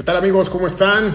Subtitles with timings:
[0.00, 0.48] ¿Qué tal amigos?
[0.48, 1.14] ¿Cómo están?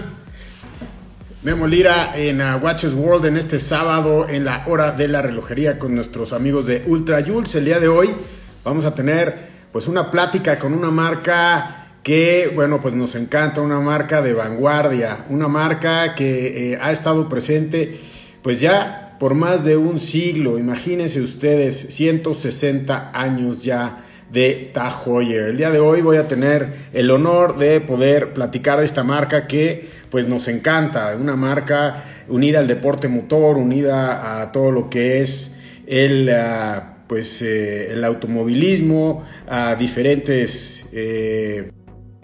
[1.42, 5.76] Memo Lira en uh, Watches World en este sábado en la hora de la relojería
[5.76, 7.52] con nuestros amigos de Ultra Jules.
[7.56, 8.14] El día de hoy
[8.62, 9.36] vamos a tener
[9.72, 15.24] pues una plática con una marca que bueno pues nos encanta, una marca de vanguardia,
[15.30, 17.98] una marca que eh, ha estado presente
[18.40, 25.50] pues ya por más de un siglo, imagínense ustedes, 160 años ya de Tag Heuer.
[25.50, 29.46] El día de hoy voy a tener el honor de poder platicar de esta marca
[29.46, 35.20] que pues nos encanta, una marca unida al deporte motor, unida a todo lo que
[35.20, 35.52] es
[35.86, 41.70] el uh, pues eh, el automovilismo, a diferentes eh,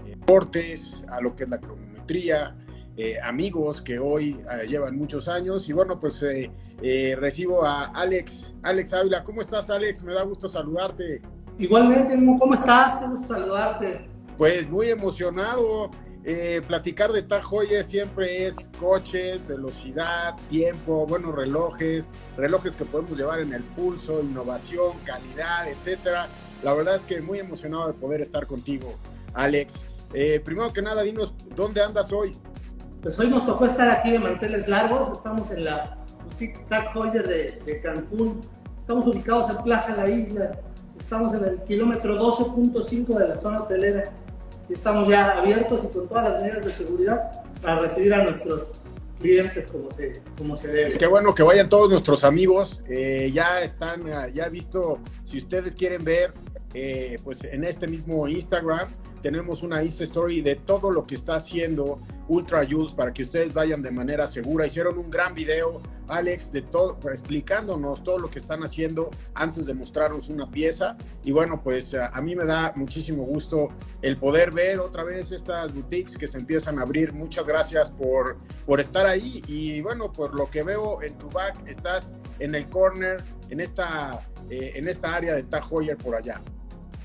[0.05, 2.57] deportes, a lo que es la cronometría,
[2.97, 5.69] eh, amigos que hoy eh, llevan muchos años.
[5.69, 6.25] Y bueno, pues
[7.17, 9.23] recibo a Alex, Alex Ávila.
[9.23, 10.03] ¿Cómo estás, Alex?
[10.03, 11.23] Me da gusto saludarte.
[11.59, 12.97] Igualmente, ¿cómo estás?
[12.97, 14.09] Qué gusto saludarte.
[14.39, 15.91] Pues muy emocionado.
[16.67, 23.41] platicar de Tag Heuer siempre es coches, velocidad, tiempo, buenos relojes, relojes que podemos llevar
[23.41, 26.29] en el pulso, innovación, calidad, etcétera.
[26.63, 28.95] La verdad es que muy emocionado de poder estar contigo,
[29.35, 29.85] Alex.
[30.45, 32.37] primero que nada, dinos dónde andas hoy.
[33.03, 35.99] Pues hoy nos tocó estar aquí de manteles largos, estamos en la
[36.69, 38.41] Tag Heuer de, de, Cancún,
[38.79, 40.53] estamos ubicados en Plaza La Isla,
[40.99, 44.13] estamos en el kilómetro 12.5 de la zona hotelera
[44.69, 48.73] y estamos ya abiertos y con todas las medidas de seguridad para recibir a nuestros
[49.21, 50.99] clientes como se, como se debe.
[50.99, 54.05] Qué bueno que vayan todos nuestros amigos, eh, ya están,
[54.35, 56.33] ya he visto, si ustedes quieren ver,
[56.75, 58.89] eh, pues en este mismo Instagram,
[59.23, 63.53] tenemos una Insta Story de todo lo que está haciendo Ultra Jules para que ustedes
[63.53, 64.67] vayan de manera segura.
[64.67, 69.75] Hicieron un gran video, Alex, de todo, explicándonos todo lo que están haciendo antes de
[69.75, 70.97] mostrarnos una pieza.
[71.25, 73.69] Y bueno, pues a mí me da muchísimo gusto
[74.03, 77.13] el poder ver otra vez estas boutiques que se empiezan a abrir.
[77.13, 78.37] Muchas gracias por,
[78.67, 79.43] por estar ahí.
[79.47, 84.21] Y bueno, por lo que veo en tu back, estás en el corner, en esta,
[84.51, 86.41] eh, en esta área de Tag Heuer por allá.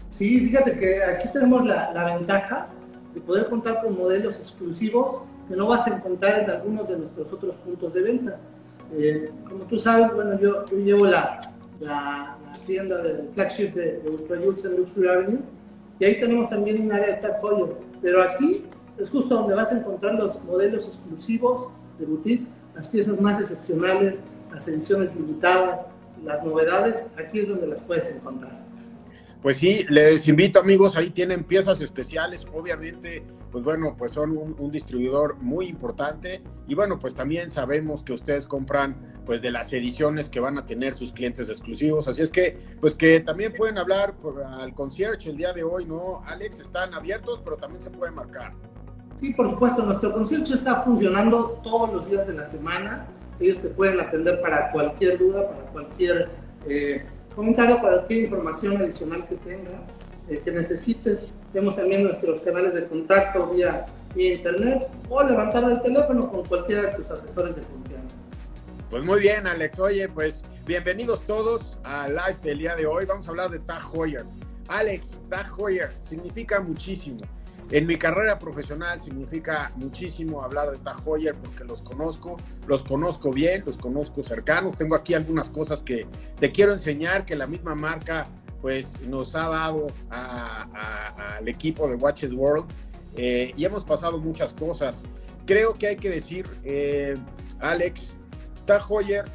[0.10, 2.68] Sí, fíjate que aquí tenemos la, la, ventaja
[3.14, 7.32] de poder contar con modelos exclusivos que no vas a encontrar en algunos de nuestros
[7.34, 8.38] otros puntos de venta.
[8.94, 11.42] Eh, como tú sabes, bueno, yo, yo llevo la,
[11.80, 15.40] la, la, tienda del flagship de, de Ultra Jules en Luxury Avenue
[16.00, 17.76] y ahí tenemos también un área de Tag Heuer.
[18.02, 18.64] Pero aquí
[18.98, 21.68] es justo donde vas a encontrar los modelos exclusivos
[22.00, 24.20] de boutique, las piezas más excepcionales,
[24.54, 25.82] las ediciones limitadas,
[26.24, 28.67] las novedades, aquí es donde las puedes encontrar.
[29.48, 34.72] Pues sí, les invito amigos, ahí tienen piezas especiales, obviamente, pues bueno, pues son un,
[34.72, 40.28] distribuidor muy importante y bueno, pues también sabemos que ustedes compran pues de las ediciones
[40.28, 44.18] que van a tener sus clientes exclusivos, así es que pues que también pueden hablar
[44.18, 46.24] por, al concierge el día de hoy, ¿no?
[46.26, 48.52] Alex, están abiertos, pero también se puede marcar.
[49.16, 53.08] Sí, por supuesto, nuestro concierge está funcionando todos los días de la semana,
[53.40, 56.30] ellos te pueden atender para cualquier duda, para cualquier...
[56.68, 57.06] Eh,
[57.38, 59.80] comentario, cualquier información adicional que tengas,
[60.28, 61.32] eh, que necesites.
[61.54, 66.82] Tenemos también nuestros canales de contacto vía, vía internet o levantar el teléfono con cualquiera
[66.88, 68.16] de tus asesores de confianza.
[68.90, 69.78] Pues muy bien, Alex.
[69.78, 73.06] Oye, pues bienvenidos todos a live del día de hoy.
[73.06, 74.26] Vamos a hablar de Tag Heuer.
[74.68, 77.22] Alex, Tag Heuer significa muchísimo.
[77.70, 83.32] En mi carrera profesional significa muchísimo hablar de Tag Heuer porque los conozco, los conozco
[83.32, 84.78] bien, los conozco cercanos.
[84.78, 86.08] Tengo aquí algunas cosas que
[86.40, 88.26] te quiero enseñar que la misma marca
[88.62, 92.66] pues nos ha dado al equipo de Watches World
[93.18, 95.04] eh, y hemos pasado muchas cosas.
[95.46, 97.16] Creo que hay que decir, eh,
[97.60, 98.18] Alex,
[98.66, 99.26] Tag Heuer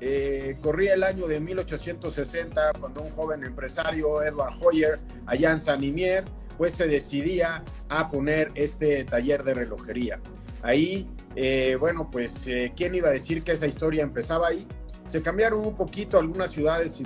[0.00, 5.82] eh, corría el año de 1860 cuando un joven empresario, Edward Hoyer, allá en San
[5.82, 6.24] Imier,
[6.56, 10.20] pues se decidía a poner este taller de relojería.
[10.62, 14.66] Ahí, eh, bueno, pues, eh, ¿quién iba a decir que esa historia empezaba ahí?
[15.06, 16.98] Se cambiaron un poquito algunas ciudades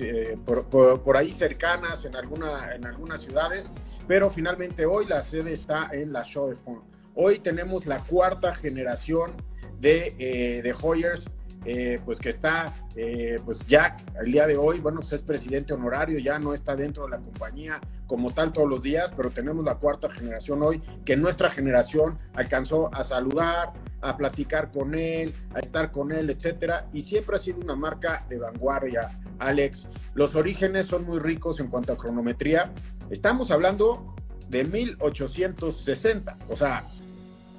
[0.00, 3.70] eh, por, ahí cercanas, en, alguna, en algunas ciudades,
[4.08, 6.82] pero finalmente hoy la sede está en la Show de.
[7.14, 9.34] Hoy tenemos la cuarta generación
[9.78, 11.30] de, de Hoyers
[11.64, 15.72] eh, pues que está, eh, pues Jack, el día de hoy, bueno, pues es presidente
[15.72, 19.64] honorario, ya no está dentro de la compañía como tal todos los días, pero tenemos
[19.64, 23.72] la cuarta generación hoy, que nuestra generación alcanzó a saludar,
[24.02, 28.26] a platicar con él, a estar con él, etcétera, y siempre ha sido una marca
[28.28, 29.88] de vanguardia, Alex.
[30.14, 32.72] Los orígenes son muy ricos en cuanto a cronometría.
[33.10, 34.14] Estamos hablando
[34.50, 36.84] de 1860, o sea,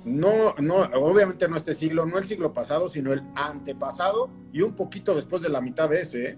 [0.06, 4.74] no, no, obviamente no este siglo, no el siglo pasado, sino el antepasado y un
[4.74, 6.26] poquito después de la mitad de ese.
[6.26, 6.38] ¿eh?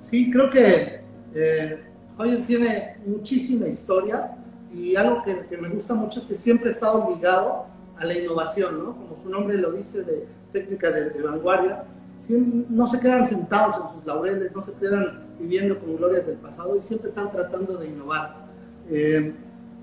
[0.00, 1.00] Sí, creo que
[1.34, 1.84] eh,
[2.16, 4.34] Hoyer tiene muchísima historia.
[4.72, 8.78] y algo que, me gusta mucho es que siempre ha estado ligado a la innovación,
[8.78, 8.96] ¿no?
[8.96, 11.84] Como su nombre lo dice, de técnicas de, de vanguardia.
[12.28, 16.76] no se quedan sentados en sus laureles, no se quedan viviendo con glorias del pasado
[16.76, 18.48] y siempre están tratando de innovar.
[18.90, 19.34] Eh,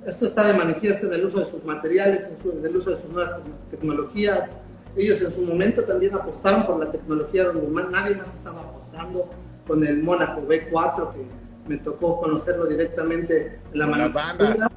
[0.06, 3.10] esto está de manifiesto en el uso de sus materiales, en, el uso de sus
[3.10, 3.36] nuevas
[3.72, 4.52] tecnologías.
[4.96, 9.30] Ellos en su momento también apostaron por la tecnología donde nadie más estaba apostando,
[9.68, 11.25] con el Mónaco B4, que
[11.68, 14.72] me tocó conocerlo directamente en la manufactura.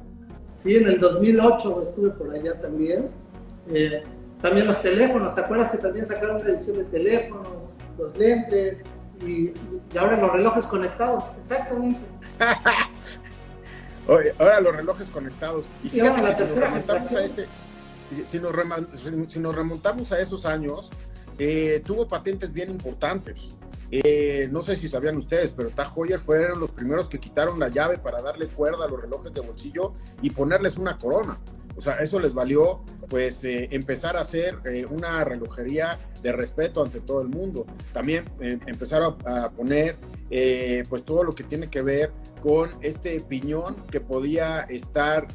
[0.57, 3.09] Sí, en el 2008 estuve por allá también.
[3.71, 4.03] Eh,
[4.41, 7.47] también los teléfonos, ¿te acuerdas que también sacaron una edición de teléfonos,
[7.97, 8.83] los lentes
[9.25, 9.53] y,
[9.93, 11.23] y ahora los relojes conectados?
[11.37, 11.99] Exactamente.
[14.37, 15.65] ahora los relojes conectados.
[15.83, 17.27] Y fíjate, la
[18.25, 20.89] si, nos remontamos a esos años,
[21.37, 23.51] eh, tuvo patentes bien importantes.
[23.91, 27.69] Eh, no sé si sabían ustedes, pero Tag Heuer fueron los primeros que quitaron la
[27.69, 31.39] llave para darle cuerda a los relojes de bolsillo y ponerles una corona.
[31.79, 36.83] O sea, eso les valió pues eh, empezar a hacer eh, una relojería de respeto
[36.83, 37.65] ante todo el mundo.
[37.93, 39.95] También eh, empezaron a, poner
[40.87, 42.11] pues todo lo que tiene que ver
[42.41, 45.27] con este piñón que podía estar,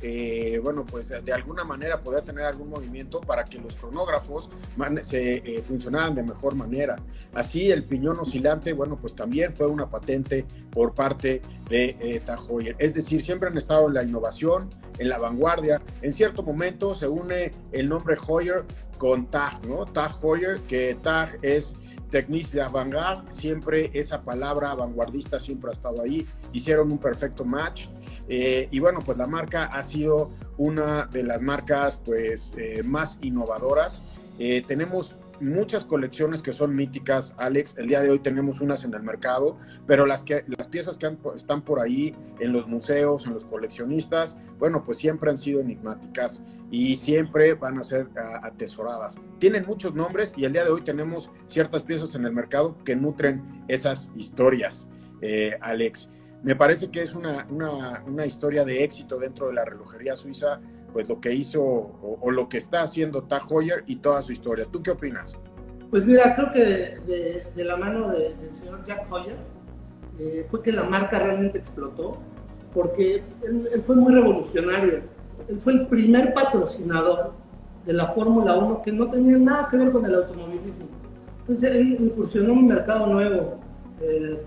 [0.62, 4.50] bueno, pues de alguna manera podía tener algún movimiento para que los cronógrafos
[5.02, 6.96] se funcionaran de mejor manera.
[7.32, 12.76] Así el piñón oscilante, bueno, pues también fue una patente por parte de Tag Heuer.
[12.79, 14.69] Es decir, siempre han estado en la innovación,
[14.99, 15.82] en la vanguardia.
[16.02, 18.64] En cierto momento se une el nombre Hoyer
[18.99, 19.85] con Tag, ¿no?
[19.87, 21.75] Tag Hoyer, que Tag es
[22.14, 22.94] Technique de avant
[23.28, 27.87] siempre esa palabra vanguardista siempre ha estado ahí, hicieron un perfecto match
[28.28, 33.19] eh, y bueno, pues la marca ha sido una de las marcas pues eh, más
[33.20, 34.00] innovadoras.
[34.38, 37.75] Eh, tenemos muchas colecciones que son míticas, Alex.
[37.76, 41.16] El día de hoy tenemos unas en el mercado, pero las, que, las piezas que
[41.34, 46.42] están por ahí en los museos, en los coleccionistas, bueno, pues siempre han sido enigmáticas
[46.70, 48.08] y siempre van a ser
[48.42, 49.16] atesoradas.
[49.38, 52.96] Tienen muchos nombres y el día de hoy tenemos ciertas piezas en el mercado que
[52.96, 54.88] nutren esas historias,
[55.20, 56.10] eh, Alex.
[56.42, 60.60] Me parece que es una, una, una historia de éxito dentro de la relojería suiza
[60.94, 64.64] pues lo que hizo o, lo que está haciendo Tag Heuer y toda su historia.
[64.70, 65.37] ¿Tú qué opinas?
[65.91, 69.37] Pues mira, creo que de, la mano del señor Jack Heuer
[70.20, 72.19] eh, fue que la marca realmente explotó,
[72.73, 75.02] porque él, fue muy revolucionario.
[75.49, 77.32] Él fue el primer patrocinador
[77.85, 80.87] de la Fórmula 1 que no tenía nada que ver con el automovilismo.
[81.40, 83.58] Entonces él incursionó en un mercado nuevo.
[84.00, 84.40] Eh,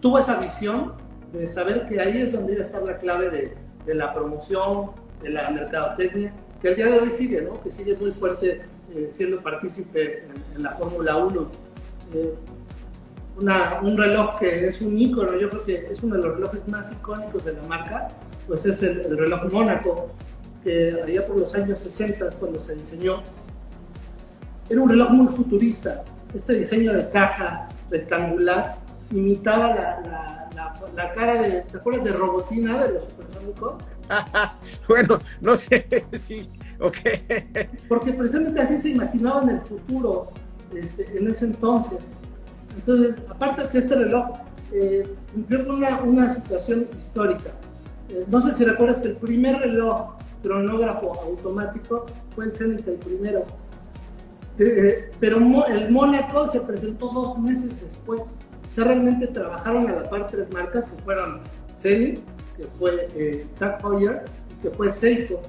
[0.00, 0.92] tuvo esa visión
[1.32, 4.92] de saber que ahí es donde iba a estar la clave de, de la promoción,
[5.22, 7.62] de la mercadotecnia, que al día de hoy sigue, ¿no?
[7.62, 8.62] que sigue muy fuerte
[8.94, 11.50] eh, siendo partícipe en, la Fórmula 1.
[12.14, 12.34] Eh,
[13.82, 16.90] un reloj que es un ícono, yo creo que es uno de los relojes más
[16.92, 18.08] icónicos de la marca,
[18.46, 20.10] pues es el, reloj Mónaco,
[20.64, 23.22] que allá por los años 60 cuando se diseñó,
[24.70, 26.02] era un reloj muy futurista.
[26.34, 28.78] Este diseño de caja rectangular
[29.10, 30.35] imitaba la la
[31.14, 33.74] cara de, ¿te acuerdas de Robotina de los supersónicos?
[34.88, 36.48] bueno, no sé, sí,
[36.80, 36.96] ok.
[37.88, 40.30] Porque precisamente así se imaginaban el futuro
[40.74, 41.98] este, en ese entonces.
[42.76, 44.38] Entonces, aparte de que este reloj
[44.72, 47.50] eh, cumplió una, una situación histórica.
[48.10, 52.96] Eh, no sé si recuerdas que el primer reloj cronógrafo automático fue el Zenith, el
[52.96, 53.44] primero.
[54.58, 58.22] Eh, eh, pero el Mónaco se presentó dos meses después.
[58.66, 61.40] O sea, realmente trabajaron a la par tres marcas que fueron
[61.74, 62.20] Zenith,
[62.56, 64.24] que fue eh, Tag Heuer
[64.62, 65.40] que fue Seiko.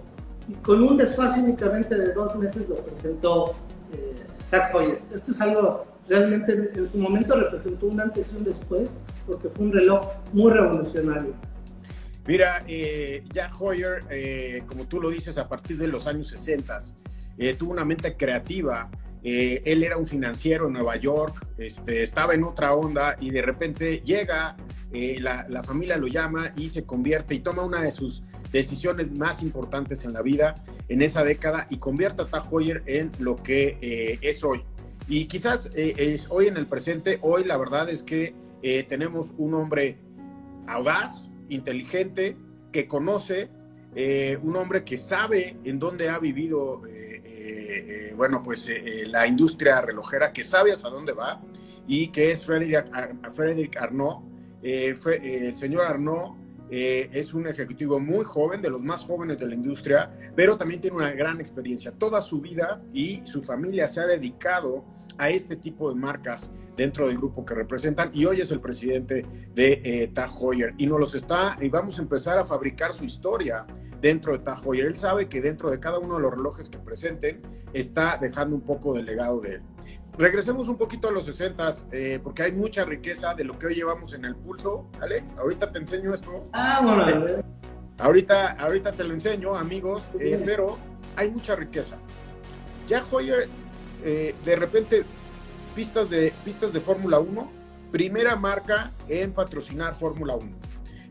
[0.48, 3.56] Y con un desfase únicamente de dos meses lo presentó
[3.94, 4.16] eh,
[4.50, 5.02] Tag Heuer.
[5.14, 9.66] Esto es algo realmente en su momento representó un antes y un después porque fue
[9.66, 11.34] un reloj muy revolucionario.
[12.26, 16.78] Mira, eh, Jack Heuer, eh, como tú lo dices, a partir de los años 60,
[17.38, 18.90] eh, tuvo una mente creativa
[19.30, 23.42] eh, él era un financiero en Nueva York, este, estaba en otra onda y de
[23.42, 24.56] repente llega,
[24.94, 29.44] eh, la, familia lo llama y se convierte y toma una de sus decisiones más
[29.44, 30.56] importantes en la vida
[30.88, 34.64] en esa década y convierte a Tag Heuer en lo que eh, es hoy.
[35.10, 38.34] Y quizás es hoy en el presente, hoy la verdad es que
[38.88, 39.98] tenemos un hombre
[40.68, 42.38] audaz, inteligente,
[42.72, 43.50] que conoce,
[44.42, 46.82] un hombre que sabe en dónde ha vivido
[47.50, 51.42] eh, bueno, pues eh, eh, la industria relojera que sabe hasta dónde va
[51.88, 52.86] y que es Frédéric,
[53.32, 54.24] Frédéric Arnaud.
[54.62, 56.36] el señor Arnaud
[56.70, 60.82] eh, es un ejecutivo muy joven, de los más jóvenes de la industria, pero también
[60.82, 61.92] tiene una gran experiencia.
[61.92, 64.84] Toda su vida y su familia se ha dedicado
[65.18, 69.26] a este tipo de marcas dentro del grupo que representan y hoy es el presidente
[69.56, 73.04] de eh, Tag Heuer y nos los está y vamos a empezar a fabricar su
[73.04, 73.66] historia
[74.02, 74.86] dentro de Tag Heuer.
[74.86, 77.42] Él sabe que dentro de cada uno de los relojes que presenten
[77.74, 79.62] está dejando un poco del legado de él.
[80.18, 83.76] Regresemos un poquito a los 60 eh, porque hay mucha riqueza de lo que hoy
[83.76, 84.90] llevamos en el pulso.
[85.00, 86.48] Alex, ahorita te enseño esto.
[86.54, 87.44] Ah, bueno.
[88.00, 90.78] Ahorita, ahorita te lo enseño, amigos, eh, pero
[91.16, 91.98] hay mucha riqueza.
[92.88, 93.48] Ya Hoyer,
[94.04, 95.04] eh, de repente,
[95.76, 97.52] pistas de, pistas de Fórmula 1,
[97.92, 100.48] primera marca en patrocinar Fórmula 1.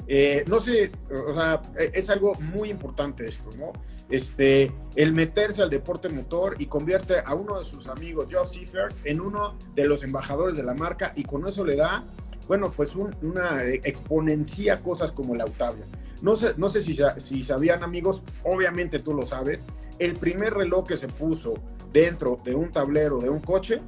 [0.08, 1.60] Eh, no sé, o sea,
[1.92, 3.72] es algo muy importante esto, ¿no?
[4.08, 8.94] Este, el meterse al deporte motor y convierte a uno de sus amigos, Joe Seifert,
[9.04, 12.04] en uno de los embajadores de la marca y con eso le da,
[12.46, 15.84] bueno, pues una exponencia cosas como la Octavia.
[16.22, 19.66] No sé, no sé si, si sabían amigos, obviamente tú lo sabes,
[19.98, 21.54] el primer reloj que se puso
[21.92, 23.82] dentro de un tablero de un coche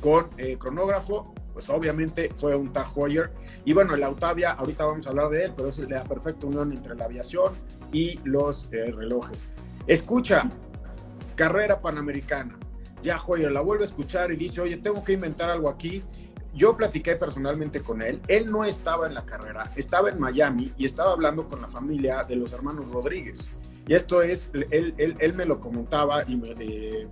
[0.00, 3.32] con eh, cronógrafo pues obviamente fue un Tag Heuer.
[3.64, 6.72] Y bueno, el Autavia, ahorita vamos a hablar de él, pero es la perfecta unión
[6.72, 7.52] entre la aviación
[7.92, 9.44] y los eh, relojes.
[9.88, 10.48] Escucha,
[11.34, 12.56] carrera panamericana.
[13.02, 16.04] Ya Heuer la vuelve a escuchar y dice, oye, tengo que inventar algo aquí.
[16.54, 18.22] Yo platiqué personalmente con él.
[18.28, 22.22] Él no estaba en la carrera, estaba en Miami y estaba hablando con la familia
[22.22, 23.48] de los hermanos Rodríguez.
[23.88, 26.36] Y esto es, él, él, él me lo comentaba y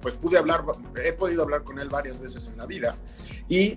[0.02, 0.62] pues pude hablar,
[1.02, 2.97] he podido hablar con él varias veces en la vida.
[3.49, 3.76] Y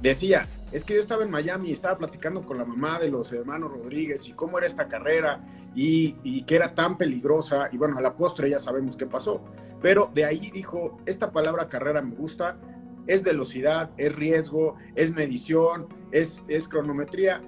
[0.00, 3.30] decía, es que yo estaba en Miami y estaba platicando con la mamá de los
[3.34, 7.68] hermanos Rodríguez y cómo era esta carrera y, y que era tan peligrosa.
[7.70, 9.44] Y bueno, a la postre ya sabemos qué pasó.
[9.82, 12.58] Pero de ahí dijo, esta palabra carrera me gusta,
[13.06, 17.42] es velocidad, es riesgo, es medición, es, es cronometría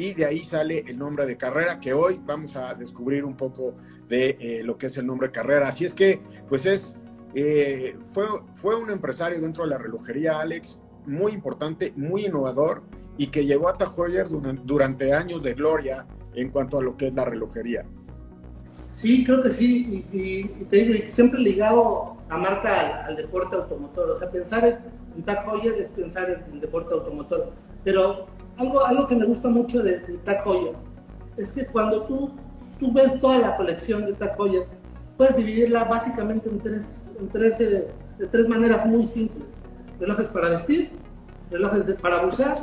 [0.00, 3.74] y de ahí sale el nombre de carrera, que hoy vamos a descubrir un poco
[4.08, 5.68] de eh, lo que es el nombre carrera.
[5.68, 6.96] Así es que, pues es,
[7.34, 12.82] eh, fue, fue un empresario dentro de la relojería, Alex, muy importante, muy innovador
[13.18, 13.92] y que llevó a Tag
[14.64, 17.84] durante, años de gloria en cuanto a lo que es la relojería.
[18.94, 24.14] Sí, creo que sí, y, te digo, siempre ligado a marca al, deporte automotor, o
[24.14, 24.78] sea, pensar en,
[25.14, 27.52] en Tag Heuer es pensar en el deporte automotor,
[27.84, 30.18] pero algo, algo que me gusta mucho de, de
[31.36, 32.30] es que cuando tú,
[32.78, 34.66] tú ves toda la colección de Tag Heuer,
[35.16, 37.88] puedes dividirla básicamente en tres, en tres, eh,
[38.18, 39.48] de tres maneras muy simples.
[39.98, 40.92] Relojes para vestir,
[41.50, 42.56] relojes de, para bucear,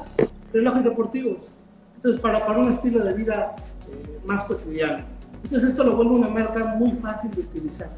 [0.53, 1.49] relojes deportivos.
[1.95, 3.55] Entonces, para, para un estilo de vida
[3.89, 5.03] eh, más cotidiano.
[5.43, 7.89] Entonces, esto lo vuelve una marca muy fácil de utilizar.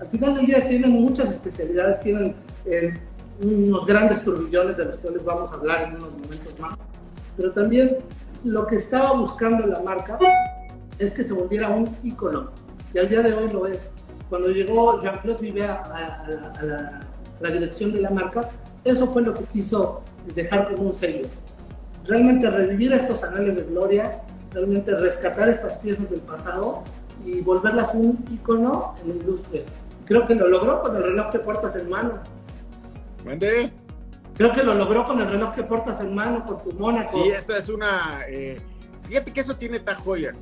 [0.00, 2.98] Al final del día tienen muchas especialidades, tienen eh,
[3.40, 6.76] unos grandes turbillones de los cuales vamos a hablar en unos momentos más
[7.38, 7.98] pero también
[8.44, 10.18] lo que estaba buscando la marca
[10.98, 12.50] es que se volviera un icono,
[12.92, 13.92] y al día de hoy lo es.
[14.28, 16.26] Cuando llegó Jean-Claude Vivet a,
[17.40, 18.50] la, dirección de la marca,
[18.84, 20.02] eso fue lo que quiso
[20.34, 21.28] dejar como un sello.
[22.04, 24.20] Realmente revivir estos anales de gloria,
[24.52, 26.82] realmente rescatar estas piezas del pasado
[27.24, 29.62] y volverlas un icono en la industria.
[30.04, 32.14] Creo que lo logró con el reloj de puertas en mano.
[33.24, 33.70] ¿Vende?
[34.38, 37.24] Creo que lo logró con el reloj que portas en mano, con tu Mónaco.
[37.24, 38.20] Sí, esta es una.
[38.28, 38.60] Eh,
[39.08, 40.36] fíjate que eso tiene Tag Heuer.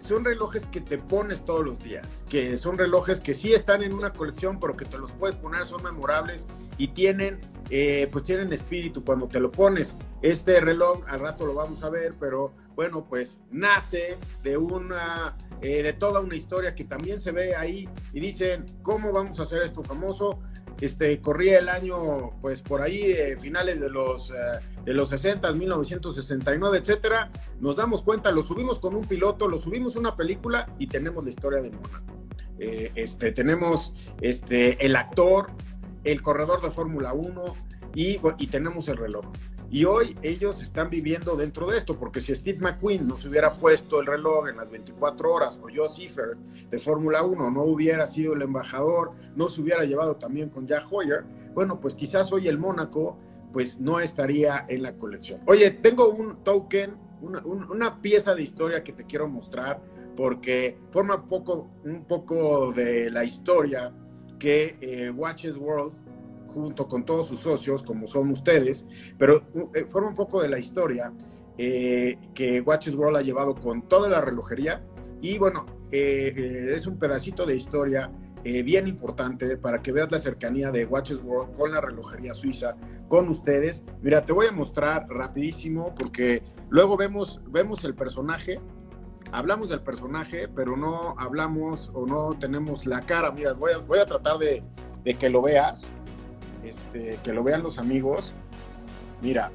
[0.00, 3.94] Son relojes que te pones todos los días, que son relojes que sí están en
[3.94, 6.46] una colección, pero que te los puedes poner, son memorables
[6.76, 9.96] y tienen, eh, pues tienen espíritu cuando te lo pones.
[10.20, 15.82] Este reloj, al rato lo vamos a ver, pero bueno, pues nace de una, eh,
[15.82, 19.62] de toda una historia que también se ve ahí y dicen, ¿cómo vamos a hacer
[19.62, 20.40] esto famoso?
[20.80, 24.34] Este, corría el año, pues por ahí, eh, finales de los, eh,
[24.84, 27.30] de los 60, 1969, etcétera.
[27.60, 31.30] Nos damos cuenta, lo subimos con un piloto, lo subimos una película y tenemos la
[31.30, 32.14] historia de Mónaco.
[32.60, 35.50] Eh, este, tenemos este, el actor,
[36.04, 37.54] el corredor de Fórmula 1
[37.94, 39.24] y, y tenemos el reloj.
[39.70, 43.52] Y hoy ellos están viviendo dentro de esto, porque si Steve McQueen no se hubiera
[43.52, 46.38] puesto el reloj en las 24 horas, o Joe Cipher
[46.70, 50.90] de Fórmula 1 no hubiera sido el embajador, no se hubiera llevado también con Jack
[50.90, 53.18] Hoyer, bueno, pues quizás hoy el Mónaco
[53.52, 55.40] pues no estaría en la colección.
[55.46, 59.82] Oye, tengo un token, una, pieza de historia que te quiero mostrar,
[60.16, 63.92] porque forma poco, un poco de la historia
[64.38, 65.92] que eh, Watches World
[66.48, 68.86] junto con todos sus socios, como son ustedes,
[69.16, 71.12] pero eh, forma un poco de la historia
[71.56, 74.82] eh, que Watches World ha llevado con toda la relojería.
[75.20, 78.10] Y bueno, eh, es un pedacito de historia
[78.64, 82.76] bien importante para que veas la cercanía de Watches World con la relojería suiza,
[83.08, 83.84] con ustedes.
[84.00, 88.60] Mira, te voy a mostrar rapidísimo porque Luego vemos, vemos el personaje,
[89.32, 93.32] hablamos del personaje, pero no hablamos o no tenemos la cara.
[93.32, 94.62] Mira, voy a, voy a tratar de,
[95.02, 95.90] de que lo veas,
[96.68, 98.34] este, que lo vean los amigos.
[99.22, 99.50] Mira,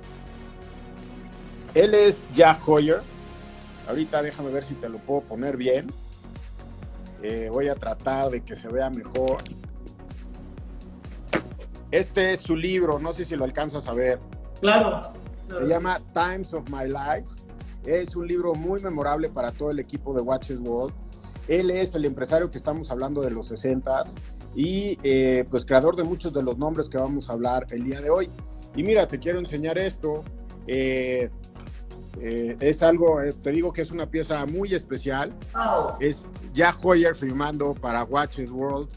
[1.73, 3.01] él es Jack Hoyer.
[3.87, 5.87] Ahorita déjame ver si te lo puedo poner bien.
[7.21, 9.37] Eh, voy a tratar de que se vea mejor.
[11.91, 14.19] Este es su libro, no sé si lo alcanzas a ver.
[14.59, 15.13] Claro.
[15.47, 17.29] Se llama Times of My Life.
[17.85, 20.93] Es un libro muy memorable para todo el equipo de Watches World.
[21.47, 24.03] Él es el empresario que estamos hablando de los 60
[24.55, 28.01] y eh, pues creador de muchos de los nombres que vamos a hablar el día
[28.01, 28.29] de hoy.
[28.75, 30.23] Y mira, te quiero enseñar esto.
[30.67, 31.29] Eh,
[32.21, 35.33] eh, es algo, te digo que es una pieza muy especial.
[35.99, 38.89] Es Jack Hoyer firmando para Watches World.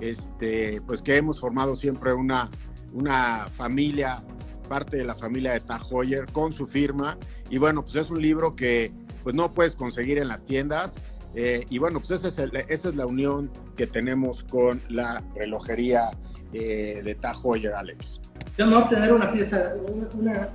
[0.00, 2.48] Este, pues que hemos formado siempre una,
[2.92, 4.22] una familia
[4.68, 7.18] parte de la familia de Tag Heuer con su firma.
[7.50, 10.96] Y bueno, pues es un libro que pues no puedes conseguir en las tiendas.
[11.34, 16.10] Eh, y bueno, pues esa es, la unión que tenemos con la relojería
[16.52, 18.20] eh, de Tag Heuer, Alex.
[18.56, 19.74] Qué honor tener una pieza,
[20.14, 20.50] una,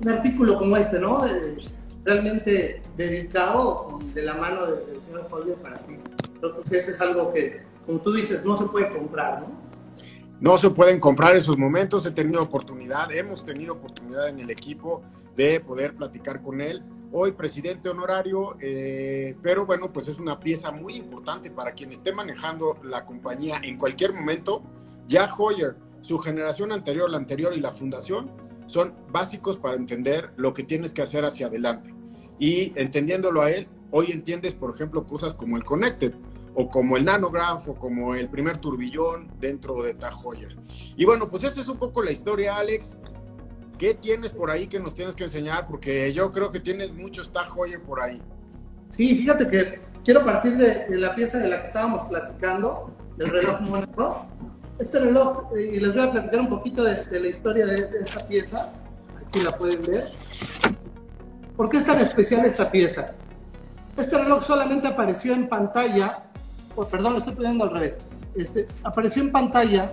[0.00, 1.24] un artículo como este, ¿no?
[2.04, 5.94] realmente dedicado de la mano del, señor Heuer para ti.
[6.40, 9.62] Creo que ese es algo que, como tú dices, no se puede comprar, ¿no?
[10.40, 15.02] No se pueden comprar esos momentos, he tenido oportunidad, hemos tenido oportunidad en el equipo
[15.36, 16.82] de poder platicar con él.
[17.14, 22.10] Hoy presidente honorario, eh, pero bueno, pues es una pieza muy importante para quien esté
[22.10, 24.62] manejando la compañía en cualquier momento.
[25.06, 28.30] Ya Hoyer, su generación anterior, la anterior y la fundación
[28.66, 31.94] son básicos para entender lo que tienes que hacer hacia adelante.
[32.38, 36.14] Y entendiéndolo a él, hoy entiendes, por ejemplo, cosas como el Connected
[36.54, 40.56] o como el nanograph o como el primer turbillón dentro de Tag Heuer.
[40.96, 42.96] Y bueno, pues esa es un poco la historia, Alex.
[43.78, 45.66] ¿Qué tienes por ahí que nos tienes que enseñar?
[45.66, 48.20] Porque yo creo que tienes muchos Tag Heuer por ahí.
[48.88, 53.60] Sí, fíjate que quiero partir de, la pieza de la que estábamos platicando, del reloj
[53.68, 54.26] Mónaco.
[54.78, 57.98] Este reloj, eh, y les voy a platicar un poquito de, la historia de, de
[58.00, 58.72] esta pieza.
[59.26, 60.12] Aquí la pueden ver.
[61.56, 63.12] ¿Por qué es tan especial esta pieza?
[63.96, 66.24] Este reloj solamente apareció en pantalla
[66.90, 68.00] perdón, lo estoy poniendo al revés,
[68.34, 69.92] este, apareció en pantalla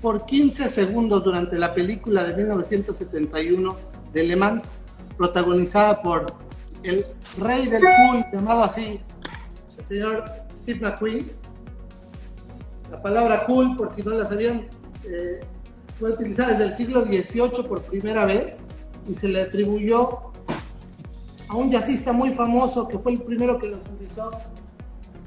[0.00, 3.76] por 15 segundos durante la película de 1971
[4.12, 4.76] de Le Mans,
[5.16, 6.26] protagonizada por
[6.82, 7.04] el
[7.36, 9.00] rey del pool, llamado así,
[9.78, 10.24] el señor
[10.56, 11.30] Steve McQueen.
[12.90, 14.66] La palabra cool, por si no la sabían,
[15.04, 15.40] eh,
[15.98, 18.60] fue utilizada desde el siglo XVIII por primera vez
[19.06, 20.32] y se le atribuyó
[21.48, 24.30] a un jazzista muy famoso que fue el primero que lo utilizó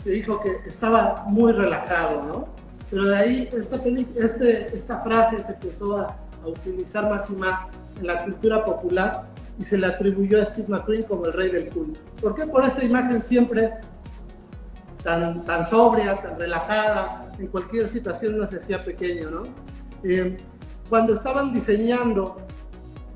[0.03, 2.52] que dijo que estaba muy relajado, ¿no?
[2.93, 3.81] Pero de ahí esta,
[4.17, 9.63] este, esta frase se empezó a, utilizar más y más en la cultura popular y
[9.63, 11.93] se le atribuyó a Steve McQueen como el rey del cool.
[12.21, 12.45] ¿Por qué?
[12.45, 13.71] Por esta imagen siempre
[15.01, 19.43] tan, tan sobria, tan relajada, en cualquier situación no se hacía pequeño, ¿no?
[20.03, 20.37] Eh,
[20.89, 22.41] cuando estaban diseñando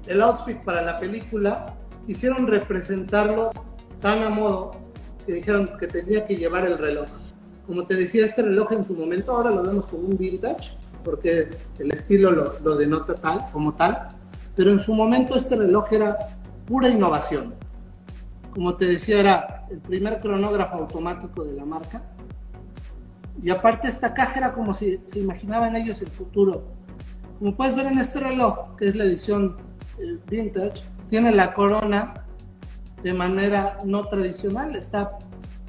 [0.07, 1.75] el outfit para la película,
[2.07, 3.51] quisieron representarlo
[4.01, 4.71] tan a modo
[5.25, 7.07] que dijeron que tenía que llevar el reloj.
[7.67, 10.71] Como te decía, este reloj en su momento ahora lo vemos como un vintage,
[11.03, 14.07] porque el estilo lo, lo denota tal, como tal,
[14.55, 16.17] pero en su momento este reloj era
[16.65, 17.53] pura innovación.
[18.51, 22.01] Como te decía, era el primer cronógrafo automático de la marca.
[23.43, 26.63] Y aparte esta caja era como si se imaginaban ellos el futuro.
[27.37, 29.57] Como puedes ver en este reloj, que es la edición
[29.99, 32.25] eh, vintage, tiene la corona
[33.03, 35.19] de manera no tradicional, está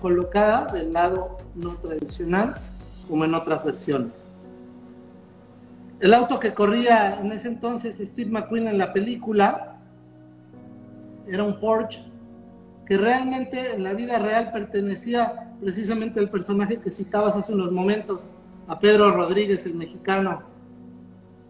[0.01, 2.57] colocada del lado no tradicional
[3.09, 4.27] como en otras versiones.
[6.01, 9.77] El auto que corría en ese entonces Steve McQueen en la película
[11.27, 12.05] era un Porsche
[12.87, 18.31] que realmente en la vida real pertenecía precisamente al personaje que citabas hace unos momentos,
[18.67, 20.43] a Pedro Rodríguez, el mexicano,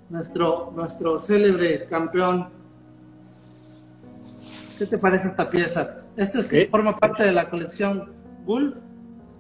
[0.08, 2.48] nuestro, nuestro célebre campeón
[4.78, 6.02] ¿Qué te parece esta pieza?
[6.16, 6.38] Esta
[6.70, 8.12] forma parte de la colección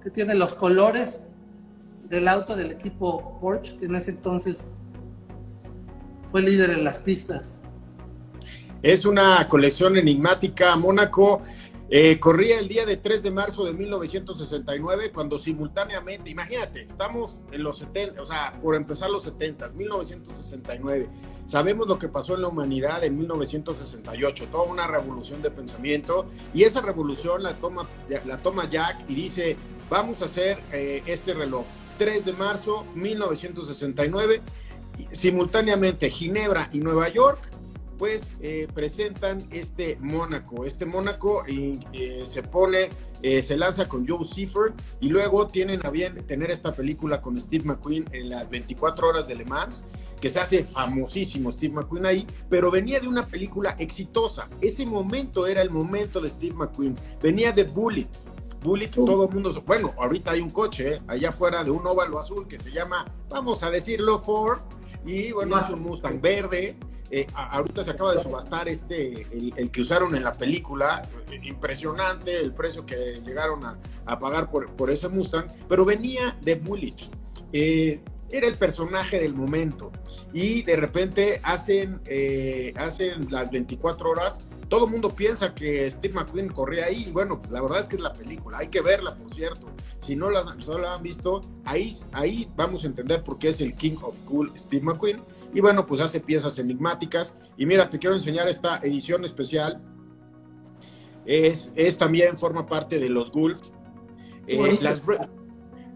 [0.02, 1.20] Que tiene los colores
[2.10, 4.68] del auto del equipo Porsche, que en ese entonces
[6.30, 7.58] fue líder en las pistas.
[8.82, 10.76] Es una colección enigmática.
[10.76, 11.40] Mónaco
[11.90, 17.62] eh, corría el día de 3 de marzo de 1969, cuando simultáneamente, imagínate, estamos en
[17.62, 21.06] los 70, o sea, por empezar los 70, 1969.
[21.46, 26.64] Sabemos lo que pasó en la humanidad en 1968, toda una revolución de pensamiento, y
[26.64, 27.86] esa revolución la toma,
[28.26, 29.56] la toma Jack y dice,
[29.88, 31.64] vamos a hacer eh, este reloj.
[31.96, 34.42] 3 de marzo 1969,
[35.12, 37.48] simultáneamente Ginebra y Nueva York
[37.98, 40.64] pues eh, presentan este Mónaco.
[40.64, 42.88] Este Mónaco eh, se pone,
[43.22, 47.38] eh, se lanza con Joe Seifert y luego tienen a bien tener esta película con
[47.40, 49.84] Steve McQueen en las 24 horas de Le Mans,
[50.20, 54.48] que se hace famosísimo Steve McQueen ahí, pero venía de una película exitosa.
[54.60, 56.94] Ese momento era el momento de Steve McQueen.
[57.20, 58.08] Venía de Bullet.
[58.62, 62.48] Bullet, todo el mundo, bueno, ahorita hay un coche allá afuera de un óvalo azul
[62.48, 64.58] que se llama, vamos a decirlo, Ford,
[65.06, 66.76] y bueno, es un Mustang verde,
[67.10, 71.08] eh, ahorita se acaba de subastar este, el, que usaron en la película,
[71.42, 77.02] impresionante el precio que llegaron a, pagar por, por, ese Mustang, pero venía de Bullitt.
[77.52, 79.90] Eh, era el personaje del momento
[80.32, 86.14] y de repente hacen, eh, hacen las 24 horas todo el mundo piensa que Steve
[86.14, 87.04] McQueen corría ahí.
[87.08, 88.58] Y bueno, pues la verdad es que es la película.
[88.58, 89.68] Hay que verla, por cierto.
[90.00, 93.74] Si no la, la han visto, ahí, ahí vamos a entender por qué es el
[93.74, 95.20] King of Cool Steve McQueen.
[95.54, 97.34] Y bueno, pues hace piezas enigmáticas.
[97.56, 99.80] Y mira, te quiero enseñar esta edición especial.
[101.24, 103.60] Es, es también forma parte de los Gulf.
[104.46, 105.02] Eh, las,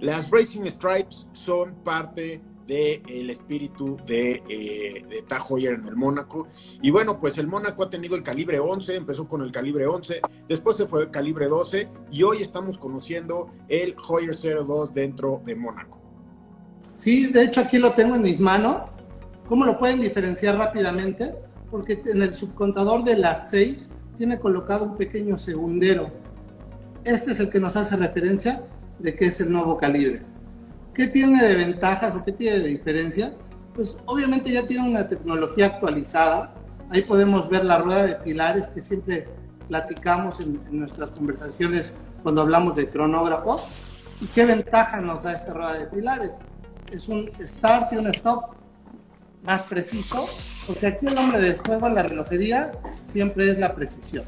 [0.00, 6.48] las Racing Stripes son parte del espíritu de, eh, de Hoyer en el Mónaco.
[6.81, 10.20] Y bueno, pues el Mónaco ha tenido el calibre 11, empezó con el calibre 11,
[10.48, 15.57] después se fue el calibre 12 y hoy estamos conociendo el Hoyer 02 dentro de
[15.57, 16.01] Mónaco.
[16.94, 18.96] Sí, de hecho aquí lo tengo en mis manos.
[19.46, 21.35] ¿Cómo lo pueden diferenciar rápidamente?
[21.70, 26.11] Porque en el subcontador de las 6 tiene colocado un pequeño segundero.
[27.05, 28.64] Este es el que nos hace referencia
[28.98, 30.22] de que es el nuevo calibre.
[30.94, 33.33] ¿Qué tiene de ventajas o qué tiene de diferencia?
[33.74, 36.55] Pues obviamente ya tiene una tecnología actualizada.
[36.90, 39.26] Ahí podemos ver la rueda de pilares que siempre
[39.68, 43.62] platicamos en, nuestras conversaciones cuando hablamos de cronógrafos.
[44.20, 46.40] ¿Y qué ventaja nos da esta rueda de pilares?
[46.90, 48.55] Es un start y un stop
[49.42, 50.28] más preciso,
[50.66, 52.70] porque aquí el nombre del juego en la relojería
[53.02, 54.24] siempre es la precisión.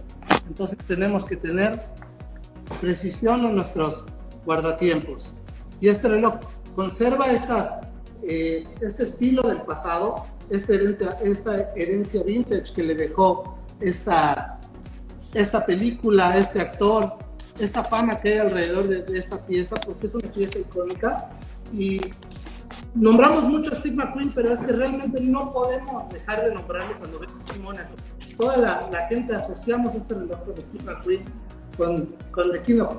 [0.48, 1.78] Entonces tenemos que tener
[2.80, 4.06] precisión en nuestros
[4.46, 5.34] guardatiempos.
[5.84, 6.36] Y este reloj
[6.74, 7.76] conserva estas,
[8.22, 10.72] eh, este estilo del pasado, esta
[11.76, 14.58] herencia, vintage que le dejó esta,
[15.34, 17.18] esta película, este actor,
[17.58, 21.28] esta fama que hay alrededor de, esta pieza, porque es una pieza icónica.
[21.70, 22.00] Y
[22.94, 27.18] nombramos mucho a Steve McQueen, pero es que realmente no podemos dejar de nombrarlo cuando
[27.18, 27.92] vemos Mónaco.
[28.38, 31.24] Toda la, la, gente asociamos este reloj con Steve McQueen,
[31.76, 32.96] con, con The King of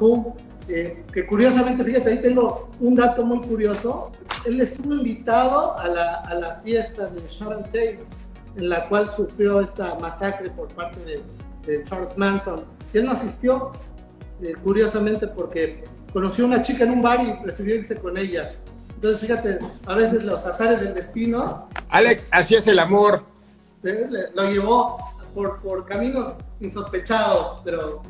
[0.68, 4.12] Who, que curiosamente, fíjate, ahí tengo un dato muy curioso.
[4.46, 8.00] Él estuvo invitado a la, a la fiesta de Sharon Tate,
[8.56, 12.64] en la cual sufrió esta masacre por parte de, Charles Manson.
[12.94, 13.72] Y él no asistió,
[14.42, 18.52] eh, curiosamente, porque conoció a una chica en un bar y prefirió irse con ella.
[18.94, 21.68] Entonces, fíjate, a veces los azares del destino.
[21.90, 23.24] Alex, así es el amor.
[23.84, 24.98] Eh, lo llevó
[25.34, 28.02] por, por caminos insospechados, pero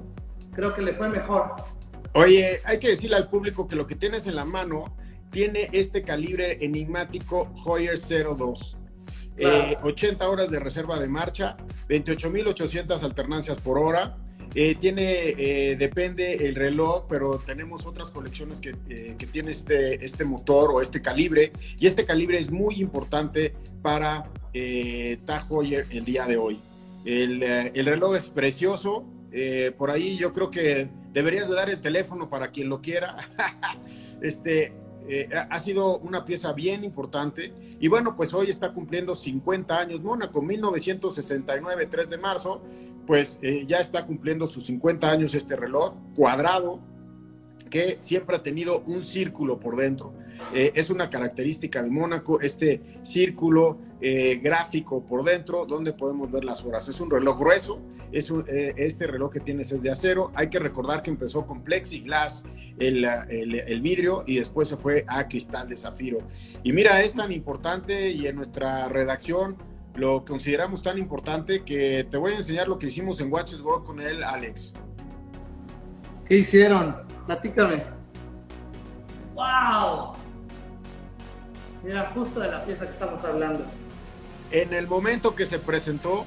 [0.53, 1.53] creo que le fue mejor.
[2.15, 4.95] Oye, hay que decirle al público que lo que tienes en la mano
[5.31, 8.77] tiene este calibre enigmático Hoyer 02.
[9.83, 11.57] 80 eh, horas de reserva de marcha,
[11.89, 14.15] 28.800 alternancias por hora.
[14.53, 18.71] Eh, tiene, eh, depende el reloj, pero tenemos otras colecciones que,
[19.17, 21.51] que, tiene este, este motor o este calibre.
[21.81, 24.31] Y este calibre es muy importante para
[25.25, 26.59] Tag Heuer el día de hoy.
[27.03, 29.05] El, el reloj es precioso.
[29.77, 33.15] por ahí yo creo que deberías de dar el teléfono para quien lo quiera.
[34.21, 34.73] este,
[35.07, 37.53] eh, ha sido una pieza bien importante.
[37.79, 42.61] Y bueno, pues hoy está cumpliendo 50 años Mónaco, 1969, 3 de marzo,
[43.07, 46.81] pues eh, ya está cumpliendo sus 50 años este reloj cuadrado
[47.69, 50.13] que siempre ha tenido un círculo por dentro.
[50.53, 53.79] Eh, es una característica de Mónaco, este círculo
[54.43, 56.87] gráfico por dentro donde podemos ver las horas.
[56.87, 60.31] Es un reloj grueso, es eh, este reloj que tienes es de acero.
[60.35, 62.43] Hay que recordar que empezó con plexiglass
[62.79, 66.19] el, el, vidrio y después se fue a cristal de zafiro.
[66.63, 69.57] Y mira, es tan importante y en nuestra redacción
[69.95, 73.85] lo consideramos tan importante que te voy a enseñar lo que hicimos en Watches World
[73.85, 74.73] con él, Alex.
[76.25, 76.95] ¿Qué hicieron?
[77.27, 77.83] Platícame.
[79.33, 80.13] ¡Wow!
[81.85, 83.63] Mira, justo de la pieza que estamos hablando.
[84.51, 86.25] En el momento que se presentó,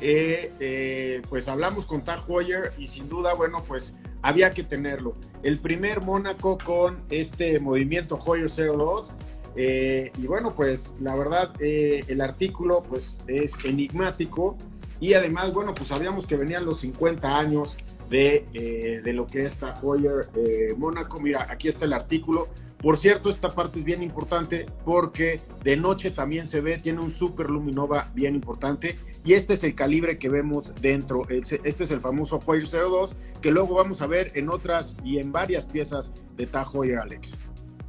[0.00, 5.14] eh, eh, pues hablamos con Tag Heuer y sin duda, bueno, pues había que tenerlo.
[5.44, 9.12] El primer Mónaco con este movimiento Heuer 02.
[9.54, 14.56] Eh, y bueno, pues la verdad, el artículo pues es enigmático
[15.00, 17.76] y además, bueno, pues sabíamos que venían los 50 años
[18.10, 20.28] de, de lo que es Tag Heuer
[20.76, 21.20] Mónaco.
[21.20, 22.48] Mira, aquí está el artículo.
[22.80, 27.10] Por cierto, esta parte es bien importante porque de noche también se ve, tiene un
[27.10, 31.22] super luminova bien importante y este es el calibre que vemos dentro.
[31.28, 35.32] Este es el famoso Hoyer 02 que luego vamos a ver en otras y en
[35.32, 37.36] varias piezas de Tag Heuer, Alex.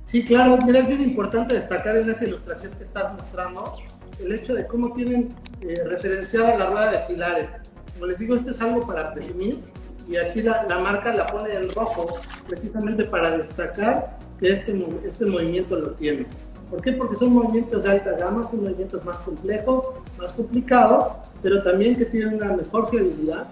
[0.05, 3.75] Sí, claro, mira, es bien importante destacar en esa ilustración que estás mostrando
[4.19, 5.29] el hecho de cómo tienen
[5.61, 7.51] eh, referenciada la rueda de pilares.
[7.93, 9.59] Como les digo, esto es algo para presumir
[10.09, 15.25] y aquí la, la marca la pone en rojo precisamente para destacar que este, este
[15.25, 16.25] movimiento lo tiene.
[16.71, 16.93] ¿Por qué?
[16.93, 19.85] Porque son movimientos de alta gama, son movimientos más complejos,
[20.17, 23.47] más complicados, pero también que tienen una mejor fiabilidad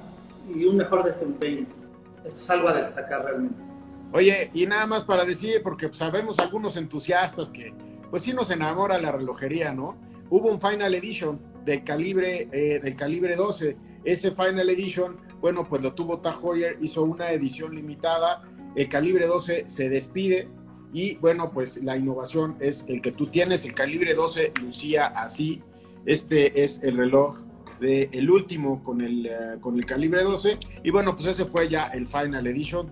[0.54, 1.68] y un mejor desempeño.
[2.26, 3.64] Esto es algo a destacar realmente.
[4.12, 7.72] Oye, y nada más para decir, porque sabemos algunos entusiastas que,
[8.10, 9.96] pues sí nos enamora la relojería, ¿no?
[10.30, 13.78] Hubo un Final Edition del calibre, eh, del calibre 12.
[14.04, 18.44] Ese Final Edition, bueno, pues lo tuvo Tag Heuer, hizo una edición limitada.
[18.76, 20.50] El calibre 12 se despide,
[20.94, 25.62] y bueno, pues la innovación es el que tú tienes, el calibre 12 lucía así.
[26.06, 27.38] Este es el reloj
[27.80, 30.58] de el último con el, eh, con el calibre 12.
[30.84, 32.92] Y bueno, pues ese fue ya el Final Edition.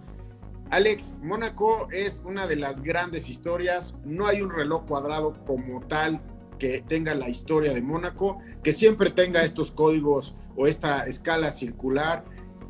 [0.72, 3.96] Alex, Mónaco es una de las grandes historias.
[4.04, 6.22] No hay un reloj cuadrado como tal
[6.60, 12.26] que tenga la historia de Mónaco, que siempre tenga estos códigos o esta escala circular.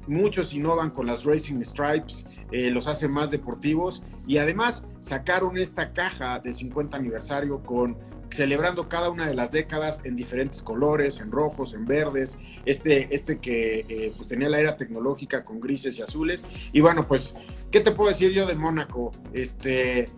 [0.08, 5.94] Muchos innovan con las Racing Stripes, eh, los hace más deportivos y además sacaron esta
[5.94, 7.98] caja de 50 aniversario con
[8.30, 13.40] celebrando cada una de las décadas en diferentes colores, en rojos, en verdes, este, este
[13.40, 16.46] que eh, pues tenía la era tecnológica con grises y azules.
[16.74, 17.36] Y bueno, pues,
[17.72, 19.12] ¿qué te puedo decir yo de Mónaco?
[19.34, 20.10] Este,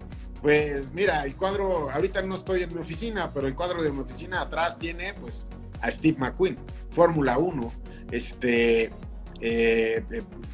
[0.41, 3.99] pues mira, el cuadro, ahorita no estoy en mi oficina, pero el cuadro de mi
[3.99, 5.47] oficina atrás tiene pues
[5.81, 6.57] a Steve McQueen,
[6.89, 7.71] Fórmula 1,
[8.11, 8.91] este,
[9.41, 10.03] eh,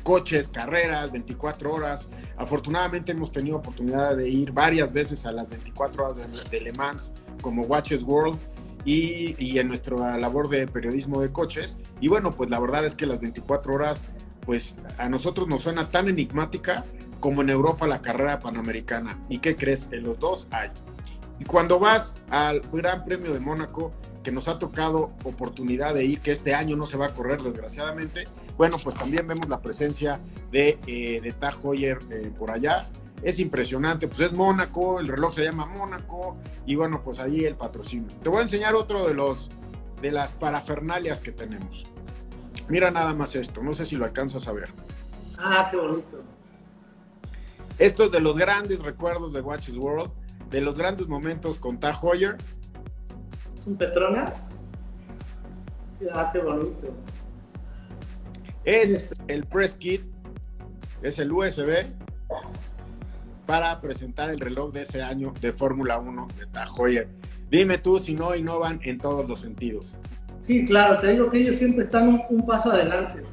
[0.03, 2.07] coches, carreras, 24 horas.
[2.37, 7.13] Afortunadamente hemos tenido oportunidad de ir varias veces a las 24 horas de, Le Mans
[7.41, 8.37] como Watches World
[8.85, 11.77] y, y, en nuestra labor de periodismo de coches.
[12.01, 14.03] Y bueno, pues la verdad es que las 24 horas,
[14.45, 16.83] pues a nosotros nos suena tan enigmática
[17.19, 19.17] como en Europa la carrera panamericana.
[19.29, 19.87] ¿Y qué crees?
[19.91, 20.69] En los dos hay.
[21.39, 23.93] Y cuando vas al Gran Premio de Mónaco,
[24.23, 27.41] que nos ha tocado oportunidad de ir, que este año no se va a correr
[27.41, 28.25] desgraciadamente,
[28.57, 30.19] bueno, pues también vemos la presencia
[30.51, 32.87] de, eh, de Tag Heuer eh, por allá.
[33.21, 37.55] Es impresionante, pues es Mónaco, el reloj se llama Mónaco y bueno, pues ahí el
[37.55, 38.09] patrocinio.
[38.21, 39.49] Te voy a enseñar otro de los
[40.01, 41.85] de las parafernalias que tenemos.
[42.67, 44.69] Mira nada más esto, no sé si lo alcanzas a ver.
[45.37, 46.21] Ah, qué bonito.
[47.79, 50.11] Esto es de los grandes recuerdos de Watches World,
[50.49, 52.35] de los grandes momentos con Tag Heuer.
[53.55, 54.51] ¿Son Petronas?
[56.11, 56.93] Ah, qué bonito.
[58.65, 60.01] Es el press kit,
[61.01, 61.85] es el USB
[63.45, 67.07] para presentar el reloj de ese año de Fórmula 1 de Tag Heuer.
[67.49, 69.95] Dime tú si no innovan en todos los sentidos.
[70.39, 73.23] Sí, claro, te digo que ellos siempre están un, paso adelante.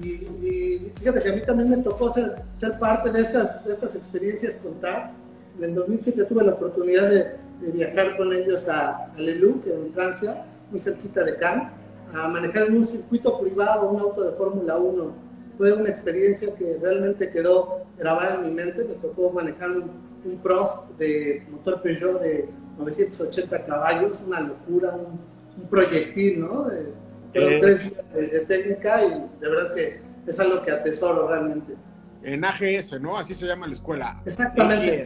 [0.00, 3.96] Y, fíjate que a mí también me tocó ser, ser parte de estas, de estas
[3.96, 5.10] experiencias con TAG.
[5.58, 10.44] En el 2007 tuve la oportunidad de, viajar con ellos a, a Leluc, en Francia,
[10.70, 11.68] muy cerquita de Cannes
[12.14, 15.12] a manejar en un circuito privado un auto de Fórmula 1.
[15.58, 18.84] Fue una experiencia que realmente quedó grabada en mi mente.
[18.84, 19.90] Me tocó manejar un,
[20.24, 25.36] un Prost de motor Peugeot de 980 caballos, una locura, un,
[25.70, 26.64] proyectil, ¿no?
[26.64, 26.92] De,
[27.32, 31.74] eh, tres de, técnica y de verdad que es algo que atesoro realmente.
[32.22, 33.16] En AGS, ¿no?
[33.16, 34.20] Así se llama la escuela.
[34.26, 35.04] Exactamente.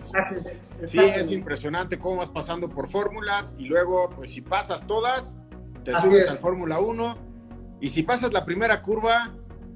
[0.87, 5.35] Sí, es impresionante cómo vas pasando por fórmulas y luego, pues si pasas todas,
[5.85, 7.16] te subes al Fórmula 1
[7.81, 9.31] y si pasas la primera curva,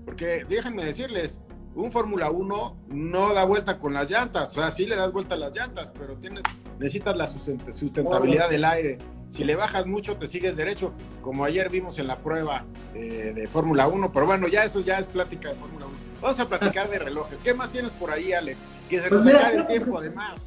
[0.05, 1.40] porque déjenme decirles,
[1.75, 5.35] un Fórmula 1 no da vuelta con las llantas, o sea, sí le das vuelta
[5.35, 6.45] a las llantas, pero tienes,
[6.79, 8.99] necesitas la sustentabilidad del aire.
[9.29, 12.64] Si le bajas mucho, te sigues derecho, como ayer vimos en la prueba
[12.95, 15.95] eh, de Fórmula 1, pero bueno, ya eso ya es plática de Fórmula 1.
[16.21, 17.40] Vamos a platicar de relojes.
[17.40, 18.59] ¿Qué más tienes por ahí, Alex?
[18.88, 20.47] Que se pues nos el tiempo, además.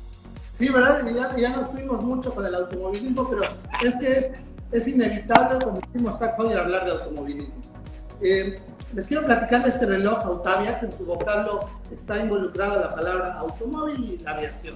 [0.54, 1.06] Sí, ¿verdad?
[1.13, 3.43] Ya, ya nos fuimos mucho con el automovilismo, pero
[3.84, 4.32] es que es
[4.71, 7.56] es inevitable, como decimos Heuer, hablar de automovilismo.
[8.21, 8.60] Eh,
[8.93, 13.34] les quiero platicar de este reloj Autavia, que en su vocablo está involucrada la palabra
[13.34, 14.75] automóvil y la aviación.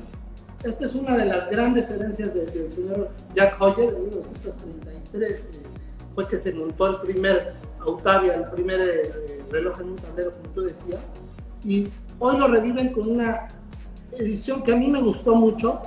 [0.63, 5.31] Esta es una de las grandes herencias del señor Jack Heuer de 1933.
[5.31, 5.45] Eh,
[6.13, 10.49] fue que se montó el primer Autavia, el primer eh, reloj en un tablero, como
[10.53, 10.99] tú decías.
[11.63, 13.47] Y hoy lo reviven con una
[14.11, 15.81] edición que a mí me gustó mucho,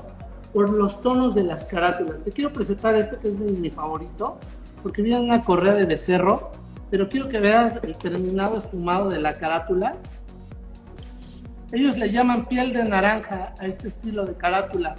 [0.54, 2.22] por los tonos de las carátulas.
[2.22, 4.38] Te quiero presentar este que es mi favorito,
[4.84, 6.52] porque viene una correa de becerro,
[6.90, 9.96] pero quiero que veas el terminado esfumado de la carátula.
[11.72, 14.94] Ellos le llaman piel de naranja a este estilo de carátula,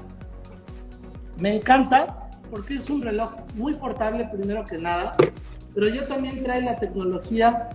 [1.39, 5.15] Me encanta porque es un reloj muy portable primero que nada,
[5.73, 7.69] pero ya también trae la tecnología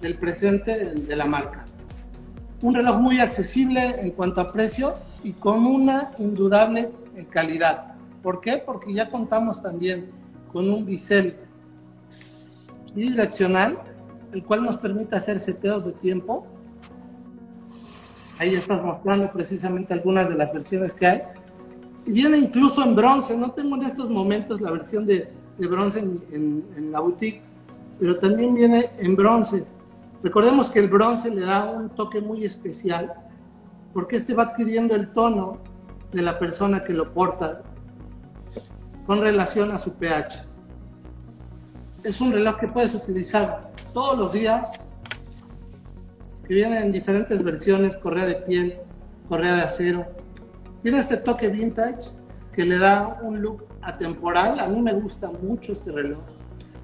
[0.00, 1.64] del presente de la marca.
[2.62, 6.90] Un reloj muy accesible en cuanto a precio y con una indudable
[7.30, 7.96] calidad.
[8.22, 8.62] ¿Por qué?
[8.64, 10.10] Porque ya contamos también
[10.52, 11.36] con un bisel
[12.94, 13.78] bidireccional,
[14.32, 16.46] el cual nos permite hacer seteos de tiempo.
[18.38, 21.22] Ahí estás mostrando precisamente algunas de las versiones que hay.
[22.06, 23.36] Y viene incluso en bronce.
[23.36, 27.42] No tengo en estos momentos la versión de, de bronce en, en la boutique,
[27.98, 29.64] pero también viene en bronce.
[30.26, 33.14] Recordemos que el bronce le da un toque muy especial
[33.92, 35.58] porque este va adquiriendo el tono
[36.10, 37.62] de la persona que lo porta
[39.06, 40.42] con relación a su pH.
[42.02, 44.88] Es un reloj que puedes utilizar todos los días,
[46.44, 48.80] que viene en diferentes versiones, correa de piel,
[49.28, 50.06] correa de acero.
[50.82, 52.10] Tiene este toque vintage
[52.52, 54.58] que le da un look atemporal.
[54.58, 56.18] A mí me gusta mucho este reloj.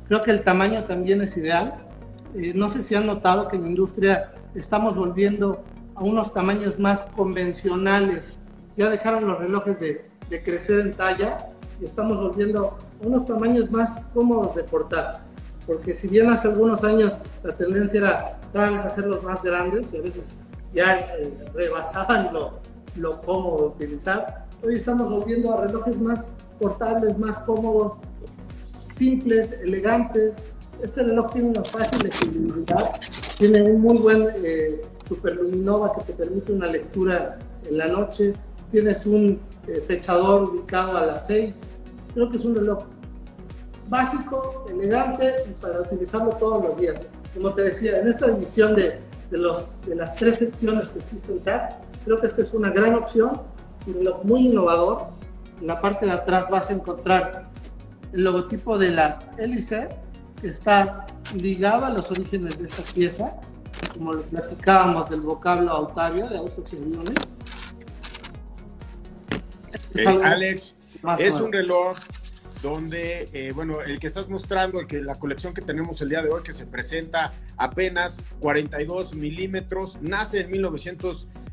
[0.06, 1.88] Creo que el tamaño también es ideal.
[2.34, 5.62] Eh, no sé si han notado que en la industria estamos volviendo
[5.94, 8.38] a unos tamaños más convencionales.
[8.76, 11.48] Ya dejaron los relojes de, de crecer en talla
[11.80, 15.20] y estamos volviendo a unos tamaños más cómodos de portar.
[15.66, 19.98] Porque si bien hace algunos años la tendencia era cada vez hacerlos más grandes y
[19.98, 20.34] a veces
[20.74, 22.60] ya eh, rebasaban lo,
[22.96, 27.98] lo cómodo de utilizar, hoy estamos volviendo a relojes más portables, más cómodos,
[28.80, 30.44] simples, elegantes.
[30.82, 32.90] Este reloj tiene una fácil equilibrabilidad,
[33.38, 38.34] tiene un muy buen eh, superluminova que te permite una lectura en la noche,
[38.72, 41.60] tienes un eh, fechador ubicado a las 6.
[42.14, 42.82] Creo que es un reloj
[43.88, 47.06] básico, elegante y para utilizarlo todos los días.
[47.32, 48.98] Como te decía, en esta división de,
[49.30, 52.96] de, los, de las tres secciones que existen acá, creo que esta es una gran
[52.96, 53.40] opción,
[53.86, 55.06] un reloj muy innovador.
[55.60, 57.50] En la parte de atrás vas a encontrar
[58.12, 60.01] el logotipo de la hélice
[60.42, 63.36] está ligado a los orígenes de esta pieza,
[63.94, 67.36] como lo platicábamos del vocablo autario de autos y aviones.
[69.94, 70.74] Eh, Alex,
[71.18, 71.98] es un reloj
[72.62, 76.22] donde, eh, bueno, el que estás mostrando, el que la colección que tenemos el día
[76.22, 80.50] de hoy, que se presenta apenas 42 milímetros, nace en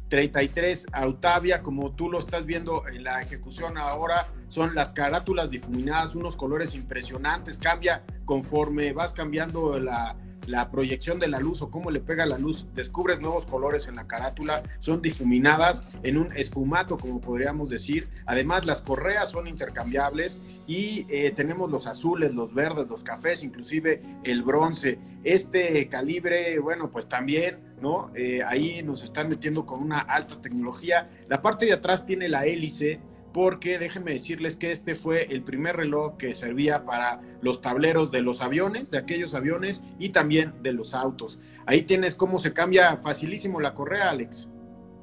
[0.09, 6.15] 1933 Autavia, como tú lo estás viendo en la ejecución ahora, son las carátulas difuminadas,
[6.15, 10.15] unos colores impresionantes, cambia conforme vas cambiando la,
[10.49, 13.95] la proyección de la luz o cómo le pega la luz, descubres nuevos colores en
[13.95, 18.09] la carátula, son difuminadas en un espumato, como podríamos decir.
[18.25, 24.01] Además, las correas son intercambiables y eh, tenemos los azules, los verdes, los cafés, inclusive
[24.23, 24.97] el bronce.
[25.23, 28.09] Este calibre, bueno, pues también, ¿no?
[28.15, 31.07] Eh, ahí nos están metiendo con una alta tecnología.
[31.27, 32.99] La parte de atrás tiene la hélice
[33.33, 38.21] porque déjenme decirles que este fue el primer reloj que servía para los tableros de
[38.21, 41.39] los aviones, de aquellos aviones y también de los autos.
[41.65, 44.49] Ahí tienes cómo se cambia facilísimo la correa, Alex.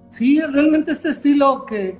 [0.09, 1.99] Sí, realmente este estilo que,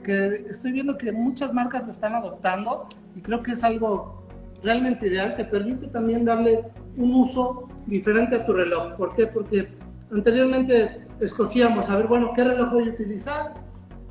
[0.49, 4.27] estoy viendo que muchas marcas lo están adoptando y creo que es algo
[4.63, 6.65] realmente ideal, te permite también darle
[6.97, 8.95] un uso diferente a tu reloj.
[8.97, 9.27] ¿Por qué?
[9.27, 9.69] Porque
[10.13, 13.55] anteriormente escogíamos, a ver, bueno, ¿qué reloj voy a utilizar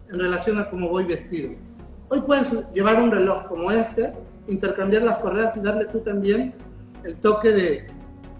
[0.10, 1.52] en relación a cómo voy vestido?
[2.08, 4.14] Hoy puedes llevar un reloj como este,
[4.48, 6.54] intercambiar las correas y darle tú también
[7.04, 7.88] el toque de,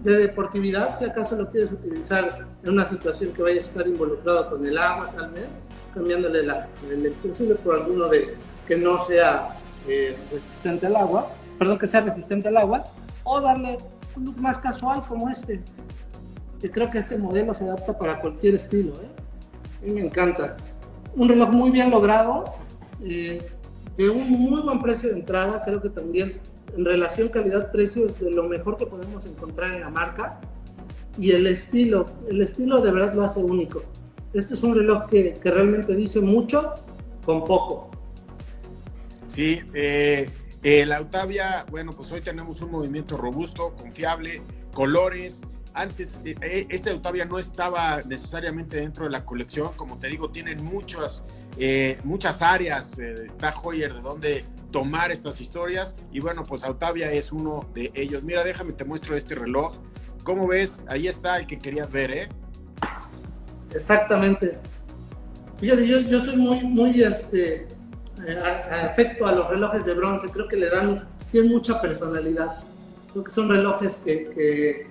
[0.02, 4.64] deportividad, si acaso lo quieres utilizar en una situación que vayas a estar involucrado con
[4.64, 5.48] el agua, tal vez,
[5.92, 6.46] cambiándole
[6.88, 8.36] el extensible por alguno de
[8.68, 9.56] que no sea
[9.88, 12.84] eh, resistente al agua, perdón, que sea resistente al agua,
[13.24, 13.78] o darle
[14.14, 15.60] un look más casual como este,
[16.60, 18.92] que creo que este modelo se adapta para cualquier estilo.
[18.94, 19.08] ¿eh?
[19.82, 20.54] A mí me encanta.
[21.16, 22.52] Un reloj muy bien logrado,
[23.04, 23.44] eh,
[23.96, 26.40] de un muy buen precio de entrada, creo que también
[26.76, 30.40] en relación calidad-precio es de lo mejor que podemos encontrar en la marca.
[31.18, 33.82] Y el estilo, el estilo de verdad lo hace único.
[34.34, 36.74] Este es un reloj que, que realmente dice mucho
[37.24, 37.90] con poco.
[39.28, 40.28] Sí, eh,
[40.62, 44.42] el Autavia, bueno, pues hoy tenemos un movimiento robusto, confiable,
[44.74, 45.42] colores.
[45.76, 50.30] Antes, eh, eh, este Autavia no estaba necesariamente dentro de la colección, como te digo,
[50.30, 51.22] tienen muchas
[51.58, 57.10] eh, muchas áreas eh, está Hoyer de donde tomar estas historias y bueno, pues Autavia
[57.10, 58.22] es uno de ellos.
[58.22, 59.74] Mira, déjame te muestro este reloj.
[60.22, 60.82] ¿Cómo ves?
[60.86, 62.28] Ahí está el que querías ver, ¿eh?
[63.74, 64.58] Exactamente.
[65.58, 67.68] Fíjate, yo, yo soy muy, muy este,
[68.70, 70.28] afecto a los relojes de bronce.
[70.28, 72.58] Creo que le dan, tienen mucha personalidad.
[73.12, 74.86] Creo que son relojes que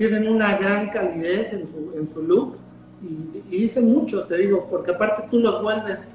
[0.00, 2.56] tienen una gran calidez en su, en su look
[3.02, 6.08] y, y, dicen mucho, te digo, porque aparte tú los vuelves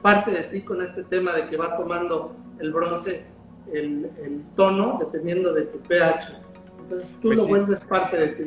[0.00, 3.24] parte de ti con este tema de que va tomando el bronce
[3.72, 4.08] el,
[4.54, 6.38] tono dependiendo de tu pH.
[6.82, 8.44] Entonces tú pues lo vuelves parte de ti.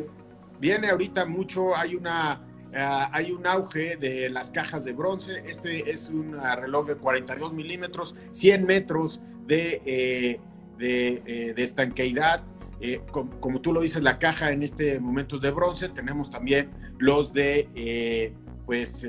[0.62, 2.42] Viene ahorita mucho, hay una
[2.74, 5.44] ah, hay un auge de las cajas de bronce.
[5.46, 10.40] Este es un ah, reloj de 42 milímetros, 100 metros de, eh,
[10.78, 12.44] de, eh, de, estanqueidad.
[12.80, 15.90] Eh, como, tú lo dices, la caja en este momento es de bronce.
[15.90, 18.34] Tenemos también los de
[18.66, 19.06] pues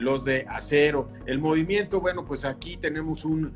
[0.00, 1.10] los de acero.
[1.26, 3.52] El movimiento, bueno, pues aquí tenemos un,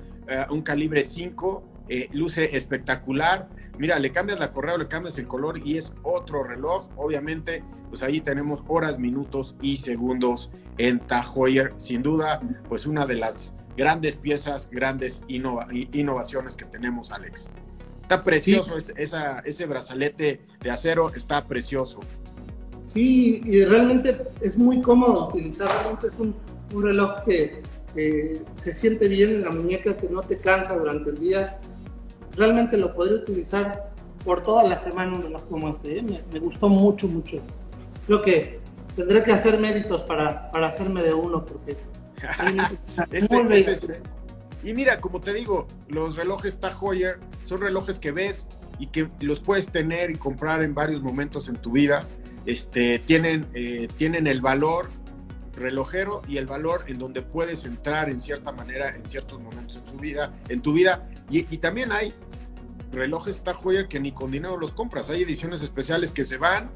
[0.51, 3.49] un calibre 5 eh, luce espectacular.
[3.79, 6.89] Mira, le cambias la correa, le cambias el color y es otro reloj.
[6.97, 11.27] Obviamente, pues ahí tenemos horas, minutos y segundos en Tag
[11.79, 17.51] Sin duda, pues una de las grandes piezas, grandes innovaciones que tenemos, Alex.
[18.09, 22.01] Está precioso ese brazalete de acero, está precioso.
[22.87, 26.35] Sí, y realmente es muy cómodo utilizar, realmente es un,
[26.75, 27.61] reloj que
[28.57, 31.59] se siente bien en la muñeca, que no te cansa durante el día
[32.39, 33.91] realmente lo podría utilizar
[34.25, 35.99] por toda la semana un reloj como este.
[35.99, 36.23] ¿eh?
[36.33, 37.41] Me, gustó mucho, mucho.
[38.07, 38.61] Creo que
[38.97, 41.77] tendré que hacer méritos para, para hacerme de uno porque...
[43.13, 44.03] Este, este
[44.69, 46.77] y mira, como te digo, los relojes Tag
[47.45, 48.49] son relojes que ves
[48.79, 52.07] y que los puedes tener y comprar en varios momentos en tu vida.
[52.45, 54.91] Este, tienen, eh, tienen el valor
[55.57, 59.85] relojero y el valor en donde puedes entrar en cierta manera en ciertos momentos en
[59.87, 61.09] tu vida, en tu vida.
[61.31, 62.13] Y, y también hay
[62.93, 65.09] relojes Heuer que ni con dinero los compras.
[65.09, 66.69] Hay ediciones especiales que se van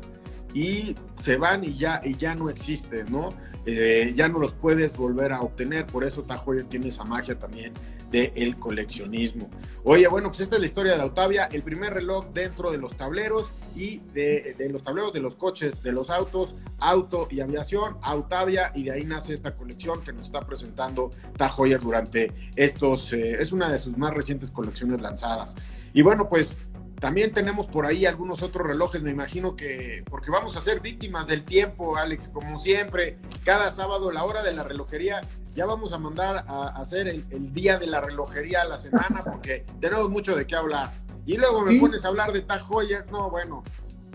[0.54, 3.30] y se van y ya, y ya no existen, ¿no?
[3.64, 7.72] Eh, ya no los puedes volver a obtener, por eso Tajoyer tiene esa magia también
[8.10, 9.48] del coleccionismo.
[9.84, 12.94] Oye, bueno, pues esta es la historia de Autavia, el primer reloj dentro de los
[12.94, 18.70] tableros y de, los tableros de los coches, de los autos, auto y aviación, Autavia,
[18.74, 23.52] y de ahí nace esta colección que nos está presentando Tajoyer durante estos, eh, es
[23.52, 25.54] una de sus más recientes colecciones lanzadas.
[25.94, 26.56] Y bueno, pues
[27.02, 31.26] también tenemos por ahí algunos otros relojes, me imagino que, porque vamos a ser víctimas
[31.26, 35.98] del tiempo, Alex, como siempre, cada sábado, la hora de la relojería, ya vamos a
[35.98, 40.46] mandar a, hacer el, día de la relojería a la semana, porque tenemos mucho de
[40.46, 40.92] qué hablar.
[41.26, 43.64] Y luego me pones a hablar de Tag Heuer, no, bueno,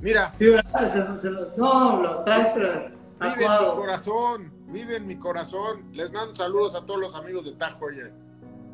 [0.01, 0.33] mira.
[0.38, 1.51] Sí, ¿verdad?
[1.57, 2.97] no, lo traes, pero...
[3.19, 5.83] Vive en mi corazón, vive en mi corazón.
[5.91, 8.13] Les mando saludos a todos los amigos de Tag Heuer.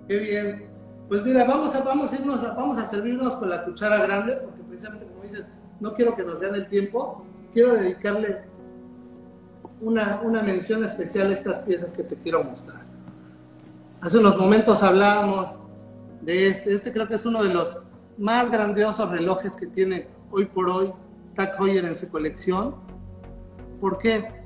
[0.07, 0.72] Qué bien.
[1.07, 4.63] Pues mira, vamos a, vamos a irnos, vamos a servirnos con la cuchara grande, porque
[4.63, 5.45] precisamente como dices,
[5.79, 8.43] no quiero que nos gane el tiempo, quiero dedicarle
[9.81, 12.81] una, una mención especial a estas piezas que te quiero mostrar.
[14.01, 15.59] Hace unos momentos hablábamos
[16.21, 17.77] de este, este creo que es uno de los
[18.17, 20.93] más grandiosos relojes que tiene hoy por hoy
[21.35, 22.75] Tag Heuer en su colección.
[23.81, 24.43] ¿Por qué?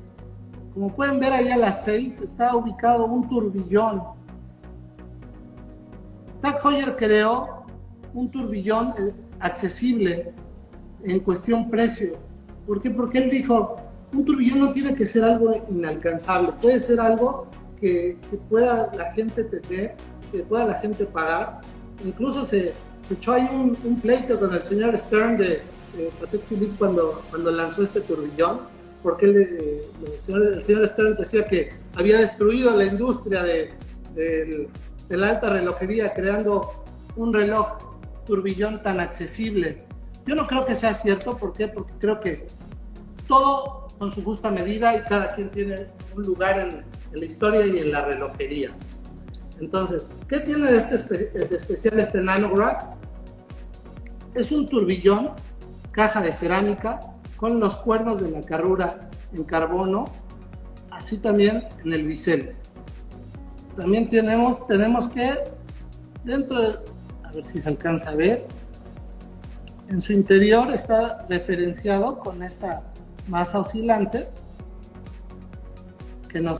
[0.73, 4.16] Como pueden ver ahí a las 6 está ubicado un turbillón
[6.41, 7.65] Tag Heuer creó
[8.13, 10.33] un turbillón eh, accesible
[11.03, 12.17] en cuestión precio.
[12.65, 12.89] ¿Por qué?
[12.91, 13.77] Porque él dijo,
[14.13, 17.47] un turbillón no tiene que ser algo inalcanzable, puede ser algo
[17.79, 18.17] que,
[18.49, 19.95] pueda la gente tener,
[20.31, 21.61] que pueda la gente pagar.
[22.03, 22.73] Incluso se,
[23.09, 25.61] echó ahí un, pleito con el señor Stern de,
[26.19, 28.59] Patek Philippe cuando, cuando lanzó este turbillón,
[29.01, 29.81] porque eh,
[30.15, 33.71] el, señor, Stern decía que había destruido la industria de,
[34.13, 34.67] del
[35.09, 36.83] de la alta relojería creando
[37.15, 37.77] un reloj
[38.25, 39.85] turbillón tan accesible.
[40.25, 41.67] Yo no creo que sea cierto, ¿por qué?
[41.67, 42.47] Porque creo que
[43.27, 46.83] todo con su justa medida y cada quien tiene un lugar en,
[47.13, 48.69] la historia y en la relojería.
[49.59, 50.95] Entonces, ¿qué tiene de, este
[51.55, 52.83] especial este nanograph?
[54.35, 55.31] Es un turbillón,
[55.91, 56.99] caja de cerámica,
[57.37, 60.11] con los cuernos de la carrura en carbono,
[60.91, 62.56] así también en el bisel
[63.77, 65.29] también tenemos, tenemos que,
[66.23, 66.73] dentro de,
[67.23, 68.47] a ver si se alcanza a ver,
[69.87, 72.81] en su interior está referenciado con esta
[73.27, 74.27] masa oscilante
[76.27, 76.59] que nos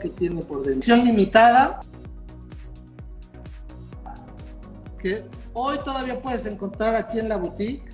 [0.00, 0.96] que tiene por dentro.
[0.96, 1.80] limitada
[4.98, 7.84] que hoy todavía puedes encontrar aquí en la boutique.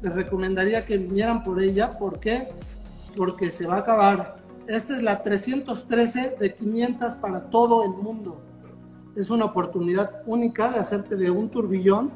[0.00, 1.90] Les recomendaría que vinieran por ella.
[1.98, 2.48] ¿Por qué?
[3.16, 4.35] Porque se va a acabar
[4.68, 8.40] esta es la 313 de 500 para todo el mundo.
[9.14, 12.12] Es una oportunidad única de hacerte de un turbillón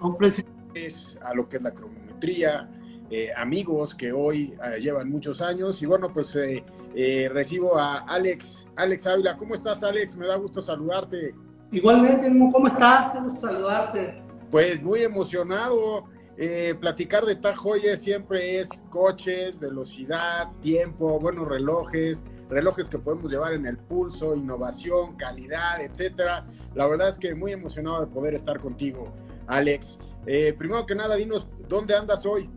[0.00, 0.44] a un precio.
[0.74, 2.68] Es a lo que es la cronometría,
[3.10, 5.80] eh, amigos que hoy eh, llevan muchos años.
[5.82, 9.36] Y bueno, pues eh, recibo a Alex, Alex Ávila.
[9.36, 10.16] ¿Cómo estás, Alex?
[10.16, 11.34] Me da gusto saludarte.
[11.72, 13.10] Igualmente, ¿cómo estás?
[13.10, 14.22] Qué gusto saludarte.
[14.50, 16.04] Pues muy emocionado
[16.38, 23.32] eh, platicar de Tag Heuer siempre es coches, velocidad, tiempo, buenos relojes, relojes que podemos
[23.32, 26.46] llevar en el pulso, innovación, calidad, etcétera.
[26.74, 29.14] La verdad es que muy emocionado de poder estar contigo,
[29.46, 29.98] Alex.
[30.26, 32.50] Eh, primero que nada, dinos, ¿dónde andas hoy?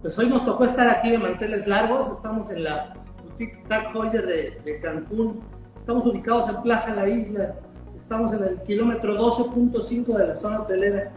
[0.00, 2.92] Pues hoy nos tocó estar aquí de manteles largos, estamos en la
[3.22, 5.40] boutique Tag Heuer de, de Cancún,
[5.76, 7.54] estamos ubicados en Plaza La Isla,
[7.96, 11.12] estamos en el kilómetro 12.5 de la zona hotelera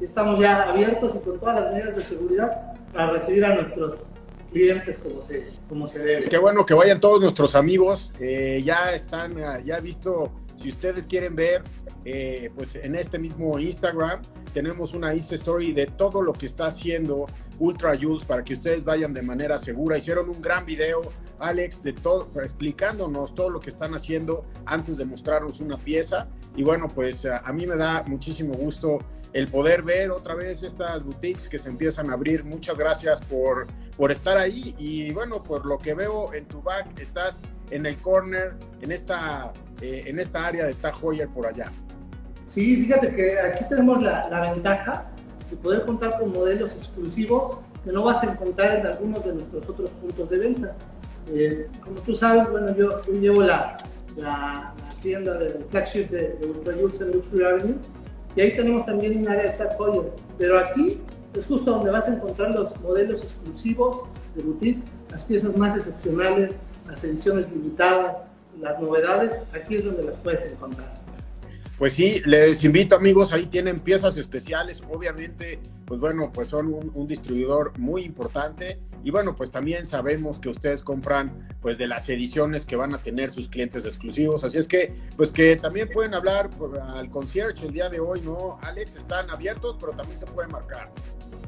[0.00, 4.04] estamos ya abiertos y con todas las medidas de seguridad para recibir a nuestros
[4.52, 6.28] clientes como se, como se debe.
[6.28, 9.34] Qué bueno que vayan todos nuestros amigos, eh, ya están,
[9.64, 11.62] ya visto, si ustedes quieren ver,
[12.04, 14.20] eh, pues en este mismo Instagram
[14.52, 17.24] tenemos una Insta Story de todo lo que está haciendo
[17.58, 19.98] Ultra Jules para que ustedes vayan de manera segura.
[19.98, 21.00] Hicieron un gran video,
[21.40, 26.28] Alex, de todo, explicándonos todo lo que están haciendo antes de mostrarnos una pieza.
[26.54, 28.98] Y bueno, pues a mí me da muchísimo gusto
[29.34, 32.44] el poder ver otra vez estas boutiques que se empiezan a abrir.
[32.44, 33.66] Muchas gracias por,
[33.96, 37.96] por estar ahí y bueno, por lo que veo en tu back, estás en el
[37.96, 40.94] corner, en esta, eh, en esta área de Tag
[41.34, 41.70] por allá.
[42.44, 45.06] Sí, fíjate que aquí tenemos la, la, ventaja
[45.50, 49.68] de poder contar con modelos exclusivos que no vas a encontrar en algunos de nuestros
[49.68, 50.76] otros puntos de venta.
[51.32, 53.78] Eh, como tú sabes, bueno, yo, yo llevo la,
[54.16, 54.72] la,
[55.02, 57.74] tienda del flagship de, de Ultra Jules en Luxury Avenue
[58.36, 59.76] y ahí tenemos también un área de Tag.
[60.38, 61.00] Pero aquí
[61.34, 64.02] es justo donde vas a encontrar los modelos exclusivos
[64.34, 66.52] de boutique, las piezas más excepcionales,
[66.86, 68.16] las ediciones limitadas,
[68.60, 69.42] las novedades.
[69.52, 71.03] Aquí es donde las puedes encontrar.
[71.78, 77.08] Pues sí, les invito amigos, ahí tienen piezas especiales, obviamente, pues bueno, pues son un,
[77.08, 82.64] distribuidor muy importante y bueno, pues también sabemos que ustedes compran pues de las ediciones
[82.64, 86.48] que van a tener sus clientes exclusivos, así es que pues que también pueden hablar
[86.96, 88.56] al concierge el día de hoy, ¿no?
[88.62, 90.92] Alex, están abiertos, pero también se puede marcar.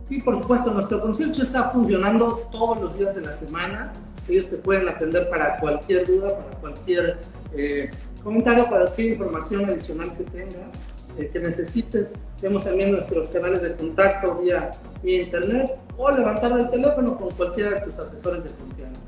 [0.09, 3.93] Sí, por supuesto, nuestro concierge está funcionando todos los días de la semana,
[4.29, 7.19] ellos te pueden atender para cualquier duda, para cualquier...
[7.57, 7.91] Eh,
[8.23, 10.71] comentario para cualquier información adicional que tenga,
[11.19, 12.13] eh, que necesites.
[12.41, 14.71] Tenemos también nuestros canales de contacto vía,
[15.03, 19.01] vía internet o levantar el teléfono con cualquiera de tus asesores de confianza.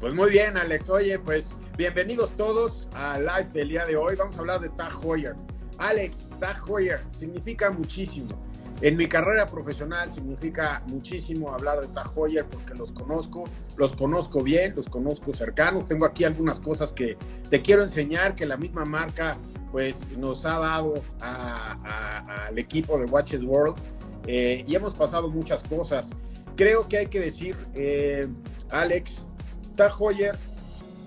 [0.00, 0.88] Pues muy bien, Alex.
[0.88, 4.16] Oye, pues bienvenidos todos a live del día de hoy.
[4.16, 5.34] Vamos a hablar de Tag Heuer.
[5.78, 8.28] Alex, Tag Heuer significa muchísimo.
[8.80, 13.44] En mi carrera profesional significa muchísimo hablar de Tag Heuer porque los conozco,
[13.76, 15.86] los conozco bien, los conozco cercanos.
[15.86, 17.16] Tengo aquí algunas cosas que
[17.50, 19.36] te quiero enseñar que la misma marca
[19.72, 23.76] pues nos ha dado al equipo de Watches World
[24.26, 26.10] eh, y hemos pasado muchas cosas.
[26.54, 28.28] Creo que hay que decir, eh,
[28.70, 29.26] Alex,
[29.74, 30.36] Tag Heuer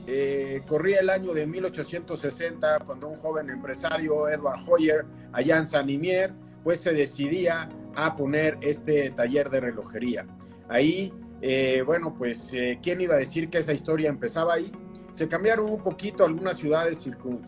[0.08, 5.90] eh, corría el año de 1860 cuando un joven empresario, Edward Hoyer, allá en San
[5.90, 6.34] Imier,
[6.64, 10.26] pues se decidía a poner este taller de relojería.
[10.70, 14.72] Ahí, eh, bueno, pues, eh, ¿quién iba a decir que esa historia empezaba ahí?
[15.12, 17.06] Se cambiaron un poquito algunas ciudades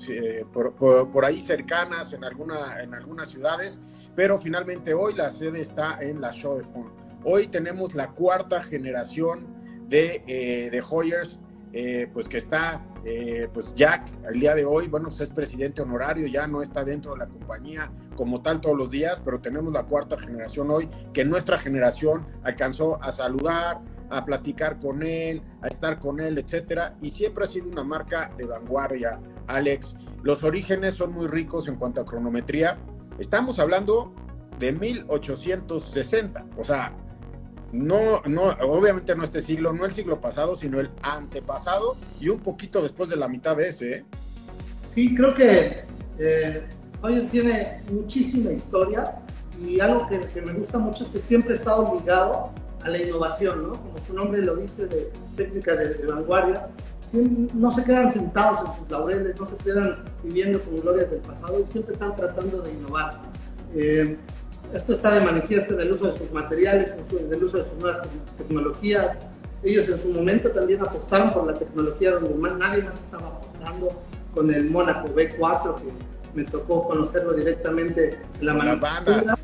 [0.09, 3.80] eh, por, ahí cercanas en, alguna, en algunas ciudades,
[4.16, 6.59] pero finalmente hoy la sede está en la Show
[7.24, 9.47] Hoy tenemos la cuarta generación
[9.88, 11.39] de, de Hoyers
[11.76, 15.82] eh, pues que está, eh, pues Jack, el día de hoy, bueno, pues es presidente
[15.82, 19.74] honorario, ya no está dentro de la compañía como tal todos los días, pero tenemos
[19.74, 25.68] la cuarta generación hoy, que nuestra generación alcanzó a saludar, a platicar con él, a
[25.68, 29.97] estar con él, etcétera, y siempre ha sido una marca de vanguardia, Alex.
[30.22, 32.78] Los orígenes son muy ricos en cuanto a cronometría.
[33.20, 34.14] Estamos hablando
[34.60, 36.95] de 1860, o sea,
[37.74, 42.39] no, no, obviamente no este siglo, no el siglo pasado, sino el antepasado y un
[42.39, 43.93] poquito después de la mitad de ese.
[43.93, 44.05] ¿eh?
[44.88, 45.84] Sí, creo que
[46.19, 46.63] eh,
[47.32, 49.15] tiene muchísima historia
[49.59, 52.51] y algo que, me gusta mucho es que siempre ha estado ligado
[52.84, 53.71] a la innovación, ¿no?
[53.71, 56.67] Como su nombre lo dice, de técnicas de, vanguardia.
[57.55, 61.59] No se quedan sentados en sus laureles, no se quedan viviendo con glorias del pasado
[61.59, 63.19] y siempre están tratando de innovar.
[63.76, 64.17] Eh,
[64.74, 67.76] esto está de manifiesto en el uso de sus materiales, en, el uso de sus
[67.76, 68.01] nuevas
[68.38, 69.19] tecnologías.
[69.61, 74.01] Ellos en su momento también apostaron por la tecnología donde nadie más estaba apostando,
[74.34, 75.91] con el Mónaco B4, que
[76.34, 79.38] me tocó conocerlo directamente en la manufactura.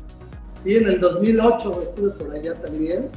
[0.64, 3.08] Sí, en el 2008 estuve por allá también.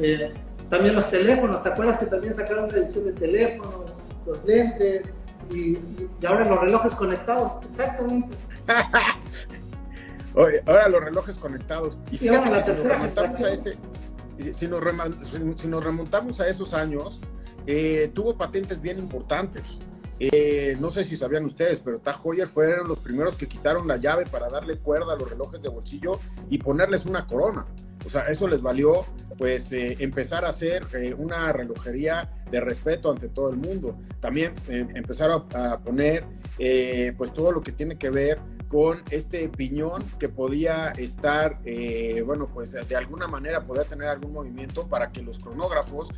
[0.00, 0.32] Eh,
[0.70, 3.84] también los teléfonos, ¿te acuerdas que también sacaron una edición de teléfono,
[4.26, 5.12] los lentes
[5.50, 7.64] y, y ahora los relojes conectados?
[7.66, 8.36] Exactamente.
[10.34, 11.98] ahora los relojes conectados.
[12.10, 13.78] Y fíjate, si, nos remontamos a ese,
[14.52, 17.20] si, nos remontamos a esos años,
[17.66, 19.78] eh, tuvo patentes bien importantes.
[20.20, 24.26] Eh, no sé si sabían ustedes, pero Heuer fueron los primeros que quitaron la llave
[24.26, 26.18] para darle cuerda a los relojes de bolsillo
[26.50, 27.66] y ponerles una corona.
[28.08, 29.04] O sea, eso les valió
[29.36, 33.98] pues eh, empezar a hacer eh, una relojería de respeto ante todo el mundo.
[34.18, 36.24] También eh, empezaron a, poner
[37.18, 41.60] pues todo lo que tiene que ver con este piñón que podía estar,
[42.24, 46.08] bueno, pues de alguna manera podía tener algún movimiento para que los cronógrafos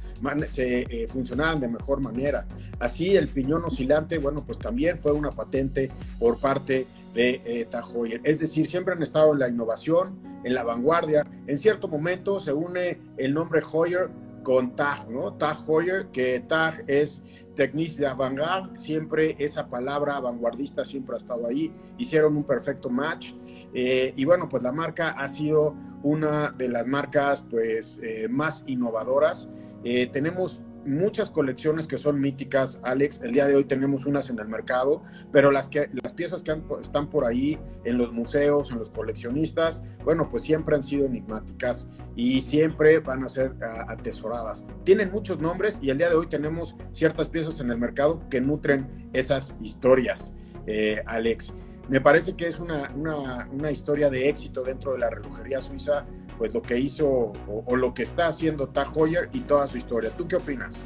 [0.46, 2.46] se funcionaran de mejor manera.
[2.78, 7.84] Así el piñón oscilante, bueno, pues también fue una patente por parte de eh, Tag
[7.94, 8.20] Heuer.
[8.24, 11.26] Es decir, siempre han estado en la innovación, en la vanguardia.
[11.46, 14.10] En cierto momento se une el nombre Heuer
[14.42, 15.34] con Tag, ¿no?
[15.34, 17.22] Tag Heuer, que Tag es
[17.54, 23.34] Technique de avant siempre esa palabra vanguardista siempre ha estado ahí, hicieron un perfecto match
[23.74, 28.64] eh, y bueno, pues la marca ha sido una de las marcas pues eh, más
[28.66, 29.50] innovadoras.
[29.84, 33.20] Eh, tenemos muchas colecciones que son míticas, Alex.
[33.22, 35.02] El día de hoy tenemos unas en el mercado,
[35.32, 39.82] pero las, que, las piezas que están por ahí en los museos, en los coleccionistas,
[40.04, 43.54] bueno, pues siempre han sido enigmáticas y siempre van a ser
[43.88, 44.64] atesoradas.
[44.84, 48.40] Tienen muchos nombres y el día de hoy tenemos ciertas piezas en el mercado que
[48.40, 50.34] nutren esas historias,
[50.66, 51.54] eh, Alex.
[51.88, 56.06] Me parece que es una, una, una historia de éxito dentro de la relojería suiza
[56.40, 57.34] pues lo que hizo
[57.66, 60.10] o, lo que está haciendo Tag Heuer y toda su historia.
[60.16, 60.80] ¿Tú qué opinas?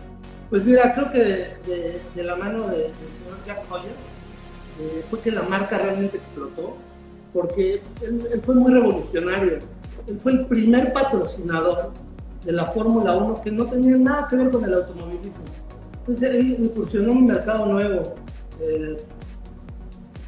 [0.51, 3.93] Pues mira, creo que de, la mano del señor Jack Heuer
[4.81, 6.77] eh, fue que la marca realmente explotó,
[7.33, 9.61] porque él, fue muy revolucionario.
[10.09, 11.93] Él fue el primer patrocinador
[12.45, 15.45] de la Fórmula 1 que no tenía nada que ver con el automovilismo.
[15.99, 18.17] Entonces él incursionó en un mercado nuevo.
[18.61, 18.97] Eh,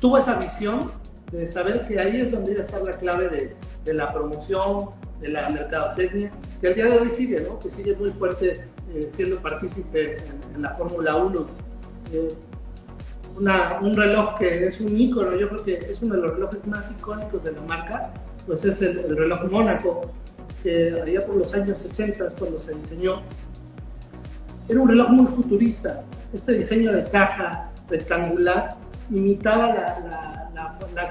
[0.00, 0.88] tuvo esa visión
[1.32, 4.90] de saber que ahí es donde iba a estar la clave de, de la promoción,
[5.20, 7.58] de la mercadotecnia, que al día de hoy sigue, ¿no?
[7.58, 8.64] que sigue muy fuerte
[8.94, 10.16] eh, siendo partícipe
[10.54, 11.46] en, la Fórmula 1.
[12.12, 12.34] Eh,
[13.38, 16.90] un reloj que es un ícono, yo creo que es uno de los relojes más
[16.90, 18.10] icónicos de la marca,
[18.46, 20.10] pues es el, reloj Mónaco,
[20.62, 23.20] que allá por los años 60 cuando se diseñó.
[24.68, 26.02] Era un reloj muy futurista,
[26.32, 28.76] este diseño de caja rectangular
[29.10, 30.35] imitaba la la,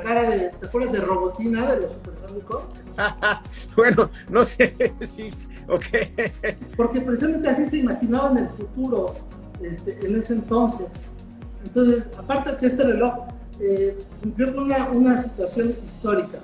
[0.03, 2.63] cara de, ¿te acuerdas de Robotina de los supersónicos?
[3.75, 5.31] bueno, no sé, sí,
[5.67, 5.85] ok.
[6.75, 9.15] Porque precisamente así se imaginaba en el futuro,
[9.61, 10.87] este, en ese entonces.
[11.63, 13.27] Entonces, aparte de que este reloj
[13.59, 16.39] eh, cumplió con una, una situación histórica.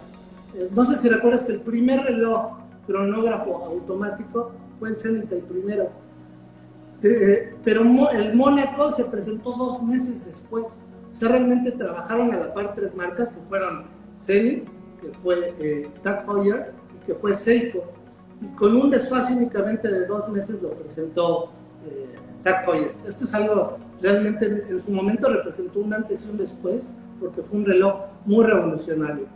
[0.55, 2.57] Eh, no sé si recuerdas que el primer reloj
[2.88, 5.89] cronógrafo automático fue el Zenith, el primero.
[7.03, 10.80] Eh, pero el Mónaco se presentó dos meses después.
[11.12, 13.86] O sea, realmente trabajaron a la par tres marcas que fueron
[14.18, 14.68] Zenith,
[15.01, 17.84] que fue eh, Tag Heuer y que fue Seiko.
[18.41, 21.51] Y con un desfase únicamente de dos meses lo presentó
[21.86, 22.93] eh, Tag Heuer.
[23.05, 26.89] Esto es algo realmente en su momento representó un antes y un después
[27.20, 29.28] porque fue un reloj muy revolucionario.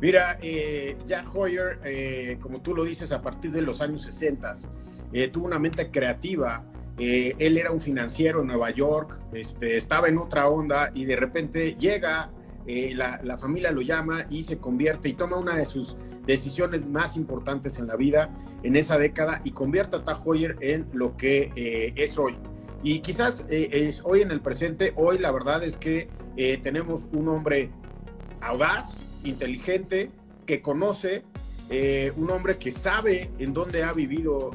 [0.00, 4.52] Mira, eh, Jack Heuer, eh, como tú lo dices, a partir de los años 60,
[5.12, 6.64] eh, tuvo una mente creativa
[6.98, 11.16] eh, él era un financiero en Nueva York, este, estaba en otra onda y de
[11.16, 12.30] repente llega,
[12.66, 17.16] eh, la, familia lo llama y se convierte y toma una de sus decisiones más
[17.16, 18.30] importantes en la vida
[18.62, 22.36] en esa década y convierte a Tag Heuer en lo que eh, es hoy.
[22.84, 26.08] Y quizás es hoy en el presente, hoy la verdad es que
[26.64, 27.70] tenemos un hombre
[28.40, 30.10] audaz, inteligente,
[30.46, 31.22] que conoce,
[32.16, 34.50] un hombre que sabe en dónde ha vivido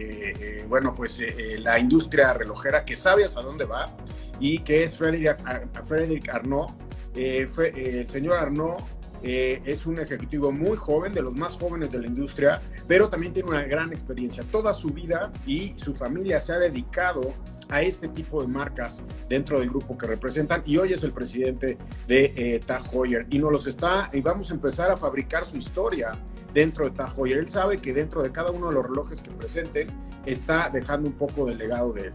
[0.00, 3.94] eh, bueno, pues eh, eh, la industria relojera que sabe hasta dónde va
[4.38, 6.70] y que es Frederick, Arnaud.
[7.14, 8.80] el señor Arnaud
[9.22, 13.50] es un ejecutivo muy joven, de los más jóvenes de la industria, pero también tiene
[13.50, 14.42] una gran experiencia.
[14.50, 17.34] Toda su vida y su familia se ha dedicado
[17.70, 21.78] a este tipo de marcas dentro del grupo que representan y hoy es el presidente
[22.06, 25.56] de eh, Tag Heuer y nos los está y vamos a empezar a fabricar su
[25.56, 26.12] historia
[26.52, 27.38] dentro de Tag Heuer.
[27.38, 29.88] Él sabe que dentro de cada uno de los relojes que presenten
[30.26, 32.12] está dejando un poco del legado de él.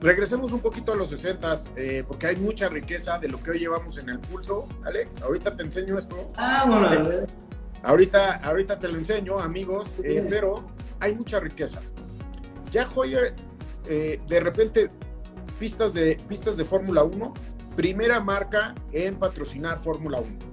[0.00, 3.60] Regresemos un poquito a los 60 eh, porque hay mucha riqueza de lo que hoy
[3.60, 4.66] llevamos en el pulso.
[4.84, 6.32] Alex, ahorita te enseño esto.
[6.36, 7.26] Ah, bueno.
[7.84, 10.64] Ahorita, ahorita te lo enseño, amigos, eh, pero
[10.98, 11.80] hay mucha riqueza.
[12.70, 13.34] Ya Hoyer
[13.88, 14.90] eh, de repente
[15.58, 17.32] pistas de, pistas de Fórmula 1,
[17.76, 20.51] primera marca en patrocinar Fórmula 1.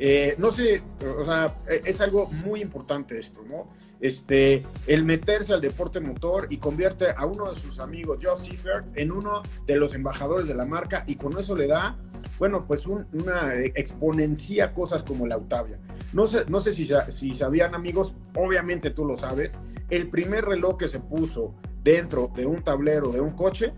[0.00, 0.80] Eh, no sé,
[1.18, 3.68] o sea, es algo muy importante esto, ¿no?
[4.00, 8.86] Este, el meterse al deporte motor y convierte a uno de sus amigos, Joe Seifert,
[8.96, 11.98] en uno de los embajadores de la marca y con eso le da,
[12.38, 15.80] bueno, pues una exponencia cosas como la Octavia.
[16.12, 19.58] No sé, no sé si, si sabían amigos, obviamente tú lo sabes,
[19.90, 23.72] el primer reloj que se puso dentro de un tablero de un coche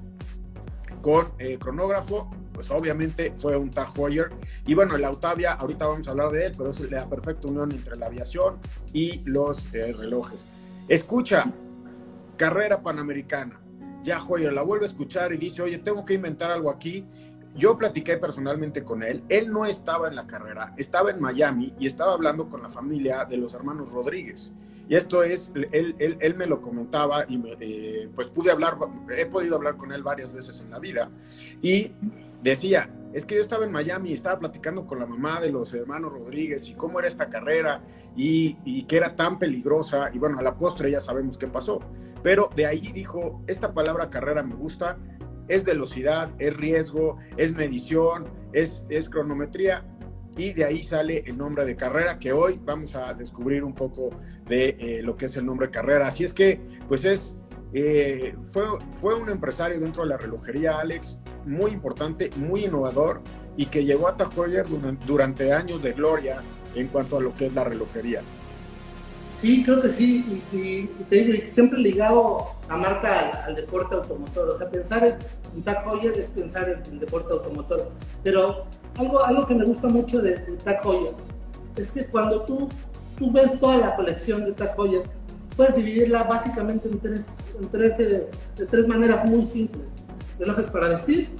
[1.01, 2.31] con eh, cronógrafo
[2.61, 4.29] pues obviamente fue un Tag Heuer.
[4.67, 7.73] Y bueno, el Autavia, ahorita vamos a hablar de él, pero es la perfecta unión
[7.73, 8.59] entre la aviación
[8.93, 10.47] y los eh, relojes.
[10.87, 11.51] Escucha,
[12.37, 13.59] carrera panamericana.
[14.03, 17.07] Ya Heuer la vuelve a escuchar y dice, oye, tengo que inventar algo aquí.
[17.55, 19.25] Yo platiqué personalmente con él.
[19.31, 23.25] Él no estaba en la carrera, estaba en Miami y estaba hablando con la familia
[23.25, 24.53] de los hermanos Rodríguez.
[24.91, 28.77] Y esto es, él, él, él me lo comentaba y eh, pues pude hablar,
[29.17, 31.13] he podido hablar con él varias veces en la vida.
[31.63, 31.93] Y
[32.43, 35.73] decía, es que yo estaba en Miami y estaba platicando con la mamá de los
[35.75, 37.85] hermanos Rodríguez y cómo era esta carrera
[38.17, 40.11] y, y que era tan peligrosa.
[40.13, 41.79] Y bueno, a la postre ya sabemos qué pasó.
[42.25, 44.99] Pero de ahí dijo, esta palabra carrera me gusta,
[45.47, 49.85] es velocidad, es riesgo, es medición, es, es cronometría
[50.37, 54.11] y de ahí sale el nombre de carrera, que hoy vamos a descubrir un poco
[54.47, 56.09] de eh, lo que es el nombre de carrera.
[56.09, 57.37] Así es que, pues es,
[57.73, 63.23] eh, fue, fue un empresario dentro de la relojería, Alex, muy importante, muy innovador
[63.57, 64.67] y que llegó a Tag Heuer
[65.07, 66.43] durante años de gloria
[66.75, 68.23] en cuanto a lo que es la relojería.
[69.35, 73.95] Sí, creo que sí, y, y, te digo, siempre ligado la marca al, al, deporte
[73.95, 75.15] automotor, o sea, pensar en,
[75.57, 77.91] en Tag Heuer es pensar en el deporte automotor,
[78.23, 78.67] pero
[78.99, 80.59] algo, algo que me gusta mucho de, de
[81.77, 82.69] es que cuando tú,
[83.19, 85.03] tú ves toda la colección de Tag Heuer,
[85.57, 89.87] puedes dividirla básicamente en tres, en tres, eh, de tres maneras muy simples.
[90.39, 91.31] Relojes para vestir,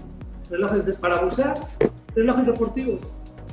[0.51, 1.55] relojes para bucear,
[2.15, 3.01] relojes deportivos.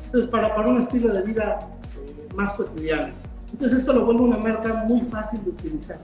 [0.05, 1.59] Entonces, para, para un estilo de vida
[1.97, 3.13] eh, más cotidiano.
[3.51, 5.99] Entonces, esto lo vuelve una marca muy fácil de utilizar.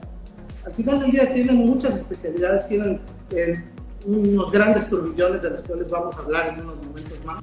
[0.64, 3.62] Al final del día tienen muchas especialidades, tienen eh,
[4.06, 7.42] unos grandes turbillones de los cuales vamos a hablar en unos momentos más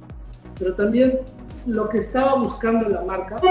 [0.62, 1.20] pero también
[1.66, 3.42] lo que estaba buscando la marca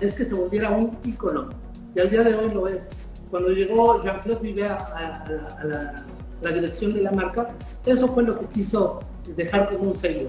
[0.00, 1.50] es que se volviera un icono,
[1.94, 2.88] y al día de hoy lo es.
[3.30, 5.24] Cuando llegó Jean-Claude Vivet a, a,
[5.60, 6.04] a, la,
[6.40, 7.50] la, dirección de la marca,
[7.84, 9.00] eso fue lo que quiso
[9.36, 10.28] dejar como un sello.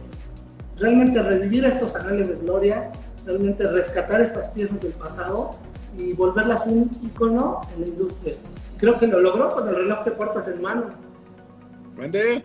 [0.77, 2.91] Realmente revivir estos anales de gloria,
[3.25, 5.51] realmente rescatar estas piezas del pasado
[5.97, 8.35] y volverlas un icono en la industria.
[8.77, 10.87] Creo que lo logró con el reloj que portas en mano.
[11.95, 12.43] ¿Vende?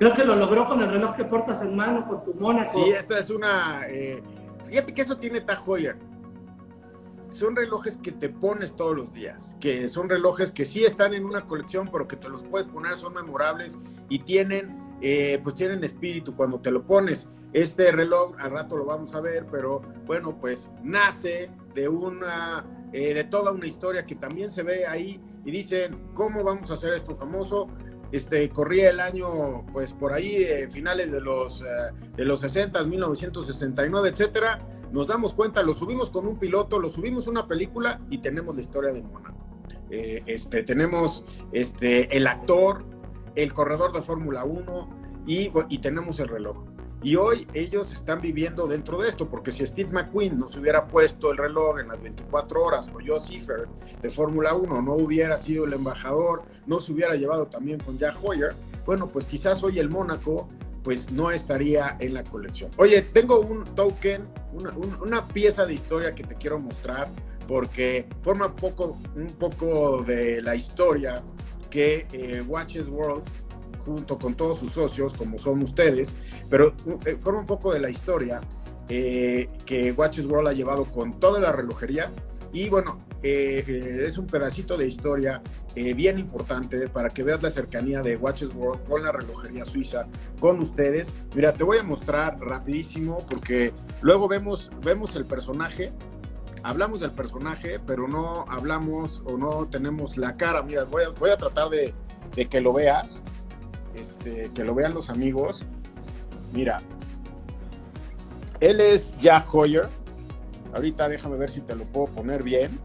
[0.00, 2.72] Creo que lo logró con el reloj que portas en mano, con tu Mónaco.
[2.72, 3.82] Sí, esta es una.
[3.86, 4.22] Eh,
[4.64, 5.98] fíjate que eso tiene Tag Heuer.
[7.28, 11.26] Son relojes que te pones todos los días, que son relojes que sí están en
[11.26, 13.78] una colección, pero que te los puedes poner, son memorables
[14.08, 17.28] y tienen, eh, pues tienen espíritu cuando te lo pones.
[17.52, 23.12] Este reloj, al rato lo vamos a ver, pero bueno, pues nace de una, eh,
[23.12, 26.94] de toda una historia que también se ve ahí y dicen, ¿cómo vamos a hacer
[26.94, 27.68] esto famoso?
[28.12, 31.66] Este, corría el año, pues por ahí, eh, finales de los, eh,
[32.16, 34.66] de los 60, 1969, etcétera.
[34.90, 38.60] Nos damos cuenta, lo subimos con un piloto, lo subimos una película y tenemos la
[38.60, 39.46] historia de Mónaco.
[39.90, 42.84] Eh, este, tenemos este, el actor,
[43.36, 46.64] el corredor de Fórmula 1 y, y tenemos el reloj.
[47.02, 50.86] Y hoy ellos están viviendo dentro de esto, porque si Steve McQueen no se hubiera
[50.86, 53.68] puesto el reloj en las 24 horas, o Joe Cipher
[54.02, 58.16] de Fórmula 1 no hubiera sido el embajador, no se hubiera llevado también con Jack
[58.22, 58.52] Hoyer,
[58.84, 60.48] bueno, pues quizás hoy el Mónaco
[60.82, 62.70] pues no estaría en la colección.
[62.76, 64.22] Oye, tengo un token,
[64.52, 64.72] una,
[65.02, 67.08] una pieza de historia que te quiero mostrar,
[67.46, 71.22] porque forma poco, un poco de la historia
[71.70, 73.22] que eh, Watches World
[73.84, 76.14] junto con todos sus socios, como son ustedes,
[76.48, 76.74] pero
[77.04, 78.40] eh, forma un poco de la historia
[78.88, 82.10] eh, que Watches World ha llevado con toda la relojería.
[82.52, 85.40] Y bueno, eh, es un pedacito de historia
[85.76, 90.06] eh, bien importante para que veas la cercanía de Watches World con la relojería suiza,
[90.40, 91.12] con ustedes.
[91.36, 93.72] Mira, te voy a mostrar rapidísimo porque
[94.02, 95.92] luego vemos, vemos el personaje,
[96.64, 100.64] hablamos del personaje, pero no hablamos o no tenemos la cara.
[100.64, 101.94] Mira, voy a, voy a tratar de,
[102.34, 103.22] de que lo veas
[103.94, 105.66] este, que lo vean los amigos.
[106.52, 106.80] Mira,
[108.60, 109.88] él es Jack Hoyer.
[110.74, 112.78] Ahorita déjame ver si te lo puedo poner bien.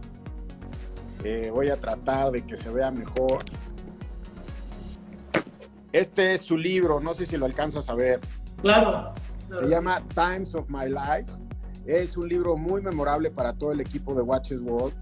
[1.23, 3.43] Eh, voy a tratar de que se vea mejor.
[5.91, 8.19] Este es su libro, no sé si lo alcanzas a ver.
[8.61, 9.13] Claro.
[9.47, 11.31] claro se llama Times of My Life.
[11.85, 14.93] Es un libro muy memorable para todo el equipo de Watches World.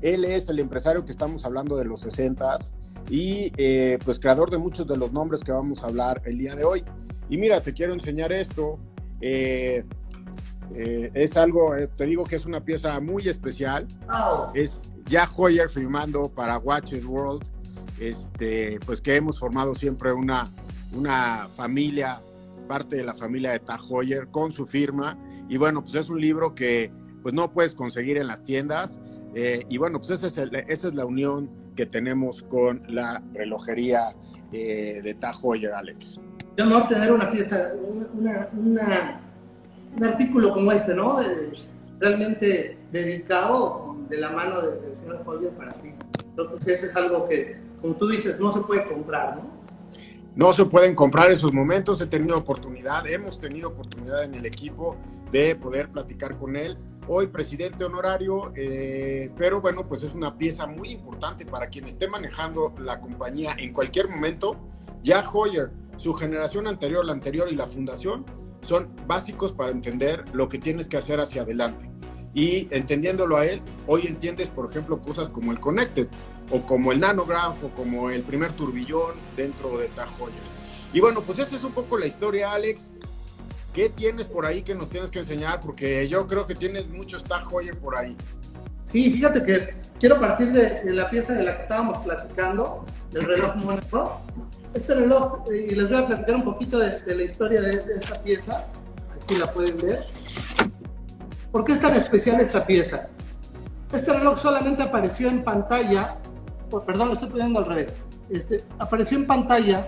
[0.00, 2.72] Él es el empresario que estamos hablando de los 60s
[3.08, 6.54] y eh, pues creador de muchos de los nombres que vamos a hablar el día
[6.54, 6.84] de hoy.
[7.28, 8.78] Y mira, te quiero enseñar esto.
[9.20, 9.84] Eh,
[10.74, 13.86] eh, es algo, eh, te digo que es una pieza muy especial.
[14.10, 14.50] Oh.
[14.54, 17.44] Es Jack Hoyer firmando para Watches World,
[17.98, 20.48] este, pues que hemos formado siempre una,
[20.92, 22.20] una familia,
[22.66, 25.18] parte de la familia de Tag Hoyer con su firma.
[25.48, 26.90] Y bueno, pues es un libro que
[27.22, 29.00] pues no puedes conseguir en las tiendas.
[29.34, 33.22] Eh, y bueno, pues ese es el, esa es la unión que tenemos con la
[33.32, 34.12] relojería
[34.50, 36.18] eh, de Tag Heuer, Alex.
[36.56, 37.70] qué honor tener una pieza,
[38.14, 38.48] una,
[39.96, 41.18] un artículo como este, ¿no?
[42.00, 45.90] realmente dedicado de la mano del señor Folger para ti.
[46.34, 49.42] Creo que ese es algo que, como tú dices, no se puede comprar, ¿no?
[50.34, 52.00] No se pueden comprar esos momentos.
[52.00, 54.96] He tenido oportunidad, hemos tenido oportunidad en el equipo
[55.30, 56.76] de poder platicar con él.
[57.10, 62.06] Hoy presidente honorario, eh, pero bueno, pues es una pieza muy importante para quien esté
[62.06, 64.58] manejando la compañía en cualquier momento.
[65.02, 68.26] Jack Hoyer, su generación anterior, la anterior y la fundación
[68.60, 71.90] son básicos para entender lo que tienes que hacer hacia adelante.
[72.34, 76.08] Y entendiéndolo a él, hoy entiendes, por ejemplo, cosas como el Connected
[76.50, 80.10] o como el Nanograph o como el primer turbillón dentro de Tag
[80.92, 82.92] Y bueno, pues esa es un poco la historia, Alex.
[83.78, 85.60] ¿Qué tienes por ahí que nos tienes que enseñar?
[85.60, 87.44] Porque yo creo que tienes muchos Tag
[87.80, 88.16] por ahí.
[88.82, 93.54] Sí, fíjate que quiero partir de, la pieza de la que estábamos platicando, del reloj
[93.64, 94.20] Monaco.
[94.74, 98.20] Este reloj, y les voy a platicar un poquito de, la historia de, de esta
[98.20, 98.66] pieza.
[99.14, 100.06] Aquí la pueden ver.
[101.52, 103.06] ¿Por qué es tan especial esta pieza?
[103.92, 106.16] Este reloj solamente apareció en pantalla,
[106.84, 107.94] perdón, lo estoy poniendo al revés,
[108.28, 109.86] este, apareció en pantalla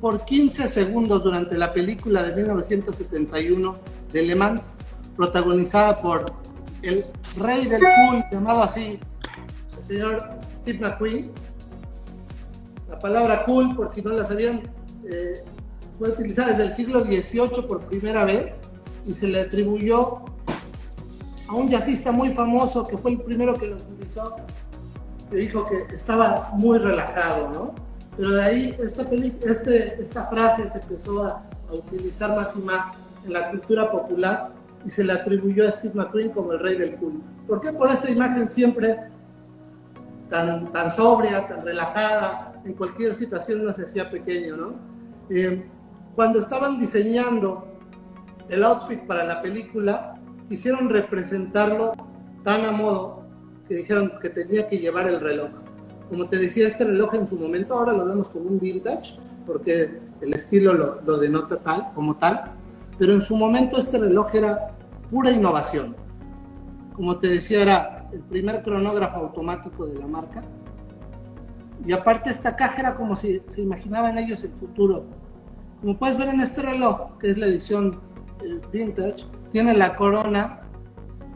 [0.00, 3.76] por 15 segundos durante la película de 1971
[4.12, 4.74] de Le Mans,
[5.14, 6.24] protagonizada por
[6.82, 7.04] el
[7.36, 8.98] rey del pool, llamado así,
[9.78, 11.30] el señor Steve McQueen.
[12.88, 14.62] La palabra cool, por si no la sabían,
[15.04, 15.44] eh,
[15.98, 18.60] fue utilizada desde el siglo XVIII por primera vez
[19.06, 20.22] y se le atribuyó
[21.46, 24.36] a un jazzista muy famoso que fue el primero que lo utilizó,
[25.30, 27.89] que dijo que estaba muy relajado, ¿no?
[28.16, 31.42] Pero de ahí esta, este, frase se empezó a,
[31.72, 32.94] utilizar más y más
[33.24, 34.50] en la cultura popular
[34.84, 37.22] y se le atribuyó a Steve McQueen como el rey del cool.
[37.46, 37.72] ¿Por qué?
[37.72, 38.98] Por esta imagen siempre
[40.28, 44.74] tan, sobria, tan relajada, en cualquier situación no se hacía pequeño, ¿no?
[45.28, 45.64] Eh,
[46.14, 47.66] cuando estaban diseñando
[48.48, 50.14] el outfit para la película,
[50.48, 51.94] quisieron representarlo
[52.42, 53.24] tan a modo
[53.68, 55.50] que dijeron que tenía que llevar el reloj.
[56.10, 60.00] Como te decía, este reloj en su momento ahora lo vemos como un vintage, porque
[60.20, 62.52] el estilo lo, lo denota tal, como tal,
[62.98, 64.72] pero en su momento este reloj era
[65.08, 65.96] pura innovación.
[66.94, 70.42] Como te decía, era el primer cronógrafo automático de la marca.
[71.86, 75.04] Y aparte esta caja era como si se imaginaban ellos el futuro.
[75.80, 78.00] Como puedes ver en este reloj, que es la edición
[78.42, 80.60] eh, vintage, tiene la corona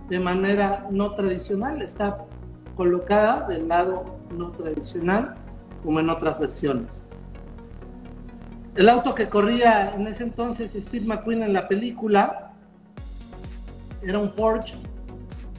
[0.09, 2.27] de manera no tradicional, está
[2.75, 5.35] colocada del lado no tradicional
[5.83, 7.03] como en otras versiones.
[8.75, 12.53] El auto que corría en ese entonces Steve McQueen en la película
[14.03, 14.77] era un Porsche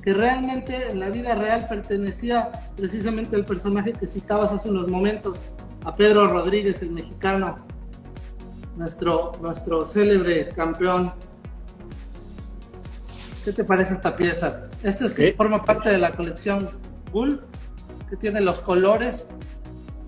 [0.01, 5.39] que realmente en la vida real pertenecía precisamente al personaje que citabas hace unos momentos,
[5.83, 7.57] a Pedro Rodríguez, el mexicano,
[8.75, 11.11] nuestro, nuestro célebre campeón
[13.45, 14.67] ¿Qué te parece esta pieza?
[14.81, 15.05] Esta
[15.37, 16.67] forma parte de la colección
[17.13, 17.43] Gulf,
[18.15, 19.25] tiene los colores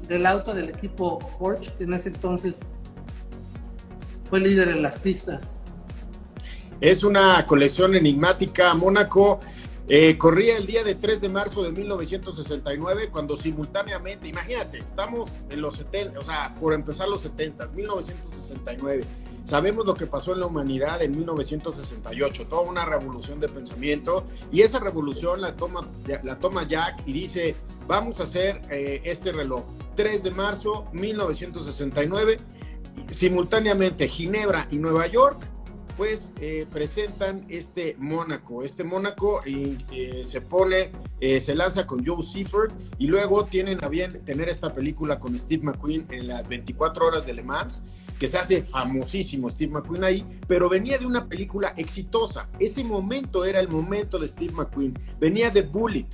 [0.07, 2.61] del auto del equipo Porsche, que en ese entonces
[4.29, 5.57] fue líder en las pistas.
[6.79, 8.73] Es una colección enigmática.
[8.73, 9.39] Mónaco
[9.89, 15.61] eh, corría el día de 3 de marzo de 1969, cuando simultáneamente, imagínate, estamos en
[15.61, 19.05] los 70, o sea, por empezar los 70, 1969
[19.47, 24.59] Sabemos lo que pasó en la humanidad en 1968, toda una revolución de pensamiento y
[24.59, 25.87] esa revolución la toma,
[26.25, 27.55] la toma Jack y dice,
[27.87, 29.63] vamos a hacer eh, este reloj.
[29.95, 32.39] 3 de marzo 1969,
[33.09, 35.47] simultáneamente Ginebra y Nueva York
[35.97, 36.31] pues
[36.71, 38.63] presentan este Mónaco.
[38.63, 43.89] Este Mónaco eh, se pone, eh, se lanza con Joe Seaford y luego tienen a
[43.89, 47.83] bien tener esta película con Steve McQueen en las 24 horas de Le Mans,
[48.19, 52.47] que se hace famosísimo Steve McQueen ahí, pero venía de una película exitosa.
[52.59, 54.93] Ese momento era el momento de Steve McQueen.
[55.19, 56.07] Venía de Bullet.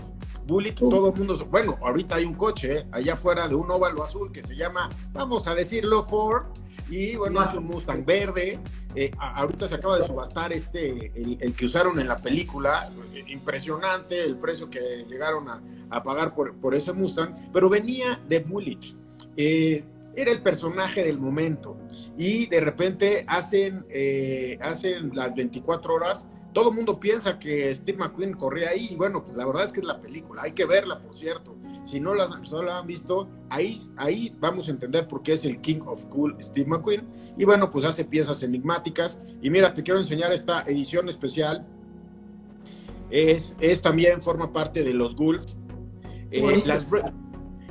[0.46, 4.32] Bullet, todo el mundo, bueno, ahorita hay un coche allá afuera de un óvalo azul
[4.32, 6.46] que se llama, vamos a decirlo, Ford,
[6.89, 8.60] y bueno, es un Mustang verde.
[8.96, 12.89] Eh, ahorita se acaba de subastar este, el, que usaron en la película.
[13.28, 18.96] Impresionante el precio que llegaron a, pagar por, ese Mustang, pero venía de Bullitt.
[19.38, 19.84] Eh,
[20.16, 21.78] era el personaje del momento.
[22.18, 27.97] Y de repente hacen, eh, hacen las 24 horas todo el mundo piensa que Steve
[27.97, 30.66] McQueen corría ahí, y bueno, pues la verdad es que es la película, hay que
[30.66, 31.56] verla, por cierto.
[31.84, 35.60] Si no la, la han visto, ahí, ahí vamos a entender por qué es el
[35.60, 37.08] King of Cool Steve McQueen.
[37.38, 39.20] Y bueno, pues hace piezas enigmáticas.
[39.41, 41.68] Y mira, te quiero enseñar esta edición especial.
[43.10, 45.45] Es, es también forma parte de los Gulf.
[46.32, 46.86] Eh, las,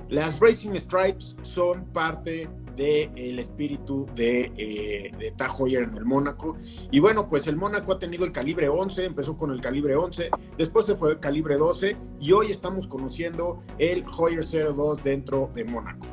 [0.08, 6.56] las Racing Stripes son parte del espíritu de, eh, de Heuer en el Mónaco.
[6.90, 10.30] Y bueno, pues el Mónaco ha tenido el calibre 11, empezó con el calibre 11,
[10.56, 15.64] después se fue el calibre 12 y hoy estamos conociendo el Heuer 02 dentro de
[15.64, 16.06] Mónaco.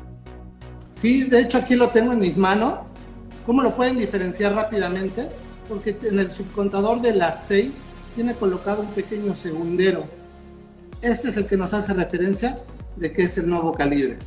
[0.92, 2.92] Sí, de hecho aquí lo tengo en mis manos.
[3.46, 5.28] ¿Cómo lo pueden diferenciar rápidamente?
[5.68, 7.84] Porque en el subcontador de las 6
[8.14, 10.04] tiene colocado un pequeño segundero.
[11.00, 12.58] Este es el que nos hace referencia
[12.96, 14.18] de que es el nuevo calibre.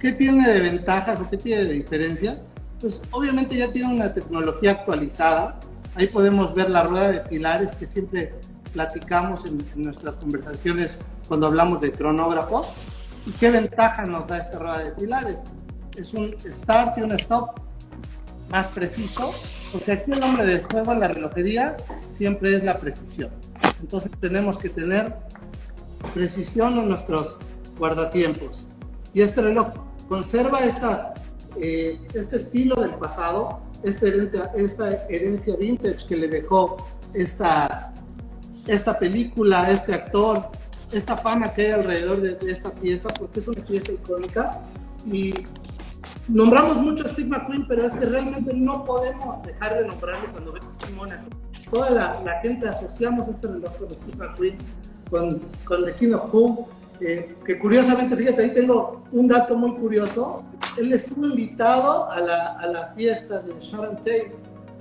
[0.00, 2.38] ¿Qué tiene de ventajas o qué tiene de diferencia?
[2.80, 5.58] Pues obviamente ya tiene una tecnología actualizada.
[5.96, 8.32] Ahí podemos ver la rueda de pilares que siempre
[8.72, 12.68] platicamos en, en nuestras conversaciones cuando hablamos de cronógrafos.
[13.26, 15.40] ¿Y qué ventaja nos da esta rueda de pilares?
[15.96, 17.60] Es un start y un stop
[18.50, 19.34] más preciso,
[19.72, 21.76] porque aquí el nombre del juego en la relojería
[22.08, 23.30] siempre es la precisión.
[23.80, 25.14] Entonces tenemos que tener
[26.14, 27.38] precisión en nuestros
[27.76, 28.68] guardatiempos.
[29.12, 31.10] Y este reloj conserva estas,
[31.60, 34.06] eh, este estilo del pasado, esta
[35.08, 36.84] herencia, vintage que le dejó
[37.14, 37.92] esta,
[38.66, 40.48] esta película, este actor,
[40.90, 44.60] esta fama que hay alrededor de, esta pieza, porque es una pieza icónica.
[45.06, 45.34] Y
[46.26, 50.52] nombramos mucho a Steve McQueen, pero es que realmente no podemos dejar de nombrarlo cuando
[50.52, 51.26] vemos Mónaco.
[51.70, 54.56] Toda la, la, gente asociamos este reloj con Steve McQueen,
[55.10, 56.68] con, con The King of Who,
[57.00, 60.44] eh, que curiosamente, fíjate, ahí tengo un dato muy curioso.
[60.76, 64.34] Él estuvo invitado a la, a la fiesta de Sharon Tate,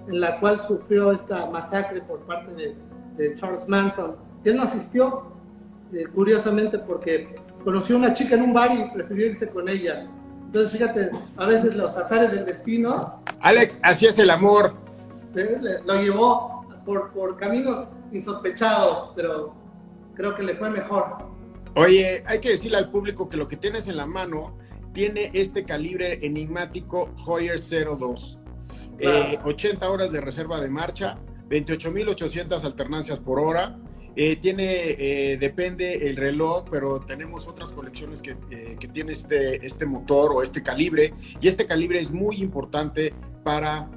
[0.07, 2.76] en la cual sufrió esta masacre por parte de,
[3.18, 4.15] de Charles Manson.
[4.43, 5.24] Él no asistió,
[5.93, 10.07] eh, curiosamente, porque conoció a una chica en un bar y prefirió irse con ella.
[10.45, 13.22] Entonces, fíjate, a veces los azares del destino.
[13.41, 14.74] Alex, así es el amor.
[15.36, 19.53] Eh, lo llevó por, por caminos insospechados, pero
[20.15, 21.18] creo que le fue mejor.
[21.78, 24.57] Oye, hay que decirle al público que lo que tienes en la mano
[24.93, 28.39] tiene este calibre enigmático Hoyer 02.
[28.97, 29.32] Claro.
[29.32, 31.19] Eh, 80 horas de reserva de marcha,
[31.49, 33.78] 28.800 alternancias por hora.
[34.15, 39.63] Eh, tiene, eh, depende el reloj, pero tenemos otras colecciones que, eh, que, tiene este,
[39.63, 41.13] este motor o este calibre.
[41.39, 43.13] Y este calibre es muy importante
[43.43, 43.88] para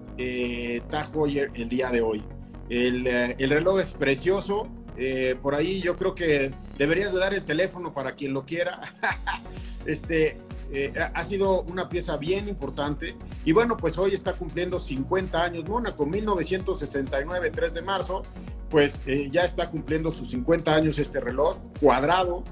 [0.91, 2.23] Tag Heuer el día de hoy.
[2.69, 4.69] El, el reloj es precioso,
[5.03, 6.51] eh, por ahí yo creo que
[6.81, 8.81] deberías de dar el teléfono para quien lo quiera.
[9.85, 10.39] este,
[10.73, 13.15] eh, ha sido una pieza bien importante
[13.45, 18.23] y bueno, pues hoy está cumpliendo 50 años Mónaco, 1969, 3 de marzo,
[18.71, 22.45] pues eh, ya está cumpliendo sus 50 años este reloj cuadrado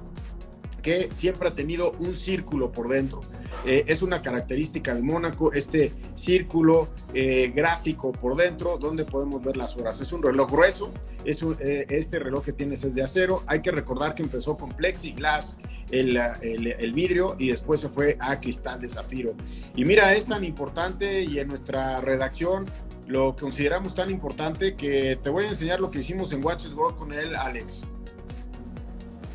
[0.82, 3.20] que siempre ha tenido un círculo por dentro.
[3.64, 9.56] Eh, es una característica de Mónaco, este círculo eh, gráfico por dentro donde podemos ver
[9.56, 10.00] las horas.
[10.00, 10.92] Es un reloj grueso,
[11.24, 13.42] es un, eh, este reloj que tienes es de acero.
[13.46, 15.56] Hay que recordar que empezó con plexiglass,
[15.90, 19.34] el, el, el, vidrio, y después se fue a cristal de zafiro.
[19.74, 22.66] Y mira, es tan importante y en nuestra redacción
[23.06, 26.98] lo consideramos tan importante que te voy a enseñar lo que hicimos en Watches World
[26.98, 27.82] con él, Alex.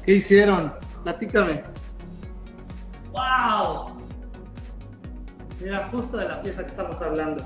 [0.05, 0.73] ¿Qué hicieron?
[1.03, 1.63] Platícame.
[3.11, 3.97] ¡Wow!
[5.61, 7.43] Mira, justo de la pieza que estamos hablando.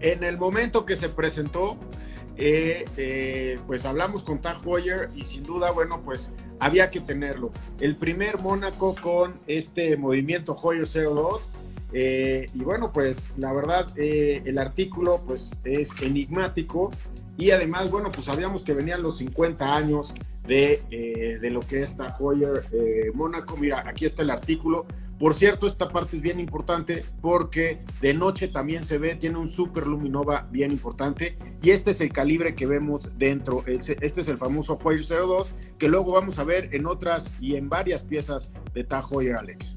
[0.00, 1.76] En el momento que se presentó,
[2.36, 7.50] eh, eh, pues hablamos con Tag Heuer y sin duda, bueno, pues había que tenerlo.
[7.80, 11.48] El primer Mónaco con este movimiento Heuer 02.
[11.92, 16.90] Eh, y bueno, pues la verdad, el artículo pues es enigmático
[17.38, 20.14] y además, bueno, pues sabíamos que venían los 50 años
[20.46, 23.56] de, eh, de, lo que es Tag Heuer eh, Mónaco.
[23.56, 24.86] Mira, aquí está el artículo.
[25.18, 29.48] Por cierto, esta parte es bien importante porque de noche también se ve, tiene un
[29.48, 33.64] super luminova bien importante y este es el calibre que vemos dentro.
[33.66, 37.68] Este es el famoso Heuer 02 que luego vamos a ver en otras y en
[37.68, 39.74] varias piezas de Tag Heuer, Alex.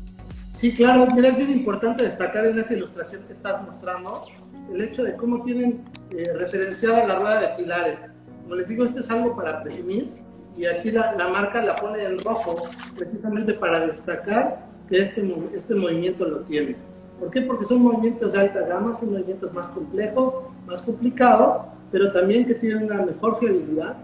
[0.56, 4.26] Sí, claro, es bien importante destacar en esa ilustración que estás mostrando
[4.72, 8.00] el hecho de cómo tienen eh, referenciada la rueda de pilares.
[8.44, 10.12] Como les digo, esto es algo para presumir
[10.58, 12.64] y aquí la, la, marca la pone en rojo
[12.98, 16.76] precisamente para destacar que este, este movimiento lo tiene.
[17.20, 17.42] ¿Por qué?
[17.42, 20.34] Porque son movimientos de alta gama, son movimientos más complejos,
[20.66, 23.98] más complicados, pero también que tienen una mejor fiabilidad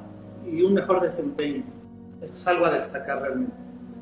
[0.45, 1.63] y un mejor desempeño.
[2.21, 3.55] Esto es algo a destacar realmente.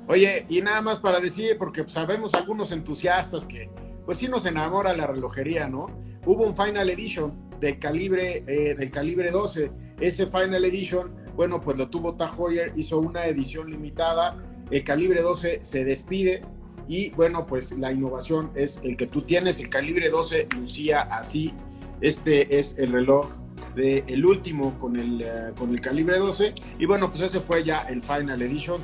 [0.08, 3.70] Oye, y nada más para decir, porque sabemos algunos entusiastas que
[4.06, 5.88] pues sí nos enamora la relojería, ¿no?
[6.26, 9.72] Hubo un Final Edition del calibre, eh, del calibre 12.
[10.00, 14.38] Ese Final Edition, bueno, pues lo tuvo Tag Heuer, hizo una edición limitada.
[14.72, 16.42] El calibre 12 se despide
[16.88, 19.60] y bueno, pues la innovación es el que tú tienes.
[19.60, 21.54] El calibre 12 lucía así.
[22.02, 23.28] Este es el reloj
[23.76, 26.54] de el último con el, uh, con el calibre 12.
[26.80, 28.82] Y bueno, pues ese fue ya el Final Edition.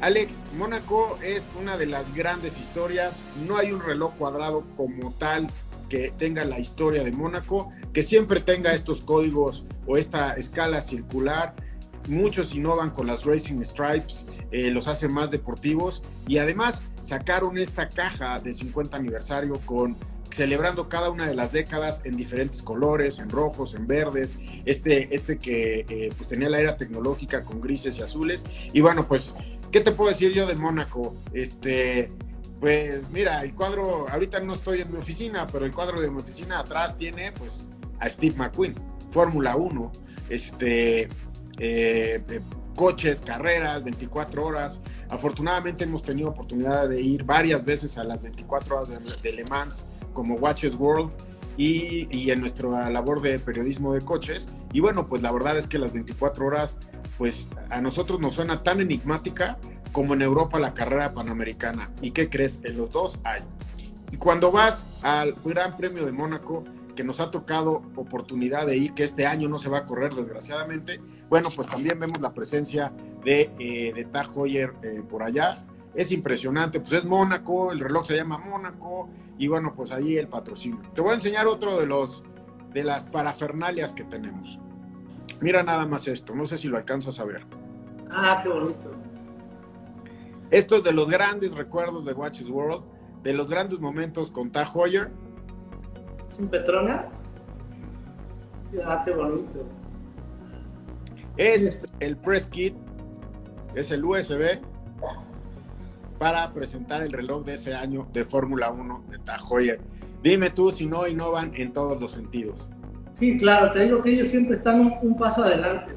[0.00, 3.18] Alex, Mónaco es una de las grandes historias.
[3.46, 5.48] No hay un reloj cuadrado como tal
[5.88, 11.54] que tenga la historia de Mónaco, que siempre tenga estos códigos o esta escala circular.
[12.08, 17.88] Muchos innovan con las Racing Stripes, eh, los hacen más deportivos y además sacaron esta
[17.88, 19.96] caja de 50 aniversario con
[20.36, 25.38] celebrando cada una de las décadas en diferentes colores, en rojos, en verdes, este, este
[25.38, 28.44] que eh, pues tenía la era tecnológica con grises y azules.
[28.74, 29.34] Y bueno, pues,
[29.76, 31.14] ¿qué te puedo decir yo de Mónaco?
[31.34, 32.10] Este,
[32.60, 36.18] pues mira, el cuadro, ahorita no estoy en mi oficina, pero el cuadro de mi
[36.18, 37.66] oficina atrás tiene pues
[38.00, 38.74] a Steve McQueen,
[39.10, 39.92] Fórmula 1,
[40.30, 41.08] este,
[41.58, 42.40] eh,
[42.74, 44.80] coches, carreras, 24 horas.
[45.10, 49.84] Afortunadamente hemos tenido oportunidad de ir varias veces a las 24 horas de, Le Mans
[50.14, 51.12] como Watches World
[51.58, 54.48] y, y, en nuestra labor de periodismo de coches.
[54.72, 56.78] Y bueno, pues la verdad es que las 24 horas,
[57.18, 59.58] pues a nosotros nos suena tan enigmática
[59.92, 61.90] como en Europa la carrera panamericana.
[62.02, 62.60] ¿Y qué crees?
[62.64, 63.42] En los dos hay.
[64.12, 66.64] Y cuando vas al Gran Premio de Mónaco,
[66.94, 70.14] que nos ha tocado oportunidad de ir, que este año no se va a correr
[70.14, 72.92] desgraciadamente, bueno, pues también vemos la presencia
[73.24, 75.64] de, eh, de Heuer eh, por allá.
[75.94, 79.08] Es impresionante, pues es Mónaco, el reloj se llama Mónaco,
[79.38, 80.80] y bueno, pues ahí el patrocinio.
[80.94, 82.24] Te voy a enseñar otro de los
[82.72, 84.58] de las parafernalias que tenemos.
[85.40, 87.42] Mira nada más esto, no sé si lo alcanzas a ver.
[88.10, 88.92] Ah, qué bonito.
[90.50, 92.84] Esto es de los grandes recuerdos de Watches World,
[93.22, 95.10] de los grandes momentos con Tag Heuer.
[96.28, 97.26] ¿Son Petronas?
[98.84, 99.64] Ah, qué bonito.
[101.36, 102.74] Es el Press Kit,
[103.74, 104.60] es el USB
[106.18, 109.80] para presentar el reloj de ese año de Fórmula 1 de Tag Heuer.
[110.22, 112.68] Dime tú si no innovan en todos los sentidos.
[113.16, 115.94] Sí, claro, te digo que ellos siempre están un, paso adelante.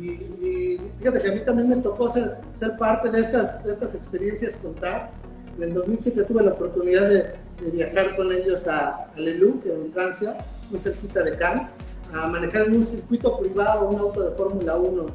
[0.00, 3.94] Y, fíjate que a mí también me tocó ser, ser parte de estas, de estas
[3.94, 5.12] experiencias con TAG.
[5.56, 7.34] En el 2007 tuve la oportunidad de,
[7.72, 10.36] viajar con ellos a, a Leloup, en Francia,
[10.68, 11.68] muy cerquita de Cannes,
[12.12, 15.06] a manejar en un circuito privado un auto de Fórmula 1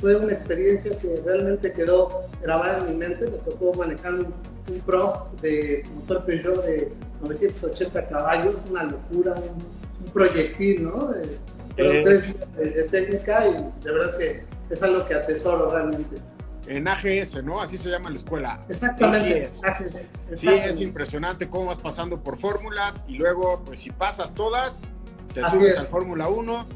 [0.00, 3.26] fue una experiencia que realmente quedó grabada en mi mente.
[3.26, 4.34] Me tocó manejar un,
[4.68, 6.90] un Prost de motor Peugeot de
[7.20, 9.79] 980 caballos, una locura, un,
[10.12, 11.08] proyectil, ¿no?
[11.08, 11.38] De,
[11.76, 16.16] de, técnica y de verdad que es algo que atesoro realmente.
[16.66, 17.60] En AGS, ¿no?
[17.60, 18.64] Así se llama la escuela.
[18.68, 19.48] Exactamente.
[20.34, 24.80] Sí, es impresionante cómo vas pasando por fórmulas y luego, pues si pasas todas,
[25.34, 26.66] te subes al Fórmula 1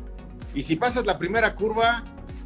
[0.55, 2.03] y si pasas la primera curva,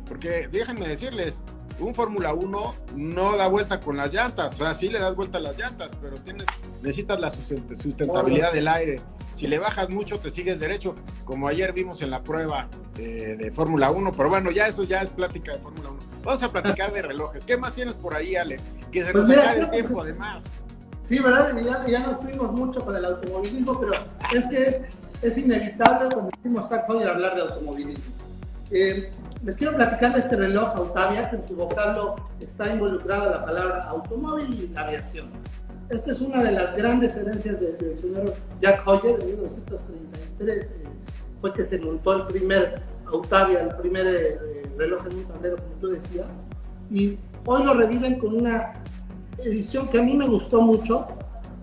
[0.09, 1.43] porque déjenme decirles,
[1.81, 5.39] un Fórmula 1 no da vuelta con las llantas, o sea, sí le das vuelta
[5.39, 6.47] a las llantas, pero tienes,
[6.83, 9.01] necesitas la sustentabilidad del aire.
[9.35, 13.91] Si le bajas mucho, te sigues derecho, como ayer vimos en la prueba de, Fórmula
[13.91, 15.99] 1, pero bueno, ya eso ya es plática de Fórmula 1.
[16.24, 17.45] Vamos a platicar de relojes.
[17.45, 18.62] ¿Qué más tienes por ahí, Alex?
[18.91, 20.45] Que se pues nos el tiempo, además.
[21.03, 21.57] Sí, ¿verdad?
[21.57, 23.93] Ya, ya nos fuimos mucho con el automovilismo, pero
[24.35, 24.76] es que es,
[25.22, 28.18] es inevitable cuando decimos hablar de automovilismo.
[28.70, 29.11] Eh,
[29.45, 33.82] les quiero platicar de este reloj Autavia, que en su vocablo está involucrada la palabra
[33.84, 35.28] automóvil y aviación.
[35.89, 40.66] Esta es una de las grandes herencias del señor Jack Hoyer en 1933.
[40.66, 40.72] Eh,
[41.41, 45.70] fue que se montó el primer Autavia, el primer eh, reloj en un tablero, como
[45.80, 46.26] tú decías.
[46.91, 48.74] Y hoy lo reviven con una
[49.39, 51.07] edición que a mí me gustó mucho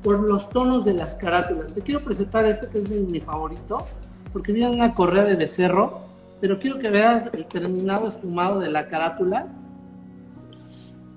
[0.01, 1.73] por los tonos de las carátulas.
[1.73, 3.85] Te quiero presentar este que es mi, mi favorito,
[4.31, 6.05] porque viene una correa de becerro
[6.45, 9.47] pero quiero que veas el terminado esfumado de la carátula.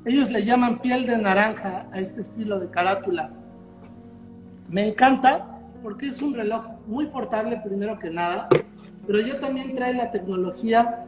[0.06, 3.30] Ellos le llaman piel de naranja a este estilo de carátula.
[4.70, 8.48] Me encanta porque es un reloj muy portable primero que nada,
[9.06, 11.04] pero ya también trae la tecnología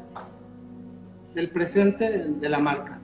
[1.35, 3.01] del presente de la marca.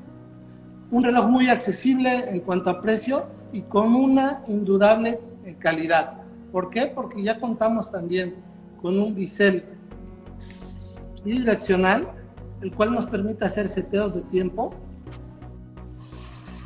[0.91, 5.19] Un reloj muy accesible en cuanto a precio y con una indudable
[5.61, 6.19] calidad.
[6.53, 6.93] ¿Por qué?
[6.95, 8.35] Porque ya contamos también
[8.83, 9.76] con un bisel
[11.27, 12.09] bidireccional,
[12.63, 14.73] el cual nos permite hacer seteos de tiempo.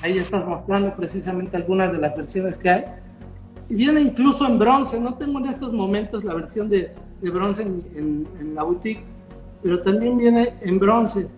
[0.03, 2.85] Ahí estás mostrando precisamente algunas de las versiones que hay.
[3.69, 5.01] Y viene incluso en bronce.
[5.01, 9.05] No tengo en estos momentos la versión de, de bronce en, en, la boutique,
[9.63, 11.29] pero también viene en bronce.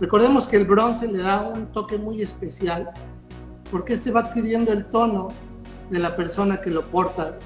[0.00, 2.90] Recordemos que el bronce le da un toque muy especial
[3.70, 5.28] porque este va adquiriendo el tono
[5.90, 7.38] de la persona que lo porta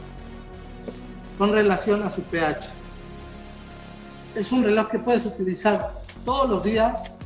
[1.37, 2.78] con relación a su pH
[4.39, 5.91] es un reloj que puedes utilizar
[6.25, 7.17] todos los días,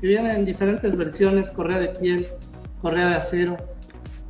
[0.00, 2.26] que viene en diferentes versiones, correa de piel,
[2.80, 3.56] correa de acero.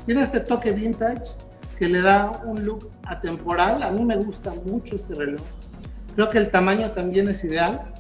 [0.07, 1.37] Tiene este toque vintage
[1.79, 3.83] que le da un look atemporal.
[3.83, 5.41] A mí me gusta mucho este reloj.
[6.17, 7.93] Creo que el tamaño también es ideal.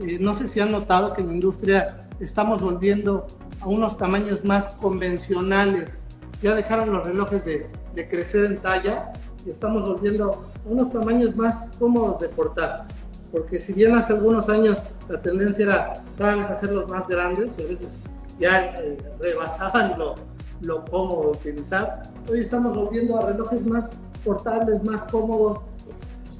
[0.00, 3.26] Eh, no sé si han notado que en la industria estamos volviendo
[3.60, 6.00] a unos tamaños más convencionales.
[6.42, 9.10] Ya dejaron los relojes de, de crecer en talla
[9.44, 12.86] y estamos volviendo unos tamaños más cómodos de portar.
[13.32, 14.78] Porque si bien hace algunos años
[15.08, 17.98] la tendencia era cada vez hacerlos más grandes y a veces
[18.38, 20.14] ya eh, rebasaban lo,
[20.60, 23.92] lo cómodo utilizar, hoy estamos volviendo a relojes más
[24.24, 25.64] portables, más cómodos,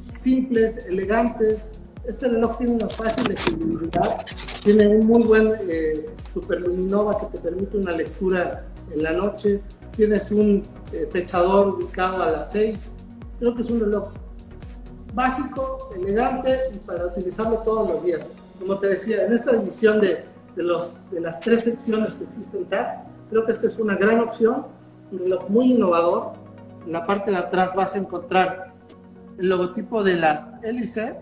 [0.05, 1.71] simples, elegantes.
[2.07, 4.25] Este reloj tiene una fácil equilibrabilidad,
[4.65, 9.61] tiene un muy buen eh, superluminova que te permite una lectura en la noche,
[9.95, 12.93] tienes un eh, fechador ubicado a las 6.
[13.39, 14.11] Creo que es un reloj
[15.15, 18.29] básico, elegante y para utilizarlo todos los días.
[18.59, 20.25] Como te decía, en esta división de,
[20.57, 24.67] de, las tres secciones que existen TAC, creo que esta es una gran opción,
[25.13, 26.33] un reloj muy innovador.
[26.85, 28.73] En la parte de atrás vas a encontrar
[29.39, 31.17] el logotipo de la hélice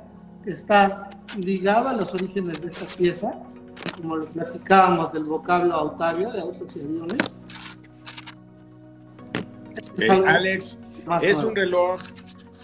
[0.44, 3.34] que está ligado a los orígenes de esta pieza,
[3.96, 7.40] como lo platicábamos del vocablo autario de autos y aviones.
[10.26, 10.78] Alex,
[11.22, 12.00] es un reloj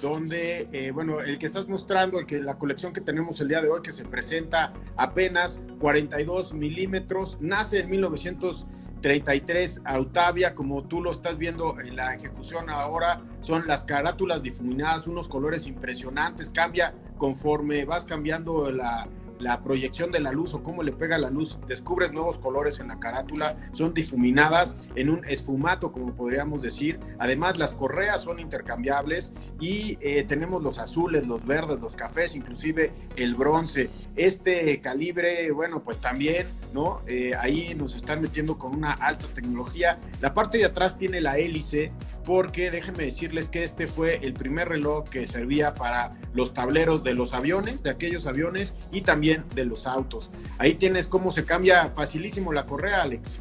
[0.01, 3.63] donde, eh, bueno, el que estás mostrando, el que la colección que tenemos el día
[3.63, 11.13] de hoy, que se presenta apenas 42 milímetros, nace en 1933 Autavia, como tú lo
[11.13, 17.85] estás viendo en la ejecución ahora, son las carátulas difuminadas, unos colores impresionantes, cambia conforme
[17.85, 19.07] vas cambiando la,
[19.43, 22.89] la proyección de la luz o cómo le pega la luz, descubres nuevos colores en
[22.89, 27.01] la carátula, son difuminadas en un esfumato, como podríamos decir.
[27.19, 32.93] Además, las correas son intercambiables y eh, tenemos los azules, los verdes, los cafés, inclusive
[33.17, 33.91] el bronce.
[34.15, 37.01] Este calibre, bueno, pues también, ¿no?
[37.09, 39.99] Eh, ahí nos están metiendo con una alta tecnología.
[40.21, 41.91] La parte de atrás tiene la hélice
[42.25, 47.15] porque déjenme decirles que este fue el primer reloj que servía para los tableros de
[47.15, 50.31] los aviones, de aquellos aviones y también de los autos.
[50.59, 53.41] Ahí tienes cómo se cambia facilísimo la correa, Alex.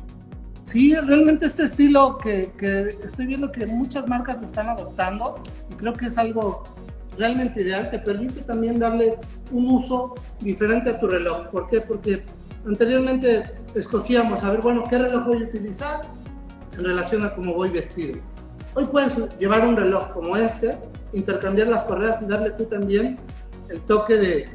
[0.63, 5.41] Sí, realmente este estilo que, que estoy viendo que muchas marcas lo están adoptando
[5.71, 6.63] y creo que es algo
[7.17, 9.17] realmente ideal, te permite también darle
[9.51, 11.49] un uso diferente a tu reloj.
[11.49, 11.81] ¿Por qué?
[11.81, 12.23] Porque
[12.65, 13.43] anteriormente
[13.75, 16.01] escogíamos, a ver, bueno, ¿qué reloj voy a utilizar
[16.77, 18.19] en relación a cómo voy vestido?
[18.73, 20.77] Hoy puedes llevar un reloj como este,
[21.11, 23.19] intercambiar las correas y darle tú también
[23.69, 24.49] el toque de,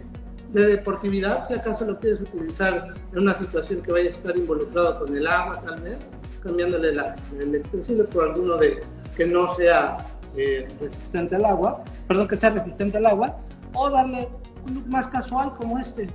[0.52, 5.16] deportividad, si acaso lo quieres utilizar en una situación que vaya a estar involucrado con
[5.16, 5.98] el agua, tal vez,
[6.42, 6.92] cambiándole
[7.38, 8.80] el extensible por alguno de
[9.16, 9.96] que no sea
[10.36, 13.38] eh, resistente al agua, perdón, que sea resistente al agua,
[13.72, 14.28] o darle
[14.66, 16.08] un look más casual como este.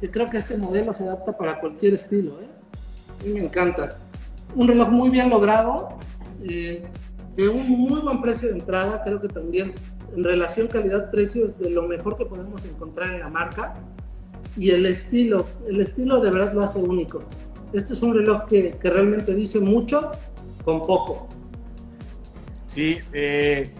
[0.00, 2.40] que creo que este modelo se adapta para cualquier estilo.
[2.40, 2.48] ¿eh?
[3.20, 3.96] A mí me encanta.
[4.54, 5.98] Un reloj muy bien logrado,
[6.44, 6.84] eh,
[7.34, 9.74] de un muy buen precio de entrada, creo que también
[10.16, 13.74] en relación calidad-precio es de lo mejor que podemos encontrar en la marca.
[14.56, 17.22] Y el estilo, el estilo de verdad lo hace único.
[17.72, 20.10] Este es un reloj que, que realmente dice mucho
[20.64, 21.28] con poco.
[22.68, 23.70] Sí, eh,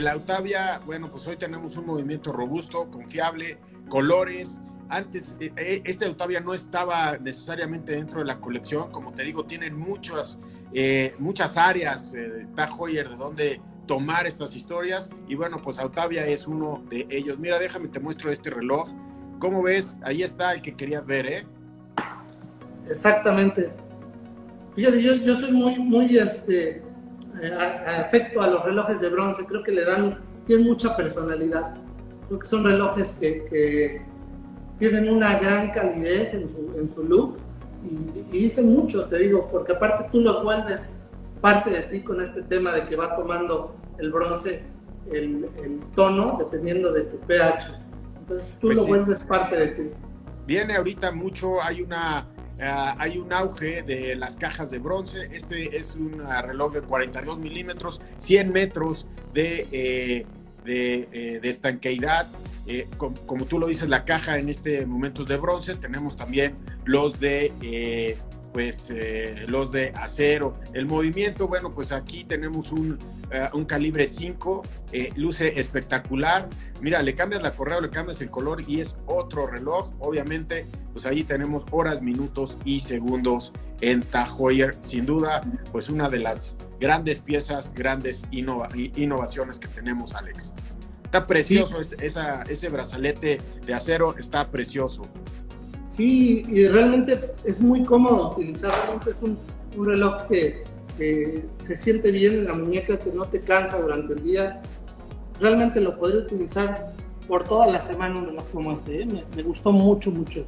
[0.00, 3.58] la Octavia, bueno, pues hoy tenemos un movimiento robusto, confiable,
[3.88, 4.58] colores.
[4.88, 9.44] Antes, eh, eh, este Octavia no estaba necesariamente dentro de la colección, como te digo,
[9.44, 10.38] tienen muchas
[10.74, 16.26] eh, muchas áreas eh, Tag Heuer de donde tomar estas historias y bueno, pues Autavia
[16.26, 17.38] es uno de ellos.
[17.38, 18.88] Mira, déjame te muestro este reloj.
[19.38, 19.96] ¿Cómo ves?
[20.02, 21.46] Ahí está el que querías ver, ¿eh?
[22.88, 23.72] Exactamente.
[24.74, 26.82] Fíjate, yo, yo soy muy, muy este,
[27.42, 27.54] eh,
[27.86, 29.44] afecto a los relojes de bronce.
[29.44, 31.74] Creo que le dan, tienen mucha personalidad.
[32.28, 34.02] Creo que son relojes que, que
[34.78, 37.36] tienen una gran calidez en su, en su look
[37.84, 40.88] y, dice mucho, te digo, porque aparte tú lo vuelves
[41.42, 44.62] parte de ti con este tema de que va tomando el bronce
[45.12, 45.50] el,
[45.94, 47.78] tono dependiendo de tu pH.
[48.20, 49.82] Entonces tú pues lo vuelves parte de ti.
[50.46, 55.28] Viene ahorita mucho, hay una Uh, hay un auge de las cajas de bronce.
[55.32, 60.26] Este es un uh, reloj de 42 milímetros, 100 metros de, eh,
[60.64, 62.28] de, eh, de, estanqueidad.
[62.66, 65.74] Eh, como, tú lo dices, la caja en este momento es de bronce.
[65.74, 66.54] Tenemos también
[66.84, 68.16] los de, eh,
[68.52, 70.58] pues, eh, los de acero.
[70.72, 72.98] El movimiento, bueno, pues aquí tenemos un,
[73.52, 74.62] un calibre 5,
[75.16, 76.48] luce espectacular.
[76.80, 79.92] Mira, le cambias la correa, le cambias el color y es otro reloj.
[80.00, 84.76] Obviamente, pues ahí tenemos horas, minutos y segundos en Tahoyer.
[84.82, 90.52] Sin duda, pues una de las grandes piezas, grandes innovaciones que tenemos, Alex.
[91.04, 95.02] Está precioso ese brazalete de acero, está precioso.
[95.92, 99.38] Sí, y realmente es muy cómodo utilizar, realmente es un,
[99.76, 100.64] reloj que,
[101.58, 104.60] se siente bien en la muñeca, que no te cansa durante el día.
[105.40, 106.92] Realmente lo podría utilizar
[107.26, 109.06] por toda la semana un reloj como este, ¿eh?
[109.06, 110.44] me, gustó mucho, mucho.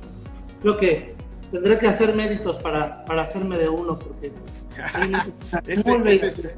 [0.62, 1.14] Creo que
[1.50, 4.32] tendré que hacer méritos para, para hacerme de uno, porque...
[5.66, 6.48] Este, este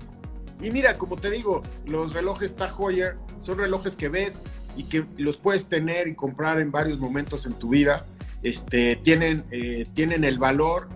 [0.62, 4.42] y mira, como te digo, los relojes Tag Heuer son relojes que ves
[4.76, 8.06] y que los puedes tener y comprar en varios momentos en tu vida.
[8.42, 10.88] Este, tienen, eh, tienen el valor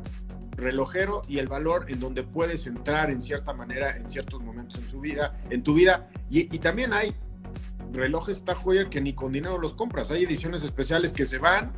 [0.57, 4.89] relojero y el valor en donde puedes entrar en cierta manera en ciertos momentos en
[4.89, 6.09] su vida, en tu vida.
[6.29, 7.15] Y, también hay
[7.93, 10.11] relojes Tag Heuer que ni con dinero los compras.
[10.11, 11.73] Hay ediciones especiales que se van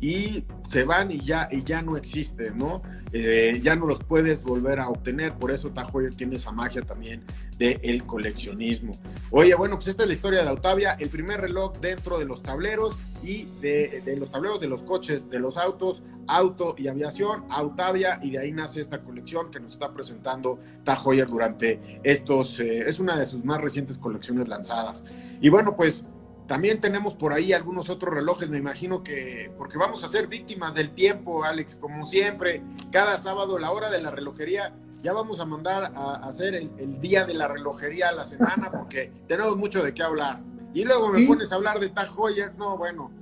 [0.00, 2.82] y se van y ya, y ya no existen, ¿no?
[3.12, 7.22] Eh, ya no los puedes volver a obtener, por eso Tajoyer tiene esa magia también
[7.58, 8.96] del coleccionismo.
[9.30, 12.40] Oye, bueno, pues esta es la historia de Autavia, el primer reloj dentro de los
[12.42, 18.20] tableros y de, los tableros de los coches, de los autos, auto y aviación, Autavia,
[18.22, 23.00] y de ahí nace esta colección que nos está presentando Tajoyer durante estos, eh, es
[23.00, 25.04] una de sus más recientes colecciones lanzadas.
[25.40, 26.06] Y bueno, pues
[26.50, 30.74] también tenemos por ahí algunos otros relojes, me imagino que, porque vamos a ser víctimas
[30.74, 35.46] del tiempo, Alex, como siempre, cada sábado, la hora de la relojería, ya vamos a
[35.46, 39.94] mandar a, hacer el, día de la relojería a la semana, porque tenemos mucho de
[39.94, 40.40] qué hablar.
[40.74, 43.12] Y luego me pones a hablar de Tag Heuer, no, bueno,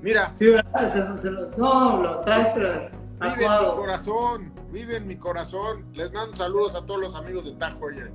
[0.00, 0.32] mira.
[0.34, 1.52] Sí, ¿verdad?
[1.58, 2.90] no, lo traes, pero...
[3.20, 5.84] Vive en mi corazón, vive en mi corazón.
[5.92, 8.10] Les mando saludos a todos los amigos de Tag Heuer.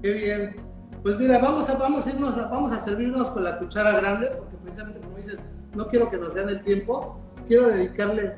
[0.00, 0.67] Qué bien.
[1.02, 4.56] Pues mira, vamos a, vamos a irnos, vamos a servirnos con la cuchara grande, porque
[4.56, 5.38] precisamente como dices,
[5.74, 8.36] no quiero que nos gane el tiempo, quiero dedicarle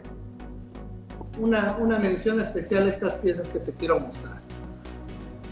[1.38, 4.40] una, una mención especial a estas piezas que te quiero mostrar.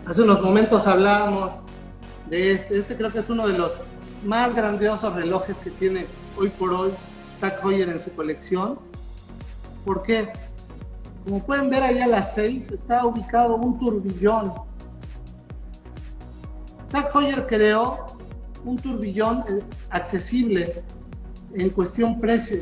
[0.05, 1.63] Hace unos momentos hablábamos
[2.29, 3.81] de este, este creo que es uno de los
[4.25, 6.07] más grandiosos relojes que tiene
[6.37, 6.91] hoy por hoy
[7.41, 8.79] Tag Heuer en su colección.
[9.85, 10.29] ¿Por qué?
[11.25, 14.68] Como pueden ver ahí a las 6 está ubicado un turbillón
[16.91, 18.07] Tag Heuer creó
[18.65, 20.83] un turbillón eh, accesible
[21.55, 22.61] en cuestión precio.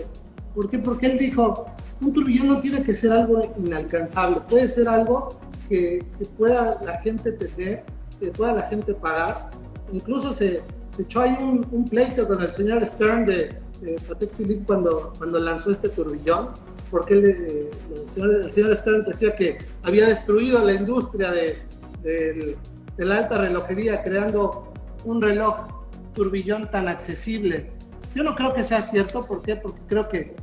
[0.54, 0.78] ¿Por qué?
[0.78, 1.66] Porque él dijo,
[2.00, 5.38] un turbillón no tiene que ser algo inalcanzable, puede ser algo
[5.68, 6.04] que,
[6.36, 7.84] pueda la gente tener,
[8.20, 9.50] que pueda la gente pagar.
[9.92, 10.62] Incluso se,
[10.98, 15.70] echó ahí un, pleito con el señor Stern de, de Patek Philippe cuando, cuando lanzó
[15.70, 16.50] este turbillón,
[16.90, 17.68] porque el,
[18.08, 21.58] señor, Stern decía que había destruido la industria de,
[22.02, 22.56] del
[22.96, 24.72] de la alta relojería creando
[25.04, 25.68] un reloj
[26.14, 27.70] turbillón tan accesible.
[28.14, 29.56] Yo no creo que sea cierto, ¿por qué?
[29.56, 30.34] Porque creo que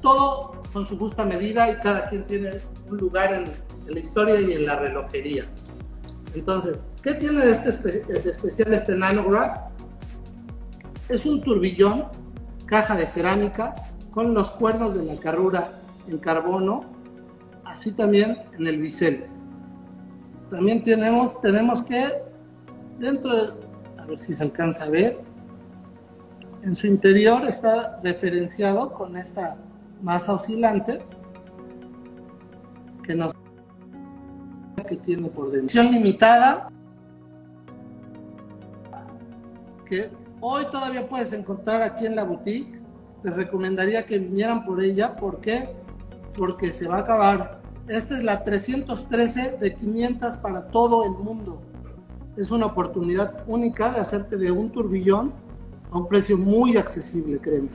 [0.00, 2.52] todo con su justa medida y cada quien tiene
[2.88, 5.44] un lugar en, la historia y en la relojería.
[6.34, 9.70] Entonces, ¿qué tiene de, este especial este nanograph?
[11.08, 12.06] Es un turbillón,
[12.64, 13.74] caja de cerámica,
[14.12, 15.72] con los cuernos de la carrura
[16.08, 16.84] en carbono,
[17.64, 19.26] así también en el bisel
[20.52, 22.04] también tenemos, tenemos que,
[22.98, 23.52] dentro de,
[23.98, 25.18] a ver si se alcanza a ver,
[26.62, 29.56] en su interior está referenciado con esta
[30.02, 31.00] masa oscilante
[33.02, 33.32] que nos
[34.86, 35.82] que tiene por dentro.
[35.84, 36.68] limitada
[39.88, 40.10] que
[40.40, 42.78] hoy todavía puedes encontrar aquí en la boutique.
[43.22, 45.16] Les recomendaría que vinieran por ella.
[45.16, 45.70] ¿Por qué?
[46.36, 51.60] Porque se va a acabar esta es la 313 de 500 para todo el mundo.
[52.36, 55.32] Es una oportunidad única de hacerte de un turbillón
[55.90, 57.68] a un precio muy accesible, créeme.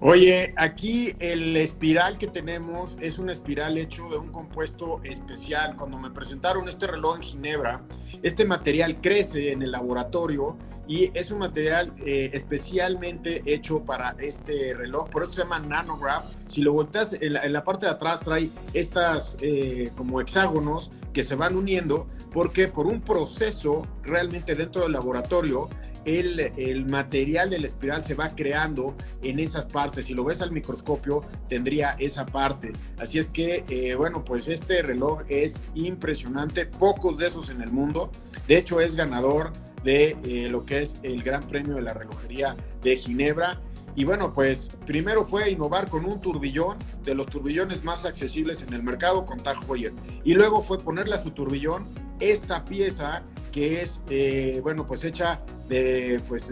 [0.00, 5.74] Oye, aquí el espiral que tenemos es un espiral hecho de un compuesto especial.
[5.74, 7.82] Cuando me presentaron este reloj en Ginebra,
[8.22, 10.56] este material crece en el laboratorio
[10.86, 16.32] y es un material eh, especialmente hecho para este reloj, por eso se llama nanograph.
[16.46, 21.34] Si lo volteas, en la, parte de atrás trae estas eh, como hexágonos que se
[21.34, 25.68] van uniendo porque por un proceso realmente dentro del laboratorio
[26.08, 30.06] el, material de la espiral se va creando en esas partes.
[30.06, 32.72] Si lo ves al microscopio, tendría esa parte.
[32.98, 36.66] Así es que, eh, bueno, pues este reloj es impresionante.
[36.66, 38.10] Pocos de esos en el mundo.
[38.46, 39.52] De hecho, es ganador
[39.84, 43.60] de eh, lo que es el Gran Premio de la Relojería de Ginebra.
[43.94, 48.72] Y bueno, pues primero fue innovar con un turbillón, de los turbillones más accesibles en
[48.72, 49.92] el mercado, con Tag Heuer.
[50.24, 51.84] Y luego fue ponerle a su turbillón
[52.20, 56.50] esta pieza que es, eh, bueno, pues hecha de, pues,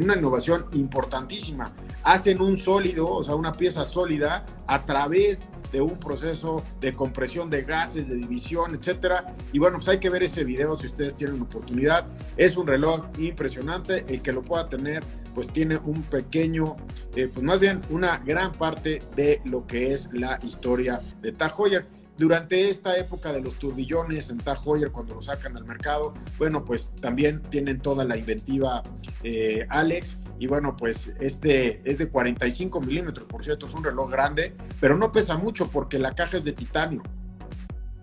[0.00, 1.72] una innovación importantísima.
[2.02, 7.50] Hacen un sólido, o sea, una pieza sólida a través de un proceso de compresión
[7.50, 9.34] de gases, de división, etcétera.
[9.52, 12.06] Y bueno, pues hay que ver ese video si ustedes tienen oportunidad.
[12.36, 14.04] Es un reloj impresionante.
[14.08, 15.02] El que lo pueda tener,
[15.34, 16.76] pues tiene un pequeño,
[17.14, 21.52] eh, pues más bien una gran parte de lo que es la historia de Tag
[21.58, 21.86] Heuer.
[22.18, 26.64] Durante esta época de los turbillones en Tag Heuer, cuando lo sacan al mercado, bueno,
[26.64, 28.82] pues también tienen toda la inventiva
[29.22, 30.18] eh, Alex.
[30.40, 34.96] Y bueno, pues este es de 45 milímetros, por cierto, es un reloj grande, pero
[34.96, 37.02] no pesa mucho porque la caja es de titanio.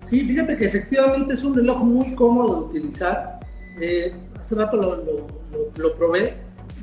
[0.01, 3.39] Sí, fíjate que efectivamente es un reloj muy cómodo de utilizar.
[3.81, 6.35] Eh, hace rato lo, probé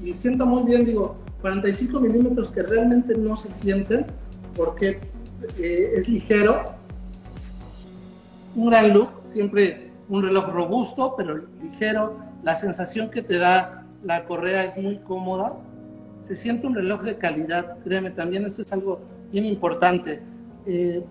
[0.04, 4.06] y sienta muy bien, digo, 45 milímetros que realmente no se sienten
[4.54, 5.00] porque
[5.59, 6.81] eh, es ligero.
[8.54, 12.18] Un gran look, siempre un reloj robusto, pero ligero.
[12.42, 15.54] La sensación que te da la correa es muy cómoda.
[16.20, 19.00] Se siente un reloj de calidad, créeme, también esto es algo
[19.30, 20.22] bien importante.
[20.66, 21.04] Eh,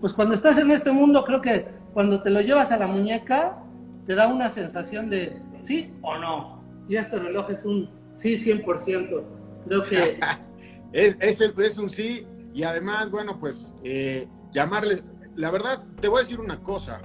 [0.00, 3.62] pues cuando estás en este mundo, creo que cuando te lo llevas a la muñeca,
[4.04, 6.62] te da una sensación de sí o no.
[6.88, 9.22] Y este reloj es un sí 100%.
[9.66, 10.18] Creo que...
[10.92, 15.02] es, es, un sí y además, bueno, pues eh, llamarles,
[15.36, 17.00] la verdad, te voy a decir una cosa.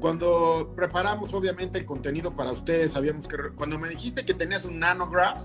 [0.00, 4.78] Cuando preparamos obviamente el contenido para ustedes, sabíamos que cuando me dijiste que tenías un
[4.78, 5.44] nanograph,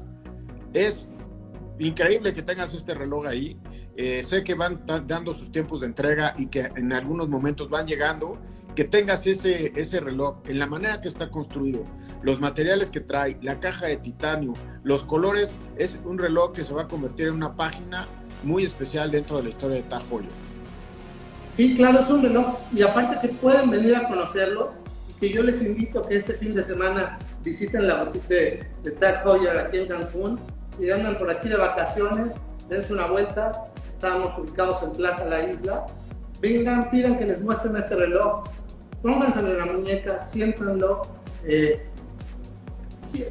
[0.73, 1.07] es
[1.79, 3.59] increíble que tengas este reloj ahí.
[3.95, 7.87] Eh, sé que van dando sus tiempos de entrega y que en algunos momentos van
[7.87, 8.39] llegando,
[8.75, 11.83] que tengas ese, ese reloj en la manera que está construido,
[12.21, 14.53] los materiales que trae, la caja de titanio,
[14.83, 18.07] los colores, es un reloj que se va a convertir en una página
[18.43, 20.46] muy especial dentro de la historia de Heuer.
[21.57, 24.73] Sí, claro, es un reloj y aparte que pueden venir a conocerlo,
[25.19, 29.25] que yo les invito que este fin de semana visiten la boutique de, de Tag
[29.25, 30.39] Heuer aquí en Cancún,
[30.77, 32.35] si andan por aquí de vacaciones,
[32.69, 35.87] dense una vuelta, estábamos ubicados en Plaza La Isla.
[36.39, 38.43] Vengan, pidan que les muestren este reloj,
[39.01, 41.07] pónganselo en la muñeca, siéntanlo,
[41.43, 41.87] eh,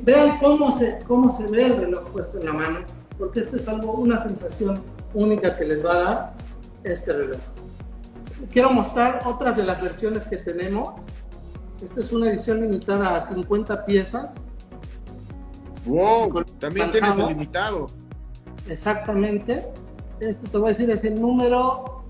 [0.03, 2.81] vean cómo se, cómo se ve el reloj puesto en la mano,
[3.17, 4.83] porque esto es algo, una sensación
[5.15, 6.35] única que les va a dar
[6.83, 7.39] este reloj.
[8.53, 10.95] Quiero mostrar otras de las versiones que tenemos.
[11.83, 14.37] Esta es una edición limitada a 50 piezas.
[15.85, 16.45] ¡Wow!
[16.59, 17.87] También tienes el limitado.
[18.69, 19.67] Exactamente.
[20.21, 22.05] Este te voy a decir es el número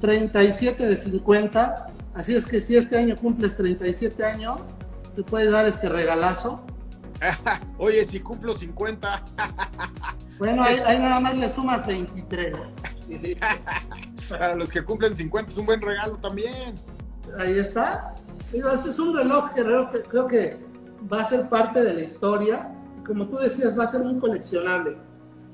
[0.00, 1.86] 37 de 50.
[2.14, 4.60] Así es que si este año cumples 37 años,
[5.16, 6.64] te puedes dar este regalazo.
[7.78, 9.24] Oye, si cumplo 50.
[10.38, 12.56] bueno, ahí, nada más le sumas 23.
[14.28, 16.74] Para los que cumplen 50 es un buen regalo también.
[17.38, 18.14] Ahí está.
[18.52, 20.58] Digo, este es un reloj que creo que
[21.10, 22.72] va a ser parte de la historia.
[23.00, 24.96] Y como tú decías, va a ser un coleccionable.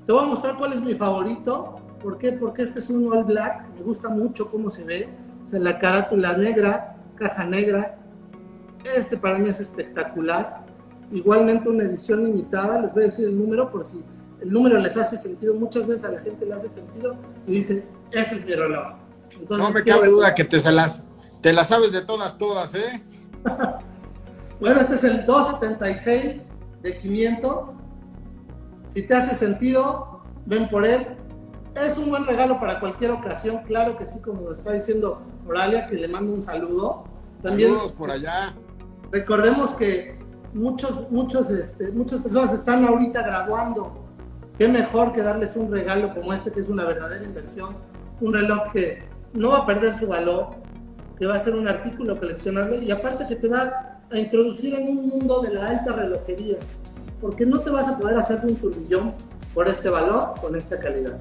[0.07, 2.33] Te voy a mostrar cuál es mi favorito ¿Por qué?
[2.33, 5.09] Porque este es un all black, me gusta mucho cómo se ve,
[5.43, 7.97] o sea, la carátula negra, caja negra.
[8.95, 10.64] Este para mí es espectacular.
[11.13, 14.03] Igualmente una edición limitada, les voy a decir el número por si
[14.41, 15.55] el número les hace sentido.
[15.55, 17.17] Muchas veces a la gente le hace sentido
[17.47, 18.95] y dice, ese es mi reloj.
[19.51, 21.03] no me cabe duda que te, las,
[21.41, 23.03] te las sabes de todas, todas, ¿eh?
[24.61, 26.51] bueno, este es el 276
[26.83, 27.77] de 500.
[28.89, 31.07] Si te hace sentido, ven por él.
[31.75, 35.97] Es un buen regalo para cualquier ocasión, claro que sí, como está diciendo Oralia, que
[35.97, 37.05] le mando un saludo.
[37.43, 38.55] También, Saludos por allá.
[39.11, 40.17] Recordemos que
[40.55, 43.93] muchos, muchos, este, muchas personas están ahorita graduando.
[44.57, 47.77] Qué mejor que darles un regalo como este, que es una verdadera inversión.
[48.21, 49.03] Un reloj que
[49.33, 50.51] no va a perder su valor,
[51.19, 54.89] que va a ser un artículo coleccionable y aparte que te va a introducir en
[54.97, 56.57] un mundo de la alta relojería,
[57.21, 59.13] porque no te vas a poder hacer un turbillón
[59.53, 61.19] por este valor, con esta calidad.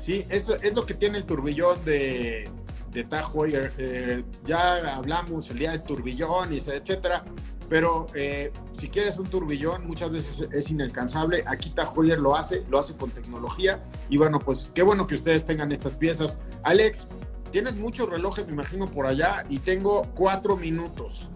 [0.00, 2.48] Sí, eso es lo que tiene el turbillón de,
[2.92, 3.72] de Tag Heuer.
[3.78, 7.24] Eh, ya hablamos el día de turbillón, y etcétera,
[7.68, 11.44] pero eh, si quieres un turbillón, muchas veces es inalcanzable.
[11.46, 13.80] Aquí Tag Heuer lo hace, lo hace con tecnología.
[14.08, 16.38] Y bueno, pues qué bueno que ustedes tengan estas piezas.
[16.62, 17.08] Alex,
[17.50, 21.30] tienes muchos relojes, me imagino, por allá, y tengo cuatro minutos.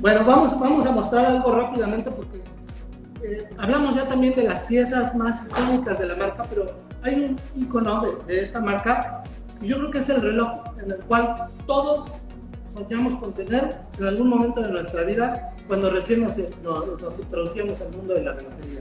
[0.00, 2.42] Bueno, vamos, vamos a mostrar algo rápidamente porque
[3.22, 6.66] eh, hablamos ya también de las piezas más icónicas de la marca, pero
[7.02, 9.22] hay un icono de, esta marca
[9.60, 12.12] y yo creo que es el reloj en el cual todos
[12.72, 17.90] soñamos con tener en algún momento de nuestra vida cuando recién nos, nos, introducíamos al
[17.92, 18.80] mundo de la relojería.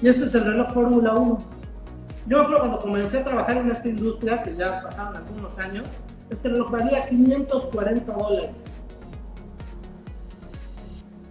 [0.00, 1.38] Y este es el reloj Fórmula 1.
[2.26, 5.84] Yo me acuerdo cuando comencé a trabajar en esta industria, que ya pasaron algunos años,
[6.30, 8.64] este reloj valía 540 dólares.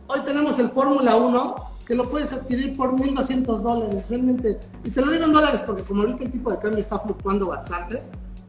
[0.07, 1.55] Hoy tenemos el Fórmula 1
[1.85, 4.59] que lo puedes adquirir por 1.200 dólares, realmente.
[4.83, 7.47] Y te lo digo en dólares porque como ahorita el tipo de cambio está fluctuando
[7.47, 8.01] bastante,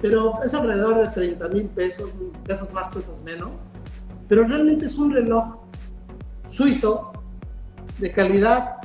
[0.05, 2.11] pero es alrededor de 30 mil pesos,
[2.45, 3.53] pesos más, pesos menos.
[4.29, 5.61] Pero realmente es un reloj
[6.47, 7.11] suizo
[7.97, 8.77] de calidad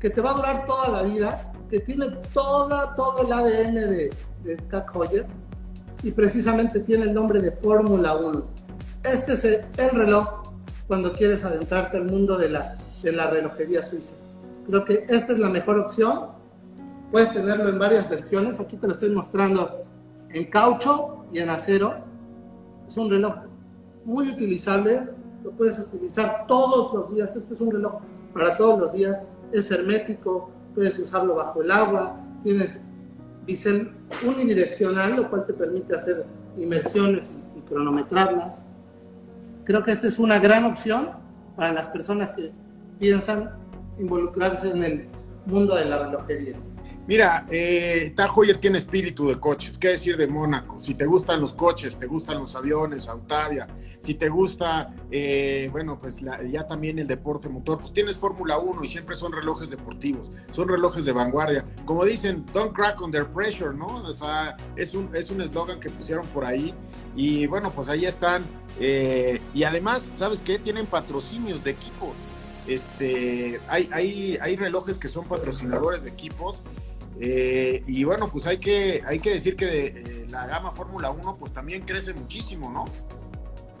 [0.00, 4.12] que te va a durar toda la vida, que tiene toda, todo el ADN de,
[4.42, 5.26] de Heuer.
[6.02, 8.46] y precisamente tiene el nombre de Fórmula 1.
[9.04, 10.44] Este es el reloj
[10.86, 14.14] cuando quieres adentrarte al mundo de la, de la relojería suiza.
[14.66, 16.20] Creo que esta es la mejor opción.
[17.12, 18.60] Puedes tenerlo en varias versiones.
[18.60, 19.84] Aquí te lo estoy mostrando
[20.34, 21.94] en caucho y en acero.
[22.86, 23.34] Es un reloj
[24.04, 25.08] muy utilizable.
[25.42, 27.34] Lo puedes utilizar todos los días.
[27.36, 28.00] Este es un reloj
[28.32, 29.24] para todos los días.
[29.52, 30.50] Es hermético.
[30.74, 32.16] Puedes usarlo bajo el agua.
[32.42, 32.80] Tienes
[33.46, 33.92] bisel
[34.26, 38.64] unidireccional, lo cual te permite hacer inmersiones y, y cronometrarlas.
[39.64, 41.10] Creo que esta es una gran opción
[41.56, 42.52] para las personas que
[42.98, 43.50] piensan
[43.98, 45.08] involucrarse en el
[45.46, 46.56] mundo de la relojería.
[47.06, 48.14] Mira, eh,
[48.60, 49.76] tiene espíritu de coches.
[49.76, 50.80] ¿Qué decir de Mónaco?
[50.80, 53.66] Si te gustan los coches, te gustan los aviones, Autavia,
[54.04, 58.84] si te gusta, eh, bueno, pues ya también el deporte motor, pues tienes Fórmula 1
[58.84, 61.64] y siempre son relojes deportivos, son relojes de vanguardia.
[61.84, 63.86] Como dicen, don't crack under pressure, ¿no?
[63.86, 66.74] O sea, es un es eslogan que pusieron por ahí.
[67.16, 68.44] Y bueno, pues ahí están.
[68.80, 70.58] Eh, y además, ¿sabes qué?
[70.58, 72.14] Tienen patrocinios de equipos.
[72.66, 76.62] Este, hay, hay, hay relojes que son patrocinadores de equipos
[77.20, 81.36] eh, y bueno, pues hay que, hay que decir que eh, la gama Fórmula 1
[81.38, 82.84] pues también crece muchísimo, ¿no?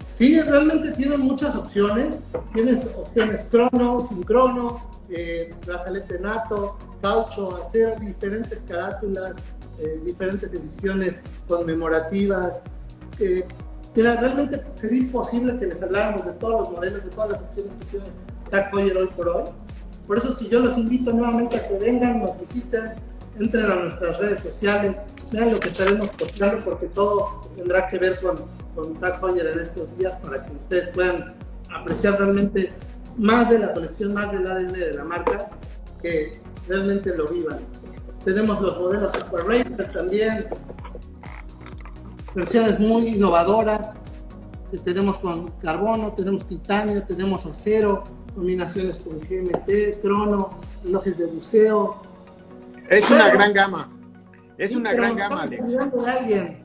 [0.08, 2.22] Sí, realmente tiene muchas opciones.
[2.52, 9.34] Tienes opciones crono, sin crono, eh, brazalete nato, caucho, acero, diferentes carátulas,
[9.80, 12.62] eh, diferentes ediciones conmemorativas.
[13.96, 17.74] mira, realmente sería imposible que les habláramos de todos los modelos, de todas las opciones
[17.74, 18.06] que tiene
[18.50, 19.44] Tag Heuer hoy por hoy.
[20.06, 22.92] Por eso es que yo los invito nuevamente a que vengan, nos visiten,
[23.38, 25.00] entren a nuestras redes sociales,
[25.32, 28.38] vean lo que estaremos posteando porque todo tendrá que ver con,
[28.74, 31.34] con Tag Heuer en estos días para que ustedes puedan
[31.74, 32.72] apreciar realmente
[33.16, 35.50] más de la colección, más del ADN de la marca,
[36.00, 37.58] que realmente lo vivan.
[38.24, 40.46] Tenemos los modelos Super Racer también,
[42.34, 43.96] versiones muy innovadoras,
[44.70, 48.02] que tenemos con carbono, tenemos titanio, tenemos acero,
[48.34, 50.50] combinaciones con GMT, crono,
[50.82, 51.96] relojes de buceo,
[52.88, 53.90] es una gran gama.
[54.56, 55.76] Es una gran gama, Alex.
[56.06, 56.64] Alguien.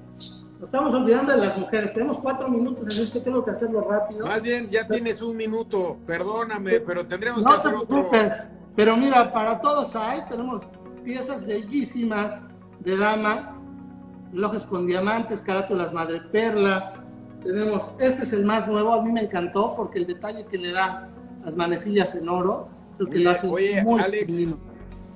[0.60, 1.94] Nos estamos olvidando de las mujeres.
[1.94, 4.26] Tenemos cuatro minutos, así es que tengo que hacerlo rápido.
[4.26, 5.98] Más bien, ya tienes un minuto.
[6.06, 8.10] Perdóname, pero tendremos que hacer otro.
[8.76, 10.62] Pero mira, para todos hay, tenemos
[11.04, 12.42] piezas bellísimas
[12.80, 13.58] de dama,
[14.32, 17.06] relojes con diamantes, carátulas madreperla.
[17.44, 20.72] Tenemos, este es el más nuevo, a mí me encantó porque el detalle que le
[20.72, 21.10] da
[21.44, 22.68] las manecillas en oro,
[22.98, 24.34] creo que lo hace oye, muy Alex,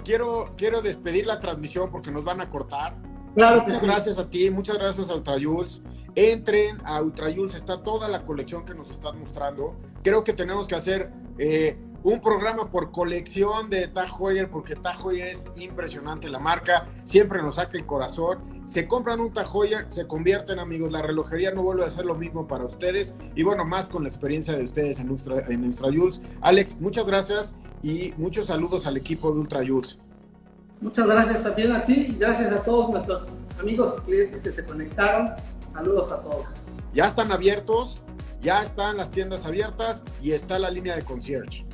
[0.04, 2.96] quiero, quiero despedir la transmisión porque nos van a cortar.
[3.36, 5.82] Claro muchas gracias a ti, muchas gracias a Ultrajules.
[6.16, 9.76] Entren a Ultrajules, está toda la colección que nos están mostrando.
[10.04, 15.00] Creo que tenemos que hacer eh, un programa por colección de Tag Heuer, porque Tag
[15.00, 18.62] Heuer es impresionante la marca, siempre nos saca el corazón.
[18.66, 22.16] Se compran un Tag Heuer, se convierten amigos, la relojería no vuelve a ser lo
[22.16, 25.88] mismo para ustedes y bueno, más con la experiencia de ustedes en Ultra, en Ultra
[25.88, 26.22] Jules.
[26.42, 30.00] Alex, muchas gracias y muchos saludos al equipo de Ultra Jules.
[30.82, 33.26] Muchas gracias también a ti y gracias a todos nuestros
[33.60, 35.32] amigos y clientes que se conectaron.
[35.72, 36.46] Saludos a todos.
[36.94, 38.02] Ya están abiertos,
[38.42, 41.66] ya están las tiendas abiertas y está la línea de concierge.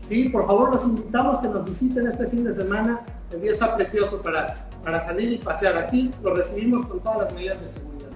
[0.00, 3.04] Sí, por favor, los invitamos que nos visiten este fin de semana.
[3.30, 5.76] El día está precioso para, para salir y pasear.
[5.76, 8.08] Aquí lo recibimos con todas las medidas de seguridad.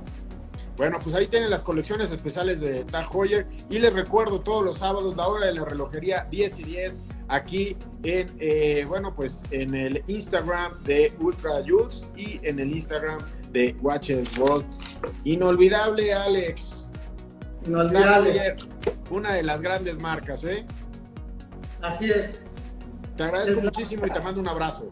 [0.77, 4.79] Bueno, pues ahí tienen las colecciones especiales de Tag Heuer y les recuerdo todos los
[4.79, 7.01] sábados la hora de la relojería 10 y 10
[7.33, 13.21] aquí en, eh, bueno, pues en el Instagram de Ultra Jules y en el Instagram
[13.51, 14.67] de Watches World.
[15.25, 16.87] Inolvidable, Alex.
[17.67, 18.57] Inolvidable.
[19.11, 20.65] Una de las grandes marcas, ¿eh?
[21.81, 22.45] Así es.
[23.17, 24.89] Te agradezco muchísimo y te mando un abrazo.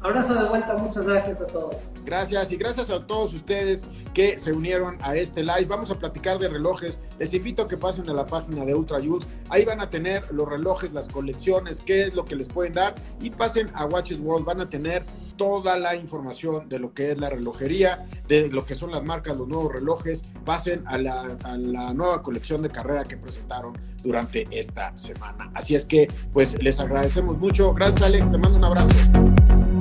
[0.00, 1.74] Abrazo de vuelta, muchas gracias a todos.
[2.04, 5.66] Gracias y gracias a todos ustedes que se unieron a este live.
[5.66, 7.00] Vamos a platicar de relojes.
[7.18, 9.26] Les invito a que pasen a la página de Ultra Jules.
[9.48, 12.94] Ahí van a tener los relojes, las colecciones, qué es lo que les pueden dar.
[13.20, 14.46] Y pasen a Watches World.
[14.46, 15.02] Van a tener
[15.36, 19.36] toda la información de lo que es la relojería, de lo que son las marcas,
[19.36, 20.22] los nuevos relojes.
[20.44, 23.72] Pasen a la, a la nueva colección de carrera que presentaron
[24.02, 25.50] durante esta semana.
[25.54, 27.74] Así es que, pues les agradecemos mucho.
[27.74, 28.30] Gracias, Alex.
[28.30, 28.94] Te mando un abrazo.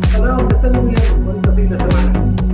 [0.07, 1.25] Hasta luego, que estén muy bien.
[1.25, 2.46] Bonito fin de semana.